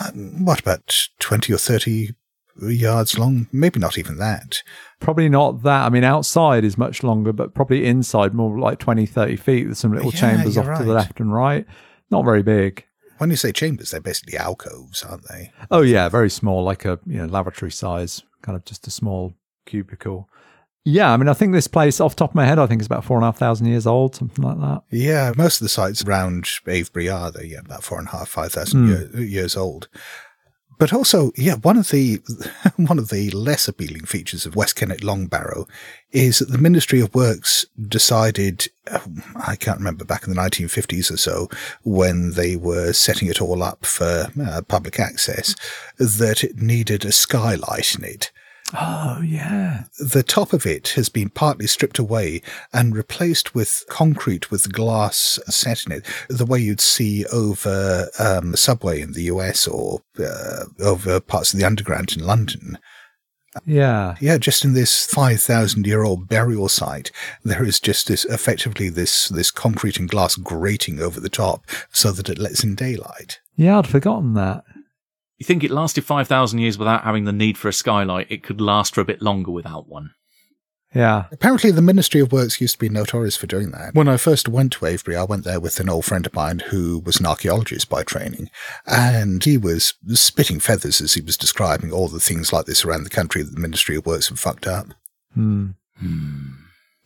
uh, 0.00 0.10
what, 0.12 0.60
about 0.60 1.08
20 1.18 1.52
or 1.52 1.58
30 1.58 2.14
yards 2.62 3.18
long? 3.18 3.48
Maybe 3.52 3.78
not 3.78 3.98
even 3.98 4.16
that. 4.18 4.62
Probably 5.00 5.28
not 5.28 5.62
that. 5.64 5.84
I 5.84 5.90
mean, 5.90 6.04
outside 6.04 6.64
is 6.64 6.78
much 6.78 7.02
longer, 7.02 7.32
but 7.32 7.54
probably 7.54 7.84
inside 7.84 8.32
more 8.32 8.58
like 8.58 8.78
20, 8.78 9.04
30 9.04 9.36
feet 9.36 9.68
with 9.68 9.76
some 9.76 9.92
little 9.92 10.12
Yeah, 10.12 10.20
chambers 10.20 10.56
off 10.56 10.64
you're 10.64 10.76
to 10.78 10.84
the 10.84 10.94
left 10.94 11.20
and 11.20 11.32
right. 11.32 11.66
Not 12.10 12.24
very 12.24 12.42
big. 12.42 12.86
When 13.18 13.30
you 13.30 13.36
say 13.36 13.52
chambers, 13.52 13.90
they're 13.90 14.00
basically 14.00 14.36
alcoves, 14.36 15.02
aren't 15.02 15.28
they? 15.28 15.52
Oh 15.70 15.82
yeah, 15.82 16.08
very 16.08 16.30
small, 16.30 16.62
like 16.62 16.84
a 16.84 16.98
you 17.06 17.18
know 17.18 17.26
lavatory 17.26 17.72
size, 17.72 18.22
kind 18.42 18.56
of 18.56 18.64
just 18.64 18.86
a 18.86 18.90
small 18.90 19.34
cubicle. 19.64 20.28
Yeah, 20.88 21.12
I 21.12 21.16
mean, 21.16 21.28
I 21.28 21.32
think 21.32 21.52
this 21.52 21.66
place, 21.66 22.00
off 22.00 22.14
the 22.14 22.20
top 22.20 22.30
of 22.30 22.36
my 22.36 22.44
head, 22.44 22.60
I 22.60 22.66
think 22.66 22.80
it's 22.80 22.86
about 22.86 23.04
four 23.04 23.16
and 23.16 23.24
a 23.24 23.26
half 23.26 23.38
thousand 23.38 23.66
years 23.66 23.88
old, 23.88 24.14
something 24.14 24.44
like 24.44 24.60
that. 24.60 24.82
Yeah, 24.90 25.32
most 25.36 25.60
of 25.60 25.64
the 25.64 25.68
sites 25.68 26.04
around 26.04 26.48
Avebury 26.64 27.08
are 27.08 27.32
they 27.32 27.46
yeah, 27.46 27.58
about 27.58 27.82
four 27.82 27.98
and 27.98 28.06
a 28.06 28.12
half, 28.12 28.28
five 28.28 28.52
thousand 28.52 28.84
hmm. 28.84 28.90
year, 28.90 29.26
years 29.26 29.56
old. 29.56 29.88
But 30.78 30.92
also, 30.92 31.32
yeah, 31.36 31.54
one 31.54 31.78
of 31.78 31.90
the 31.90 32.20
one 32.76 32.98
of 32.98 33.08
the 33.08 33.30
less 33.30 33.68
appealing 33.68 34.04
features 34.04 34.44
of 34.44 34.56
West 34.56 34.76
Kennet 34.76 35.02
Long 35.02 35.26
Barrow 35.26 35.66
is 36.12 36.38
that 36.38 36.50
the 36.50 36.58
Ministry 36.58 37.00
of 37.00 37.14
Works 37.14 37.66
decided, 37.88 38.68
I 39.36 39.56
can't 39.56 39.78
remember 39.78 40.04
back 40.04 40.26
in 40.26 40.34
the 40.34 40.40
1950s 40.40 41.10
or 41.10 41.16
so, 41.16 41.48
when 41.82 42.32
they 42.32 42.56
were 42.56 42.92
setting 42.92 43.28
it 43.28 43.40
all 43.40 43.62
up 43.62 43.84
for 43.84 44.28
uh, 44.42 44.62
public 44.68 44.98
access, 45.00 45.54
that 45.98 46.44
it 46.44 46.56
needed 46.56 47.04
a 47.04 47.12
skylight 47.12 47.94
in 47.94 48.04
it 48.04 48.30
Oh 48.74 49.20
yeah, 49.24 49.84
the 49.98 50.24
top 50.24 50.52
of 50.52 50.66
it 50.66 50.88
has 50.90 51.08
been 51.08 51.28
partly 51.28 51.68
stripped 51.68 52.00
away 52.00 52.42
and 52.72 52.96
replaced 52.96 53.54
with 53.54 53.84
concrete 53.88 54.50
with 54.50 54.72
glass 54.72 55.38
set 55.46 55.84
in 55.86 55.92
it, 55.92 56.06
the 56.28 56.46
way 56.46 56.58
you'd 56.58 56.80
see 56.80 57.24
over 57.26 58.08
um, 58.18 58.50
the 58.50 58.56
subway 58.56 59.00
in 59.00 59.12
the 59.12 59.24
US 59.24 59.68
or 59.68 60.02
uh, 60.18 60.64
over 60.80 61.20
parts 61.20 61.52
of 61.52 61.60
the 61.60 61.66
underground 61.66 62.16
in 62.16 62.26
London. 62.26 62.76
yeah. 63.64 64.16
Yeah, 64.20 64.36
just 64.36 64.64
in 64.64 64.74
this 64.74 65.06
5,000 65.06 65.86
year 65.86 66.02
old 66.02 66.28
burial 66.28 66.68
site, 66.68 67.12
there 67.44 67.64
is 67.64 67.78
just 67.78 68.08
this 68.08 68.24
effectively 68.24 68.88
this, 68.88 69.28
this 69.28 69.52
concrete 69.52 69.98
and 69.98 70.08
glass 70.08 70.34
grating 70.34 71.00
over 71.00 71.20
the 71.20 71.28
top 71.28 71.64
so 71.92 72.10
that 72.10 72.28
it 72.28 72.38
lets 72.38 72.64
in 72.64 72.74
daylight. 72.74 73.38
Yeah, 73.54 73.78
I'd 73.78 73.86
forgotten 73.86 74.34
that. 74.34 74.64
You 75.38 75.44
think 75.44 75.62
it 75.62 75.70
lasted 75.70 76.04
5,000 76.04 76.58
years 76.58 76.78
without 76.78 77.04
having 77.04 77.24
the 77.24 77.32
need 77.32 77.58
for 77.58 77.68
a 77.68 77.72
skylight? 77.72 78.30
It 78.30 78.42
could 78.42 78.60
last 78.60 78.94
for 78.94 79.00
a 79.00 79.04
bit 79.04 79.22
longer 79.22 79.50
without 79.50 79.88
one. 79.88 80.10
Yeah. 80.94 81.26
Apparently, 81.30 81.70
the 81.72 81.82
Ministry 81.82 82.20
of 82.20 82.32
Works 82.32 82.58
used 82.58 82.76
to 82.76 82.78
be 82.78 82.88
notorious 82.88 83.36
for 83.36 83.46
doing 83.46 83.70
that. 83.72 83.94
When 83.94 84.08
I 84.08 84.16
first 84.16 84.48
went 84.48 84.72
to 84.74 84.86
Avebury, 84.86 85.14
I 85.14 85.24
went 85.24 85.44
there 85.44 85.60
with 85.60 85.78
an 85.78 85.90
old 85.90 86.06
friend 86.06 86.24
of 86.24 86.32
mine 86.32 86.60
who 86.70 87.00
was 87.00 87.20
an 87.20 87.26
archaeologist 87.26 87.90
by 87.90 88.02
training, 88.02 88.48
and 88.86 89.44
he 89.44 89.58
was 89.58 89.92
spitting 90.14 90.58
feathers 90.58 91.02
as 91.02 91.12
he 91.12 91.20
was 91.20 91.36
describing 91.36 91.92
all 91.92 92.08
the 92.08 92.18
things 92.18 92.50
like 92.50 92.64
this 92.64 92.84
around 92.84 93.04
the 93.04 93.10
country 93.10 93.42
that 93.42 93.54
the 93.54 93.60
Ministry 93.60 93.96
of 93.96 94.06
Works 94.06 94.28
had 94.28 94.38
fucked 94.38 94.66
up. 94.66 94.86
Hmm. 95.34 95.72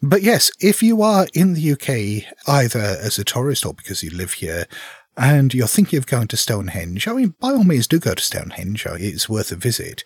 But 0.02 0.22
yes, 0.22 0.50
if 0.60 0.82
you 0.82 1.02
are 1.02 1.26
in 1.34 1.54
the 1.54 1.72
UK, 1.72 2.32
either 2.46 2.78
as 2.78 3.18
a 3.18 3.24
tourist 3.24 3.66
or 3.66 3.74
because 3.74 4.02
you 4.02 4.10
live 4.10 4.34
here, 4.34 4.66
and 5.16 5.52
you're 5.52 5.66
thinking 5.66 5.98
of 5.98 6.06
going 6.06 6.28
to 6.28 6.36
Stonehenge, 6.36 7.06
I 7.08 7.12
mean, 7.12 7.34
by 7.40 7.50
all 7.50 7.64
means, 7.64 7.86
do 7.86 7.98
go 7.98 8.14
to 8.14 8.22
Stonehenge. 8.22 8.86
It's 8.86 9.28
worth 9.28 9.52
a 9.52 9.56
visit. 9.56 10.04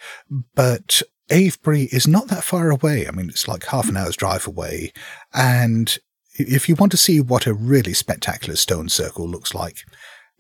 But 0.55 1.03
Avebury 1.31 1.85
is 1.85 2.09
not 2.09 2.29
that 2.29 2.45
far 2.45 2.71
away. 2.71 3.07
I 3.07 3.11
mean, 3.11 3.29
it's 3.29 3.47
like 3.47 3.67
half 3.67 3.89
an 3.89 3.97
hour's 3.97 4.17
drive 4.17 4.47
away. 4.47 4.93
And 5.33 5.97
if 6.35 6.69
you 6.69 6.75
want 6.75 6.91
to 6.93 6.99
see 6.99 7.21
what 7.21 7.47
a 7.47 7.55
really 7.55 7.95
spectacular 7.95 8.57
stone 8.57 8.89
circle 8.89 9.29
looks 9.29 9.55
like, 9.55 9.79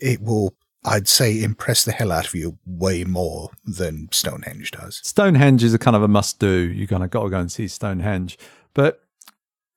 it 0.00 0.20
will, 0.20 0.56
I'd 0.84 1.06
say, 1.06 1.40
impress 1.40 1.84
the 1.84 1.92
hell 1.92 2.10
out 2.10 2.26
of 2.26 2.34
you 2.34 2.58
way 2.66 3.04
more 3.04 3.50
than 3.64 4.08
Stonehenge 4.10 4.72
does. 4.72 5.00
Stonehenge 5.04 5.62
is 5.62 5.72
a 5.72 5.78
kind 5.78 5.94
of 5.94 6.02
a 6.02 6.08
must 6.08 6.40
do. 6.40 6.72
You 6.72 6.88
kind 6.88 7.04
of 7.04 7.10
got 7.10 7.22
to 7.22 7.30
go 7.30 7.38
and 7.38 7.52
see 7.52 7.68
Stonehenge. 7.68 8.36
But 8.74 9.03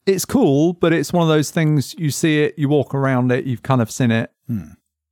it's 0.08 0.26
cool, 0.26 0.74
but 0.74 0.94
it's 0.94 1.14
one 1.14 1.22
of 1.24 1.30
those 1.30 1.52
things 1.52 1.94
you 1.98 2.10
see 2.10 2.42
it, 2.44 2.56
you 2.58 2.70
walk 2.70 2.96
around 2.96 3.32
it, 3.32 3.46
you've 3.46 3.64
kind 3.64 3.82
of 3.82 3.92
seen 3.92 4.10
it, 4.10 4.32
Hmm. 4.48 4.70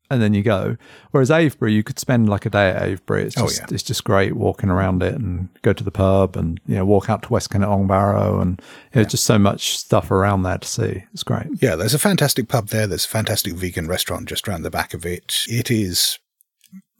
and 0.09 0.21
then 0.21 0.33
you 0.33 0.41
go. 0.43 0.77
Whereas 1.11 1.29
Avebury, 1.31 1.73
you 1.73 1.83
could 1.83 1.99
spend 1.99 2.29
like 2.29 2.45
a 2.45 2.49
day 2.49 2.69
at 2.69 2.81
Avebury. 2.81 3.23
It's 3.23 3.37
Oh, 3.37 3.47
just, 3.47 3.59
yeah. 3.61 3.65
it's 3.71 3.83
just 3.83 4.03
great 4.03 4.35
walking 4.35 4.69
around 4.69 5.03
it 5.03 5.15
and 5.15 5.49
go 5.63 5.73
to 5.73 5.83
the 5.83 5.91
pub 5.91 6.37
and, 6.37 6.59
you 6.67 6.75
know, 6.75 6.85
walk 6.85 7.09
out 7.09 7.23
to 7.23 7.29
West 7.33 7.49
Kennet 7.49 7.69
Long 7.69 7.87
Barrow 7.87 8.39
and 8.39 8.61
there's 8.93 9.07
just 9.07 9.23
so 9.25 9.37
much 9.39 9.77
stuff 9.77 10.11
around 10.11 10.43
there 10.43 10.57
to 10.59 10.67
see. 10.67 11.03
It's 11.13 11.23
great. 11.23 11.47
Yeah, 11.61 11.75
there's 11.75 11.93
a 11.95 11.99
fantastic 11.99 12.47
pub 12.47 12.69
there. 12.69 12.87
There's 12.87 13.05
a 13.05 13.09
fantastic 13.09 13.53
vegan 13.53 13.87
restaurant 13.87 14.29
just 14.29 14.47
around 14.47 14.61
the 14.61 14.71
back 14.71 14.93
of 14.93 15.05
it. 15.05 15.33
It 15.49 15.69
is 15.71 16.19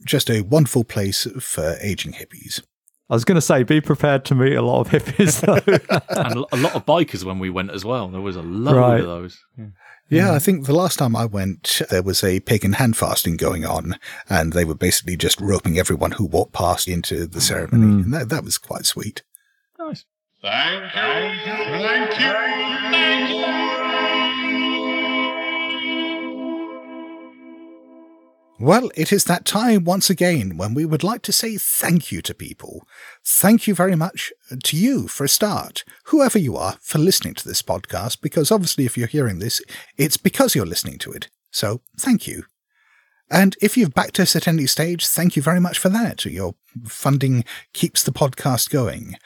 just 0.03 0.29
a 0.29 0.41
wonderful 0.41 0.83
place 0.83 1.25
for 1.39 1.77
aging 1.81 2.13
hippies. 2.13 2.61
I 3.09 3.13
was 3.13 3.23
going 3.23 3.35
to 3.35 3.41
say, 3.41 3.63
be 3.63 3.81
prepared 3.81 4.25
to 4.25 4.35
meet 4.35 4.55
a 4.55 4.61
lot 4.63 4.81
of 4.81 4.89
hippies 4.89 5.41
though. 5.45 6.21
and 6.21 6.45
a 6.51 6.57
lot 6.57 6.75
of 6.75 6.85
bikers 6.85 7.23
when 7.23 7.37
we 7.39 7.49
went 7.49 7.71
as 7.71 7.85
well. 7.85 8.07
There 8.07 8.21
was 8.21 8.35
a 8.35 8.41
load 8.41 8.75
Right. 8.75 8.99
of 8.99 9.05
those. 9.05 9.39
Yeah. 9.57 9.65
Yeah, 10.07 10.33
I 10.33 10.39
think 10.39 10.67
the 10.67 10.75
last 10.75 10.99
time 10.99 11.15
I 11.15 11.25
went, 11.25 11.81
there 11.89 12.03
was 12.03 12.23
a 12.23 12.39
pagan 12.41 12.73
hand 12.73 12.95
fasting 12.95 13.37
going 13.37 13.65
on, 13.65 13.97
and 14.29 14.53
they 14.53 14.63
were 14.63 14.75
basically 14.75 15.17
just 15.17 15.41
roping 15.41 15.79
everyone 15.79 16.11
who 16.11 16.25
walked 16.25 16.53
past 16.53 16.87
into 16.87 17.25
the 17.25 17.39
mm. 17.39 17.41
ceremony. 17.41 18.03
And 18.03 18.13
that, 18.13 18.29
that 18.29 18.43
was 18.43 18.59
quite 18.59 18.85
sweet. 18.85 19.23
Nice. 19.79 20.05
Thank 20.43 20.83
you. 20.83 21.01
Thank 21.41 22.19
you. 22.19 22.33
Thank 22.91 23.29
you. 23.31 23.74
Well, 28.57 28.89
it 28.95 29.11
is 29.11 29.25
that 29.25 29.43
time 29.43 29.83
once 29.83 30.09
again 30.09 30.55
when 30.55 30.73
we 30.73 30.85
would 30.85 31.03
like 31.03 31.21
to 31.23 31.33
say 31.33 31.57
thank 31.57 32.09
you 32.09 32.21
to 32.21 32.33
people. 32.33 32.87
Thank 33.25 33.67
you 33.67 33.75
very 33.75 33.97
much 33.97 34.31
uh, 34.49 34.55
to 34.63 34.77
you 34.77 35.09
for 35.09 35.25
a 35.25 35.29
start, 35.29 35.83
whoever 36.05 36.39
you 36.39 36.55
are, 36.55 36.77
for 36.81 36.99
listening 36.99 37.33
to 37.33 37.47
this 37.47 37.61
podcast, 37.61 38.21
because 38.21 38.51
obviously 38.51 38.85
if 38.85 38.97
you're 38.97 39.07
hearing 39.07 39.39
this, 39.39 39.61
it's 39.97 40.15
because 40.15 40.55
you're 40.55 40.65
listening 40.65 40.97
to 40.99 41.11
it. 41.11 41.27
So 41.51 41.81
thank 41.99 42.27
you. 42.27 42.43
And 43.29 43.57
if 43.61 43.75
you've 43.75 43.93
backed 43.93 44.21
us 44.21 44.37
at 44.37 44.47
any 44.47 44.67
stage, 44.67 45.05
thank 45.05 45.35
you 45.35 45.41
very 45.41 45.59
much 45.59 45.77
for 45.77 45.89
that. 45.89 46.23
Your 46.23 46.55
funding 46.85 47.43
keeps 47.73 48.03
the 48.03 48.13
podcast 48.13 48.69
going. 48.69 49.17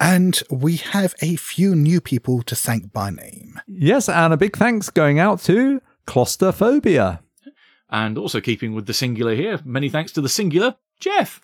And 0.00 0.42
we 0.50 0.76
have 0.76 1.14
a 1.22 1.36
few 1.36 1.76
new 1.76 2.00
people 2.00 2.42
to 2.42 2.56
thank 2.56 2.92
by 2.92 3.10
name. 3.10 3.60
Yes, 3.68 4.08
and 4.08 4.32
a 4.32 4.36
big 4.36 4.56
thanks 4.56 4.90
going 4.90 5.20
out 5.20 5.40
to 5.42 5.80
Claustrophobia. 6.06 7.20
And 7.94 8.18
also 8.18 8.40
keeping 8.40 8.74
with 8.74 8.86
the 8.86 8.92
singular 8.92 9.36
here, 9.36 9.60
many 9.64 9.88
thanks 9.88 10.10
to 10.12 10.20
the 10.20 10.28
singular, 10.28 10.74
Jeff. 10.98 11.40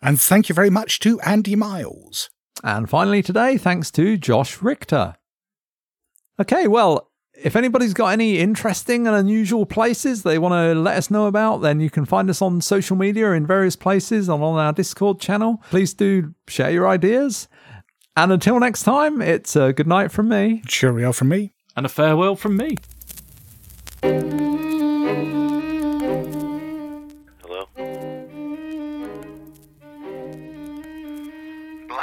And 0.00 0.20
thank 0.20 0.48
you 0.48 0.54
very 0.54 0.70
much 0.70 1.00
to 1.00 1.20
Andy 1.22 1.56
Miles. 1.56 2.30
And 2.62 2.88
finally 2.88 3.20
today, 3.20 3.58
thanks 3.58 3.90
to 3.92 4.16
Josh 4.16 4.62
Richter. 4.62 5.16
Okay, 6.38 6.68
well, 6.68 7.10
if 7.34 7.56
anybody's 7.56 7.94
got 7.94 8.12
any 8.12 8.38
interesting 8.38 9.08
and 9.08 9.16
unusual 9.16 9.66
places 9.66 10.22
they 10.22 10.38
want 10.38 10.52
to 10.52 10.80
let 10.80 10.96
us 10.96 11.10
know 11.10 11.26
about, 11.26 11.62
then 11.62 11.80
you 11.80 11.90
can 11.90 12.04
find 12.04 12.30
us 12.30 12.40
on 12.40 12.60
social 12.60 12.96
media 12.96 13.32
in 13.32 13.44
various 13.44 13.74
places 13.74 14.28
and 14.28 14.40
on 14.40 14.56
our 14.56 14.72
Discord 14.72 15.18
channel. 15.18 15.60
Please 15.68 15.94
do 15.94 16.32
share 16.46 16.70
your 16.70 16.86
ideas. 16.86 17.48
And 18.16 18.30
until 18.30 18.60
next 18.60 18.84
time, 18.84 19.20
it's 19.20 19.56
a 19.56 19.72
good 19.72 19.88
night 19.88 20.12
from 20.12 20.28
me. 20.28 20.62
Cheerio 20.64 21.12
from 21.12 21.30
me. 21.30 21.54
And 21.76 21.86
a 21.86 21.88
farewell 21.88 22.36
from 22.36 22.56
me. 22.56 22.76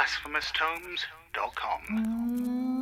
blasphemousTomes.com. 0.06 2.75